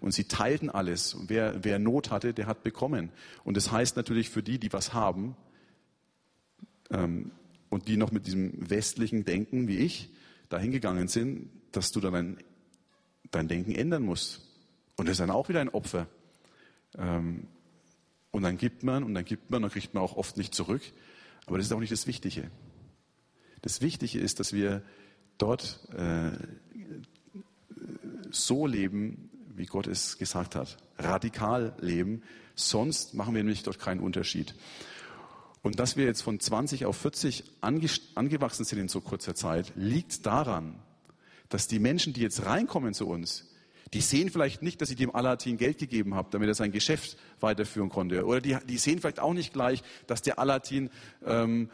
Und 0.00 0.12
sie 0.12 0.24
teilten 0.24 0.70
alles. 0.70 1.16
Wer, 1.28 1.62
wer 1.62 1.78
Not 1.78 2.10
hatte, 2.10 2.32
der 2.32 2.46
hat 2.46 2.62
bekommen. 2.62 3.10
Und 3.44 3.56
das 3.56 3.70
heißt 3.70 3.96
natürlich 3.96 4.30
für 4.30 4.42
die, 4.42 4.58
die 4.58 4.72
was 4.72 4.94
haben, 4.94 5.36
ähm, 6.90 7.30
und 7.68 7.88
die 7.88 7.96
noch 7.96 8.12
mit 8.12 8.26
diesem 8.26 8.68
westlichen 8.68 9.24
Denken 9.24 9.68
wie 9.68 9.78
ich 9.78 10.10
dahingegangen 10.48 11.08
sind, 11.08 11.48
dass 11.72 11.92
du 11.92 12.00
dann 12.00 12.12
dein, 12.12 12.36
dein 13.30 13.48
Denken 13.48 13.72
ändern 13.72 14.02
musst. 14.02 14.40
Und 14.96 15.06
das 15.06 15.14
ist 15.14 15.20
dann 15.20 15.30
auch 15.30 15.48
wieder 15.48 15.60
ein 15.60 15.68
Opfer. 15.68 16.08
Ähm, 16.98 17.46
und 18.32 18.42
dann 18.42 18.58
gibt 18.58 18.82
man 18.82 19.02
und 19.02 19.14
dann 19.14 19.24
gibt 19.24 19.50
man, 19.50 19.62
dann 19.62 19.70
kriegt 19.70 19.94
man 19.94 20.02
auch 20.02 20.16
oft 20.16 20.36
nicht 20.36 20.54
zurück. 20.54 20.82
Aber 21.46 21.56
das 21.56 21.66
ist 21.66 21.72
auch 21.72 21.80
nicht 21.80 21.92
das 21.92 22.06
Wichtige. 22.06 22.50
Das 23.62 23.80
Wichtige 23.80 24.18
ist, 24.18 24.40
dass 24.40 24.52
wir 24.52 24.82
dort 25.38 25.80
äh, 25.96 26.32
so 28.30 28.66
leben, 28.66 29.30
wie 29.54 29.66
Gott 29.66 29.86
es 29.86 30.18
gesagt 30.18 30.54
hat. 30.54 30.76
Radikal 30.98 31.74
leben. 31.80 32.22
Sonst 32.54 33.14
machen 33.14 33.34
wir 33.34 33.42
nämlich 33.42 33.62
dort 33.62 33.78
keinen 33.78 34.00
Unterschied. 34.00 34.54
Und 35.62 35.78
dass 35.78 35.96
wir 35.96 36.06
jetzt 36.06 36.22
von 36.22 36.40
20 36.40 36.86
auf 36.86 36.96
40 36.96 37.44
angewachsen 37.60 38.64
sind 38.64 38.78
in 38.78 38.88
so 38.88 39.00
kurzer 39.00 39.34
Zeit, 39.34 39.72
liegt 39.76 40.24
daran, 40.24 40.76
dass 41.50 41.68
die 41.68 41.78
Menschen, 41.78 42.12
die 42.12 42.22
jetzt 42.22 42.46
reinkommen 42.46 42.94
zu 42.94 43.06
uns, 43.06 43.46
die 43.92 44.00
sehen 44.00 44.30
vielleicht 44.30 44.62
nicht, 44.62 44.80
dass 44.80 44.90
ich 44.90 44.96
dem 44.96 45.14
Alatin 45.14 45.56
Geld 45.56 45.78
gegeben 45.78 46.14
habe, 46.14 46.28
damit 46.30 46.48
er 46.48 46.54
sein 46.54 46.70
Geschäft 46.70 47.16
weiterführen 47.40 47.88
konnte. 47.88 48.24
Oder 48.24 48.40
die, 48.40 48.56
die 48.68 48.78
sehen 48.78 49.00
vielleicht 49.00 49.18
auch 49.18 49.34
nicht 49.34 49.52
gleich, 49.52 49.82
dass 50.06 50.22
der 50.22 50.38
Alatin 50.38 50.90
ähm, 51.24 51.70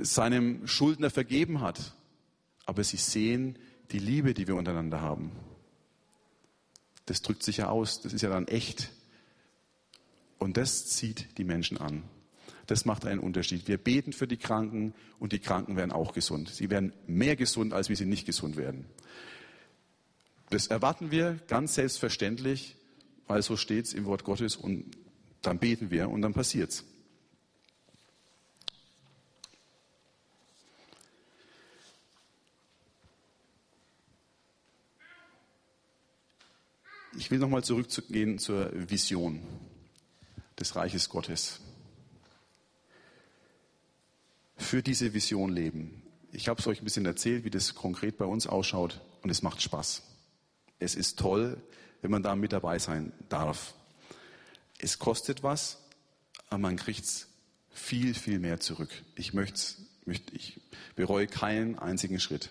seinem 0.00 0.66
Schuldner 0.66 1.10
vergeben 1.10 1.60
hat. 1.60 1.94
Aber 2.66 2.84
sie 2.84 2.96
sehen 2.96 3.58
die 3.90 3.98
Liebe, 3.98 4.32
die 4.32 4.46
wir 4.46 4.54
untereinander 4.54 5.00
haben. 5.00 5.32
Das 7.06 7.22
drückt 7.22 7.42
sich 7.42 7.58
ja 7.58 7.68
aus, 7.68 8.00
das 8.00 8.12
ist 8.12 8.22
ja 8.22 8.28
dann 8.28 8.48
echt. 8.48 8.90
Und 10.38 10.56
das 10.56 10.86
zieht 10.86 11.38
die 11.38 11.44
Menschen 11.44 11.78
an. 11.78 12.04
Das 12.66 12.84
macht 12.84 13.06
einen 13.06 13.20
Unterschied. 13.20 13.68
Wir 13.68 13.78
beten 13.78 14.12
für 14.12 14.26
die 14.26 14.36
Kranken 14.36 14.92
und 15.20 15.32
die 15.32 15.38
Kranken 15.38 15.76
werden 15.76 15.92
auch 15.92 16.12
gesund. 16.12 16.48
Sie 16.48 16.68
werden 16.68 16.92
mehr 17.06 17.36
gesund, 17.36 17.72
als 17.72 17.88
wie 17.88 17.96
sie 17.96 18.06
nicht 18.06 18.26
gesund 18.26 18.56
werden. 18.56 18.86
Das 20.50 20.66
erwarten 20.66 21.10
wir 21.10 21.38
ganz 21.48 21.74
selbstverständlich, 21.74 22.76
weil 23.26 23.42
so 23.42 23.56
steht 23.56 23.86
es 23.86 23.94
im 23.94 24.04
Wort 24.04 24.24
Gottes 24.24 24.56
und 24.56 24.84
dann 25.42 25.58
beten 25.58 25.90
wir 25.90 26.08
und 26.08 26.22
dann 26.22 26.34
passiert's. 26.34 26.84
Ich 37.18 37.30
will 37.30 37.38
nochmal 37.38 37.64
zurückgehen 37.64 38.38
zur 38.38 38.70
Vision 38.90 39.40
des 40.60 40.76
Reiches 40.76 41.08
Gottes. 41.08 41.60
Für 44.66 44.82
diese 44.82 45.14
Vision 45.14 45.52
leben. 45.52 46.02
Ich 46.32 46.48
habe 46.48 46.58
es 46.58 46.66
euch 46.66 46.80
ein 46.80 46.84
bisschen 46.84 47.06
erzählt, 47.06 47.44
wie 47.44 47.50
das 47.50 47.76
konkret 47.76 48.18
bei 48.18 48.24
uns 48.24 48.48
ausschaut 48.48 49.00
und 49.22 49.30
es 49.30 49.40
macht 49.40 49.62
Spaß. 49.62 50.02
Es 50.80 50.96
ist 50.96 51.20
toll, 51.20 51.62
wenn 52.02 52.10
man 52.10 52.24
da 52.24 52.34
mit 52.34 52.52
dabei 52.52 52.80
sein 52.80 53.12
darf. 53.28 53.74
Es 54.78 54.98
kostet 54.98 55.44
was, 55.44 55.84
aber 56.48 56.58
man 56.58 56.74
kriegt 56.74 57.04
es 57.04 57.28
viel, 57.70 58.12
viel 58.12 58.40
mehr 58.40 58.58
zurück. 58.58 58.90
Ich 59.14 59.34
möchte, 59.34 59.76
ich 60.32 60.60
bereue 60.96 61.28
keinen 61.28 61.78
einzigen 61.78 62.18
Schritt. 62.18 62.50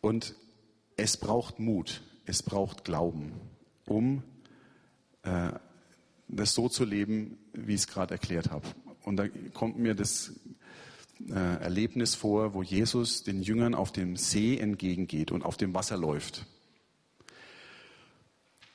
Und 0.00 0.36
es 0.96 1.16
braucht 1.16 1.58
Mut, 1.58 2.00
es 2.26 2.44
braucht 2.44 2.84
Glauben, 2.84 3.40
um 3.86 4.22
äh, 5.24 5.50
das 6.28 6.54
so 6.54 6.68
zu 6.68 6.84
leben, 6.84 7.38
wie 7.52 7.74
ich 7.74 7.82
es 7.82 7.86
gerade 7.86 8.14
erklärt 8.14 8.50
habe. 8.50 8.66
Und 9.04 9.16
da 9.16 9.28
kommt 9.52 9.78
mir 9.78 9.94
das 9.94 10.32
äh, 11.28 11.62
Erlebnis 11.62 12.14
vor, 12.14 12.54
wo 12.54 12.62
Jesus 12.62 13.22
den 13.22 13.42
Jüngern 13.42 13.74
auf 13.74 13.92
dem 13.92 14.16
See 14.16 14.58
entgegengeht 14.58 15.30
und 15.30 15.44
auf 15.44 15.56
dem 15.56 15.74
Wasser 15.74 15.96
läuft. 15.96 16.46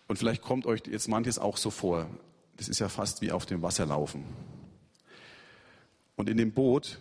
Und 0.08 0.18
vielleicht 0.18 0.41
kommt 0.41 0.66
euch 0.66 0.84
jetzt 0.88 1.08
manches 1.08 1.39
auch 1.39 1.58
so 1.58 1.70
vor. 1.70 2.10
Das 2.56 2.70
ist 2.70 2.80
ja 2.80 2.89
fast 2.89 3.22
wie 3.22 3.32
auf 3.32 3.45
dem 3.45 3.62
Wasser 3.62 3.86
laufen. 3.86 4.24
Und 6.16 6.30
in 6.30 6.38
dem 6.38 6.52
Boot, 6.52 7.00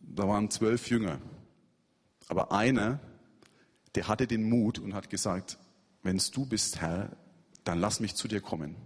da 0.00 0.28
waren 0.28 0.50
zwölf 0.50 0.88
Jünger. 0.88 1.20
Aber 2.28 2.52
einer, 2.52 3.00
der 3.94 4.08
hatte 4.08 4.26
den 4.26 4.48
Mut 4.48 4.78
und 4.78 4.94
hat 4.94 5.10
gesagt, 5.10 5.58
wenn 6.02 6.16
es 6.16 6.30
du 6.30 6.46
bist, 6.46 6.80
Herr, 6.80 7.16
dann 7.64 7.80
lass 7.80 8.00
mich 8.00 8.14
zu 8.14 8.28
dir 8.28 8.40
kommen. 8.40 8.76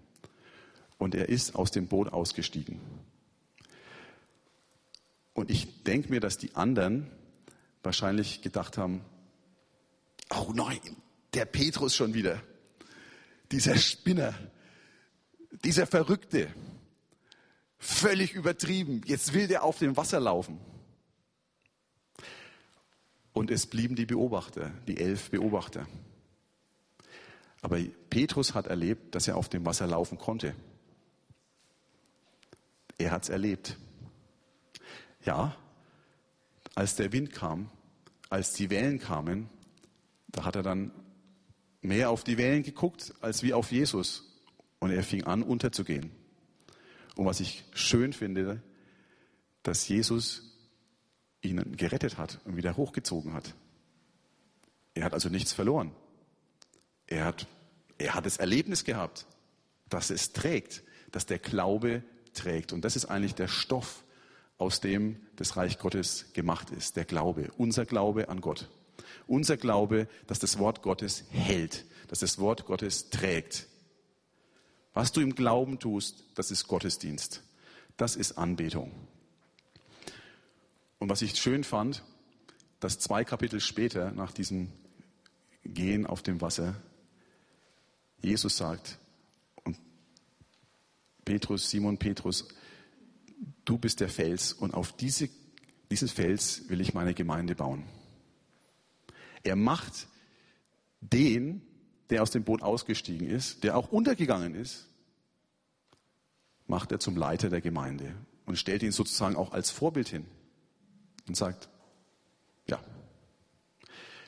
Und 0.99 1.15
er 1.15 1.29
ist 1.29 1.55
aus 1.55 1.71
dem 1.71 1.87
Boot 1.87 2.13
ausgestiegen. 2.13 2.81
Und 5.33 5.51
ich 5.51 5.85
denke 5.85 6.11
mir, 6.11 6.21
dass 6.21 6.37
die 6.37 6.57
anderen 6.57 7.11
wahrscheinlich 7.83 8.43
gedacht 8.43 8.77
haben, 8.77 9.05
oh 10.31 10.53
nein, 10.53 10.81
der 11.35 11.45
Petrus 11.45 11.95
schon 11.95 12.13
wieder, 12.15 12.43
dieser 13.53 13.77
Spinner, 13.77 14.35
dieser 15.65 15.87
Verrückte, 15.87 16.49
völlig 17.79 18.35
übertrieben, 18.35 19.03
jetzt 19.07 19.33
will 19.33 19.47
der 19.47 19.63
auf 19.63 19.79
dem 19.79 19.97
Wasser 19.97 20.21
laufen. 20.21 20.59
Und 23.33 23.53
es 23.53 23.67
blieben 23.67 23.95
die 23.95 24.07
Beobachter, 24.07 24.73
die 24.89 24.99
elf 24.99 25.31
Beobachter. 25.31 25.87
Aber 27.61 27.79
Petrus 28.11 28.55
hat 28.55 28.67
erlebt, 28.67 29.15
dass 29.15 29.29
er 29.29 29.37
auf 29.37 29.49
dem 29.49 29.65
Wasser 29.65 29.87
laufen 29.87 30.19
konnte. 30.19 30.55
Er 32.99 33.13
hat 33.13 33.23
es 33.25 33.29
erlebt. 33.29 33.77
Ja, 35.25 35.57
als 36.75 36.97
der 36.97 37.13
Wind 37.13 37.33
kam, 37.33 37.71
als 38.29 38.53
die 38.53 38.71
Wellen 38.71 38.99
kamen, 38.99 39.49
da 40.29 40.45
hat 40.45 40.57
er 40.57 40.63
dann 40.63 40.93
mehr 41.81 42.11
auf 42.11 42.25
die 42.25 42.39
Wellen 42.39 42.63
geguckt 42.63 43.15
als 43.21 43.43
wie 43.43 43.55
auf 43.55 43.73
Jesus. 43.73 44.25
Und 44.81 44.91
er 44.91 45.03
fing 45.03 45.25
an, 45.25 45.43
unterzugehen. 45.43 46.13
Und 47.17 47.27
was 47.27 47.41
ich 47.41 47.65
schön 47.73 48.13
finde, 48.13 48.63
dass 49.63 49.89
Jesus 49.89 50.49
ihn 51.41 51.77
gerettet 51.77 52.19
hat 52.19 52.41
und 52.45 52.57
wieder 52.57 52.77
hochgezogen 52.77 53.33
hat. 53.33 53.55
Er 54.95 55.05
hat 55.05 55.15
also 55.15 55.29
nichts 55.29 55.53
verloren. 55.53 55.93
Er 57.07 57.25
hat, 57.25 57.47
er 57.97 58.15
hat 58.15 58.27
das 58.27 58.37
Erlebnis 58.37 58.85
gehabt, 58.85 59.27
dass 59.89 60.11
es 60.11 60.33
trägt, 60.33 60.83
dass 61.11 61.27
der 61.27 61.39
Glaube 61.39 62.03
trägt. 62.39 62.73
Und 62.73 62.85
das 62.85 62.97
ist 62.97 63.07
eigentlich 63.07 63.35
der 63.35 63.49
Stoff, 63.49 64.05
aus 64.57 64.81
dem 64.81 65.17
das 65.37 65.57
Reich 65.57 65.79
Gottes 65.79 66.27
gemacht 66.33 66.71
ist, 66.71 66.97
der 66.97 67.05
Glaube, 67.05 67.51
unser 67.57 67.87
Glaube 67.87 68.29
an 68.29 68.41
Gott. 68.41 68.69
Unser 69.27 69.57
Glaube, 69.57 70.09
dass 70.27 70.39
das 70.39 70.59
Wort 70.59 70.83
Gottes 70.83 71.25
hält, 71.31 71.85
dass 72.09 72.21
das 72.21 72.39
Wort 72.39 72.67
Gottes 72.67 73.11
trägt. 73.11 73.67
Was 74.95 75.13
du 75.13 75.21
im 75.21 75.35
Glauben 75.35 75.79
tust, 75.79 76.25
das 76.35 76.51
ist 76.51 76.67
Gottesdienst. 76.67 77.43
Das 77.97 78.17
ist 78.17 78.39
Anbetung. 78.39 78.93
Und 80.99 81.09
was 81.09 81.23
ich 81.23 81.37
schön 81.37 81.63
fand, 81.63 82.03
dass 82.81 82.99
zwei 82.99 83.25
Kapitel 83.25 83.61
später, 83.61 84.11
nach 84.13 84.33
diesem 84.33 84.73
Gehen 85.65 86.07
auf 86.07 86.23
dem 86.23 86.41
Wasser, 86.41 86.75
Jesus 88.21 88.57
sagt, 88.57 88.99
Petrus, 91.29 91.69
Simon 91.69 91.99
Petrus, 91.99 92.49
du 93.67 93.77
bist 93.77 94.01
der 94.01 94.09
Fels 94.09 94.55
und 94.55 94.73
auf 94.73 94.93
diese, 94.93 95.29
diesen 95.91 96.09
Fels 96.09 96.71
will 96.71 96.81
ich 96.81 96.95
meine 96.95 97.13
Gemeinde 97.13 97.55
bauen. 97.55 97.85
Er 99.43 99.55
macht 99.55 100.09
den, 101.03 101.61
der 102.09 102.23
aus 102.23 102.31
dem 102.31 102.45
Boot 102.45 102.63
ausgestiegen 102.63 103.29
ist, 103.29 103.63
der 103.63 103.77
auch 103.77 103.93
untergegangen 103.93 104.55
ist, 104.55 104.89
macht 106.67 106.93
er 106.93 106.99
zum 106.99 107.15
Leiter 107.15 107.51
der 107.51 107.61
Gemeinde 107.61 108.15
und 108.47 108.57
stellt 108.57 108.83
ihn 108.83 108.93
sozusagen 108.93 109.37
auch 109.37 109.53
als 109.53 109.71
Vorbild 109.71 110.09
hin 110.09 110.25
und 111.27 111.37
sagt, 111.37 111.69
ja. 112.69 112.81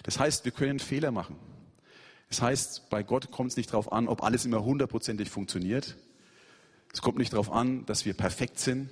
Das 0.02 0.18
heißt, 0.18 0.44
wir 0.44 0.52
können 0.52 0.78
Fehler 0.78 1.12
machen. 1.12 1.36
Das 2.28 2.42
heißt, 2.42 2.90
bei 2.90 3.02
Gott 3.02 3.30
kommt 3.30 3.52
es 3.52 3.56
nicht 3.56 3.70
darauf 3.70 3.90
an, 3.90 4.06
ob 4.06 4.22
alles 4.22 4.44
immer 4.44 4.62
hundertprozentig 4.62 5.30
funktioniert. 5.30 5.96
Es 6.92 7.02
kommt 7.02 7.18
nicht 7.18 7.32
darauf 7.32 7.50
an, 7.50 7.86
dass 7.86 8.04
wir 8.04 8.14
perfekt 8.14 8.58
sind. 8.58 8.90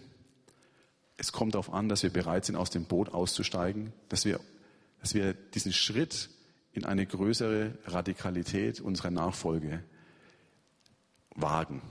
Es 1.17 1.33
kommt 1.33 1.55
darauf 1.55 1.73
an, 1.73 1.89
dass 1.89 2.03
wir 2.03 2.11
bereit 2.11 2.45
sind, 2.45 2.57
aus 2.57 2.71
dem 2.71 2.85
Boot 2.85 3.09
auszusteigen, 3.09 3.93
dass 4.09 4.25
wir, 4.25 4.41
dass 5.01 5.15
wir 5.15 5.35
diesen 5.35 5.73
Schritt 5.73 6.31
in 6.73 6.85
eine 6.85 7.07
größere 7.07 7.77
Radikalität 7.87 8.81
unserer 8.81 9.11
Nachfolge 9.11 9.83
wagen. 11.35 11.83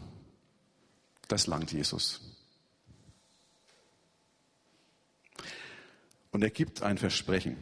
Das 1.28 1.48
langt 1.48 1.74
Jesus. 1.74 2.22
Und 6.32 6.42
er 6.42 6.50
gibt 6.50 6.84
ein 6.84 6.98
Versprechen. 6.98 7.58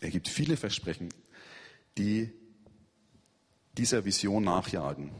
Er 0.00 0.10
gibt 0.10 0.28
viele 0.28 0.56
Versprechen, 0.56 1.10
die 1.96 2.32
dieser 3.76 4.04
Vision 4.04 4.44
nachjagen. 4.44 5.10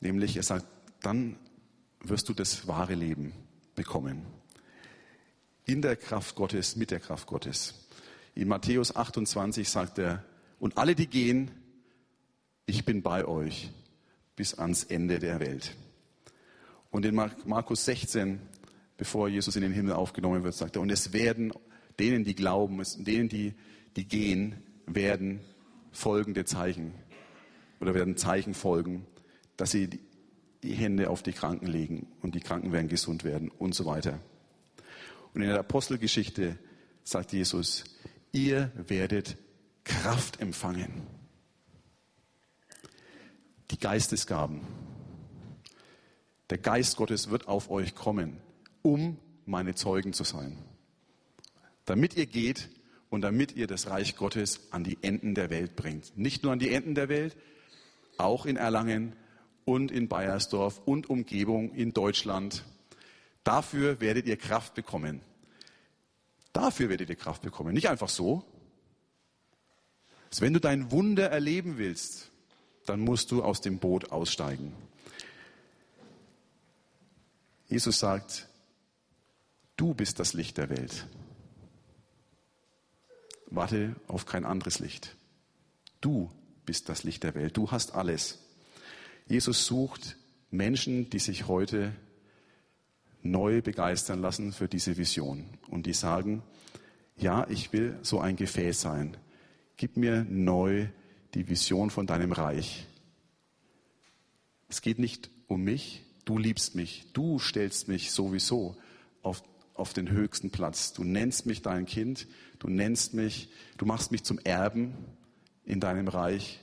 Nämlich, 0.00 0.36
er 0.36 0.42
sagt, 0.42 0.66
dann 1.00 1.36
wirst 2.00 2.28
du 2.28 2.34
das 2.34 2.66
wahre 2.66 2.94
Leben 2.94 3.32
bekommen. 3.74 4.26
In 5.64 5.82
der 5.82 5.96
Kraft 5.96 6.34
Gottes, 6.36 6.76
mit 6.76 6.90
der 6.90 7.00
Kraft 7.00 7.26
Gottes. 7.26 7.74
In 8.34 8.48
Matthäus 8.48 8.94
28 8.94 9.68
sagt 9.68 9.98
er, 9.98 10.24
und 10.58 10.78
alle, 10.78 10.94
die 10.94 11.06
gehen, 11.06 11.50
ich 12.66 12.84
bin 12.84 13.02
bei 13.02 13.24
euch 13.24 13.70
bis 14.36 14.54
ans 14.54 14.84
Ende 14.84 15.18
der 15.18 15.40
Welt. 15.40 15.76
Und 16.90 17.04
in 17.04 17.14
Markus 17.14 17.84
16, 17.84 18.40
bevor 18.96 19.28
Jesus 19.28 19.56
in 19.56 19.62
den 19.62 19.72
Himmel 19.72 19.94
aufgenommen 19.94 20.44
wird, 20.44 20.54
sagt 20.54 20.76
er, 20.76 20.82
und 20.82 20.90
es 20.90 21.12
werden 21.12 21.52
denen, 21.98 22.24
die 22.24 22.34
glauben, 22.34 22.82
denen, 22.98 23.28
die, 23.28 23.54
die 23.96 24.06
gehen, 24.06 24.56
werden 24.86 25.40
folgende 25.92 26.44
Zeichen 26.44 26.92
oder 27.80 27.94
werden 27.94 28.16
Zeichen 28.16 28.54
folgen, 28.54 29.06
dass 29.56 29.70
sie 29.70 29.88
die 30.62 30.72
Hände 30.74 31.10
auf 31.10 31.22
die 31.22 31.32
Kranken 31.32 31.66
legen 31.66 32.08
und 32.22 32.34
die 32.34 32.40
Kranken 32.40 32.72
werden 32.72 32.88
gesund 32.88 33.24
werden 33.24 33.50
und 33.50 33.74
so 33.74 33.86
weiter. 33.86 34.20
Und 35.34 35.42
in 35.42 35.48
der 35.48 35.58
Apostelgeschichte 35.60 36.58
sagt 37.04 37.32
Jesus, 37.32 37.84
ihr 38.32 38.72
werdet 38.74 39.36
Kraft 39.84 40.40
empfangen. 40.40 41.06
Die 43.70 43.78
Geistesgaben. 43.78 44.62
Der 46.50 46.58
Geist 46.58 46.96
Gottes 46.96 47.30
wird 47.30 47.48
auf 47.48 47.70
euch 47.70 47.94
kommen, 47.94 48.38
um 48.82 49.18
meine 49.46 49.74
Zeugen 49.74 50.12
zu 50.12 50.24
sein. 50.24 50.56
Damit 51.84 52.16
ihr 52.16 52.26
geht 52.26 52.68
und 53.10 53.22
damit 53.22 53.56
ihr 53.56 53.66
das 53.66 53.88
Reich 53.88 54.16
Gottes 54.16 54.72
an 54.72 54.84
die 54.84 54.98
Enden 55.02 55.34
der 55.34 55.50
Welt 55.50 55.76
bringt. 55.76 56.16
Nicht 56.16 56.42
nur 56.42 56.52
an 56.52 56.58
die 56.58 56.72
Enden 56.72 56.94
der 56.94 57.08
Welt, 57.08 57.36
auch 58.18 58.46
in 58.46 58.56
Erlangen 58.56 59.14
und 59.66 59.90
in 59.90 60.08
Bayersdorf 60.08 60.80
und 60.86 61.10
Umgebung 61.10 61.74
in 61.74 61.92
Deutschland. 61.92 62.64
Dafür 63.44 64.00
werdet 64.00 64.26
ihr 64.26 64.38
Kraft 64.38 64.74
bekommen. 64.74 65.20
Dafür 66.52 66.88
werdet 66.88 67.10
ihr 67.10 67.16
Kraft 67.16 67.42
bekommen. 67.42 67.74
Nicht 67.74 67.90
einfach 67.90 68.08
so. 68.08 68.44
Also 70.30 70.42
wenn 70.42 70.54
du 70.54 70.60
dein 70.60 70.90
Wunder 70.92 71.30
erleben 71.30 71.76
willst, 71.78 72.30
dann 72.86 73.00
musst 73.00 73.32
du 73.32 73.42
aus 73.42 73.60
dem 73.60 73.78
Boot 73.78 74.12
aussteigen. 74.12 74.72
Jesus 77.68 77.98
sagt, 77.98 78.48
du 79.76 79.94
bist 79.94 80.20
das 80.20 80.32
Licht 80.32 80.56
der 80.58 80.70
Welt. 80.70 81.08
Warte 83.48 83.96
auf 84.06 84.26
kein 84.26 84.44
anderes 84.44 84.78
Licht. 84.78 85.16
Du 86.00 86.30
bist 86.64 86.88
das 86.88 87.02
Licht 87.02 87.24
der 87.24 87.34
Welt. 87.34 87.56
Du 87.56 87.72
hast 87.72 87.94
alles. 87.94 88.45
Jesus 89.28 89.66
sucht 89.66 90.16
Menschen, 90.50 91.10
die 91.10 91.18
sich 91.18 91.48
heute 91.48 91.92
neu 93.22 93.60
begeistern 93.60 94.20
lassen 94.20 94.52
für 94.52 94.68
diese 94.68 94.96
Vision 94.96 95.46
und 95.68 95.86
die 95.86 95.92
sagen, 95.92 96.42
ja, 97.16 97.46
ich 97.48 97.72
will 97.72 97.98
so 98.02 98.20
ein 98.20 98.36
Gefäß 98.36 98.80
sein. 98.80 99.16
Gib 99.76 99.96
mir 99.96 100.24
neu 100.28 100.88
die 101.34 101.48
Vision 101.48 101.90
von 101.90 102.06
deinem 102.06 102.32
Reich. 102.32 102.86
Es 104.68 104.80
geht 104.80 104.98
nicht 104.98 105.30
um 105.48 105.62
mich, 105.62 106.04
du 106.24 106.38
liebst 106.38 106.74
mich, 106.74 107.06
du 107.12 107.38
stellst 107.38 107.88
mich 107.88 108.12
sowieso 108.12 108.76
auf, 109.22 109.42
auf 109.74 109.92
den 109.92 110.10
höchsten 110.10 110.50
Platz. 110.50 110.92
Du 110.92 111.04
nennst 111.04 111.46
mich 111.46 111.62
dein 111.62 111.86
Kind, 111.86 112.26
du 112.58 112.68
nennst 112.68 113.14
mich, 113.14 113.50
du 113.76 113.86
machst 113.86 114.12
mich 114.12 114.24
zum 114.24 114.38
Erben 114.38 114.94
in 115.64 115.80
deinem 115.80 116.08
Reich. 116.08 116.60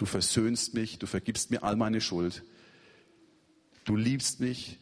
Du 0.00 0.06
versöhnst 0.06 0.72
mich, 0.72 0.98
du 0.98 1.06
vergibst 1.06 1.50
mir 1.50 1.62
all 1.62 1.76
meine 1.76 2.00
Schuld. 2.00 2.42
Du 3.84 3.96
liebst 3.96 4.40
mich. 4.40 4.78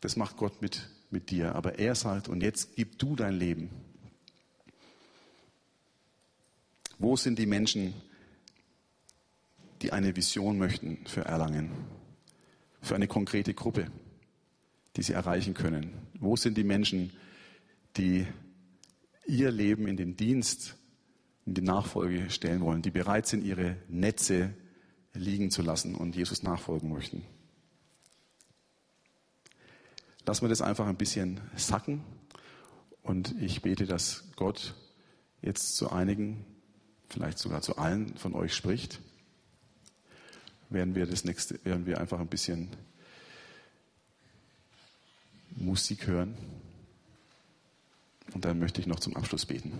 Das 0.00 0.14
macht 0.14 0.36
Gott 0.36 0.62
mit, 0.62 0.88
mit 1.10 1.30
dir. 1.30 1.56
Aber 1.56 1.80
er 1.80 1.96
sagt, 1.96 2.28
und 2.28 2.44
jetzt 2.44 2.76
gib 2.76 3.00
du 3.00 3.16
dein 3.16 3.34
Leben. 3.34 3.70
Wo 7.00 7.16
sind 7.16 7.40
die 7.40 7.46
Menschen, 7.46 7.92
die 9.82 9.92
eine 9.92 10.14
Vision 10.14 10.56
möchten 10.56 11.04
für 11.04 11.22
Erlangen? 11.22 11.72
Für 12.82 12.94
eine 12.94 13.08
konkrete 13.08 13.52
Gruppe, 13.52 13.90
die 14.94 15.02
sie 15.02 15.14
erreichen 15.14 15.54
können? 15.54 15.90
Wo 16.20 16.36
sind 16.36 16.56
die 16.56 16.62
Menschen, 16.62 17.10
die 17.96 18.28
ihr 19.26 19.50
Leben 19.50 19.88
in 19.88 19.96
den 19.96 20.16
Dienst 20.16 20.76
in 21.46 21.54
die 21.54 21.62
Nachfolge 21.62 22.30
stellen 22.30 22.60
wollen, 22.60 22.82
die 22.82 22.90
bereit 22.90 23.26
sind, 23.26 23.44
ihre 23.44 23.76
Netze 23.88 24.54
liegen 25.14 25.50
zu 25.50 25.62
lassen 25.62 25.94
und 25.94 26.16
Jesus 26.16 26.42
nachfolgen 26.42 26.92
möchten. 26.92 27.24
Lassen 30.24 30.42
wir 30.42 30.48
das 30.48 30.62
einfach 30.62 30.86
ein 30.86 30.96
bisschen 30.96 31.40
sacken 31.56 32.04
und 33.02 33.34
ich 33.40 33.62
bete, 33.62 33.86
dass 33.86 34.24
Gott 34.36 34.74
jetzt 35.42 35.76
zu 35.76 35.90
einigen, 35.90 36.44
vielleicht 37.08 37.38
sogar 37.38 37.60
zu 37.60 37.76
allen 37.76 38.16
von 38.16 38.34
euch 38.34 38.54
spricht, 38.54 39.00
während 40.70 40.94
wir 40.94 41.06
das 41.06 41.24
nächste, 41.24 41.58
während 41.64 41.86
wir 41.86 42.00
einfach 42.00 42.20
ein 42.20 42.28
bisschen 42.28 42.68
Musik 45.56 46.06
hören. 46.06 46.34
Und 48.32 48.44
dann 48.44 48.58
möchte 48.58 48.80
ich 48.80 48.86
noch 48.86 49.00
zum 49.00 49.16
Abschluss 49.16 49.44
beten. 49.44 49.72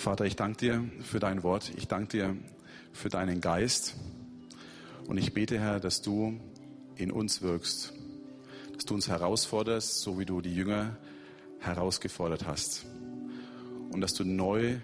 Vater, 0.00 0.24
ich 0.24 0.34
danke 0.34 0.56
dir 0.56 0.90
für 1.02 1.20
dein 1.20 1.42
Wort. 1.42 1.72
Ich 1.76 1.86
danke 1.86 2.08
dir 2.08 2.36
für 2.90 3.10
deinen 3.10 3.42
Geist. 3.42 3.96
Und 5.06 5.18
ich 5.18 5.34
bete, 5.34 5.60
Herr, 5.60 5.78
dass 5.78 6.00
du 6.00 6.40
in 6.96 7.12
uns 7.12 7.42
wirkst, 7.42 7.92
dass 8.72 8.86
du 8.86 8.94
uns 8.94 9.08
herausforderst, 9.08 10.00
so 10.00 10.18
wie 10.18 10.24
du 10.24 10.40
die 10.40 10.54
Jünger 10.54 10.96
herausgefordert 11.58 12.46
hast. 12.46 12.86
Und 13.92 14.00
dass 14.00 14.14
du 14.14 14.24
neu 14.24 14.78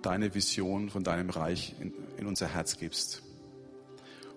deine 0.00 0.34
Vision 0.34 0.88
von 0.88 1.04
deinem 1.04 1.28
Reich 1.28 1.74
in, 1.78 1.92
in 2.16 2.26
unser 2.26 2.46
Herz 2.46 2.78
gibst. 2.78 3.22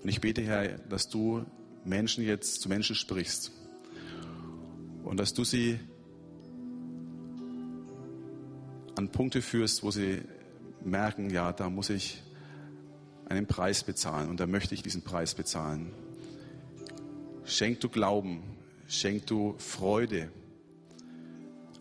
Und 0.03 0.09
ich 0.09 0.19
bete, 0.19 0.41
Herr, 0.41 0.79
dass 0.79 1.07
du 1.07 1.45
Menschen 1.85 2.25
jetzt 2.25 2.59
zu 2.59 2.67
Menschen 2.67 2.93
sprichst 2.93 3.53
und 5.05 5.17
dass 5.17 5.33
du 5.33 5.45
sie 5.45 5.79
an 8.99 9.07
Punkte 9.07 9.41
führst, 9.41 9.81
wo 9.81 9.91
sie 9.91 10.21
merken, 10.83 11.29
ja, 11.29 11.53
da 11.53 11.69
muss 11.69 11.89
ich 11.89 12.21
einen 13.29 13.47
Preis 13.47 13.85
bezahlen 13.85 14.29
und 14.29 14.41
da 14.41 14.45
möchte 14.45 14.75
ich 14.75 14.83
diesen 14.83 15.03
Preis 15.03 15.35
bezahlen. 15.35 15.93
Schenk 17.45 17.79
du 17.79 17.87
Glauben, 17.87 18.43
schenk 18.89 19.25
du 19.25 19.55
Freude, 19.57 20.29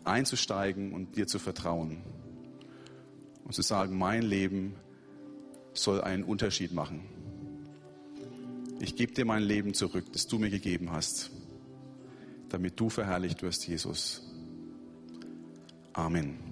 einzusteigen 0.05 0.93
und 0.93 1.17
dir 1.17 1.27
zu 1.27 1.39
vertrauen 1.39 1.97
und 3.43 3.53
zu 3.53 3.63
sagen, 3.63 3.97
mein 3.97 4.21
Leben 4.21 4.75
soll 5.73 5.99
einen 5.99 6.23
Unterschied 6.23 6.71
machen. 6.71 7.01
Ich 8.79 8.95
gebe 8.95 9.11
dir 9.11 9.25
mein 9.25 9.43
Leben 9.43 9.73
zurück, 9.73 10.05
das 10.13 10.25
du 10.27 10.39
mir 10.39 10.49
gegeben 10.49 10.93
hast, 10.93 11.31
damit 12.47 12.79
du 12.79 12.89
verherrlicht 12.89 13.41
wirst, 13.41 13.67
Jesus. 13.67 14.23
Amen. 15.91 16.48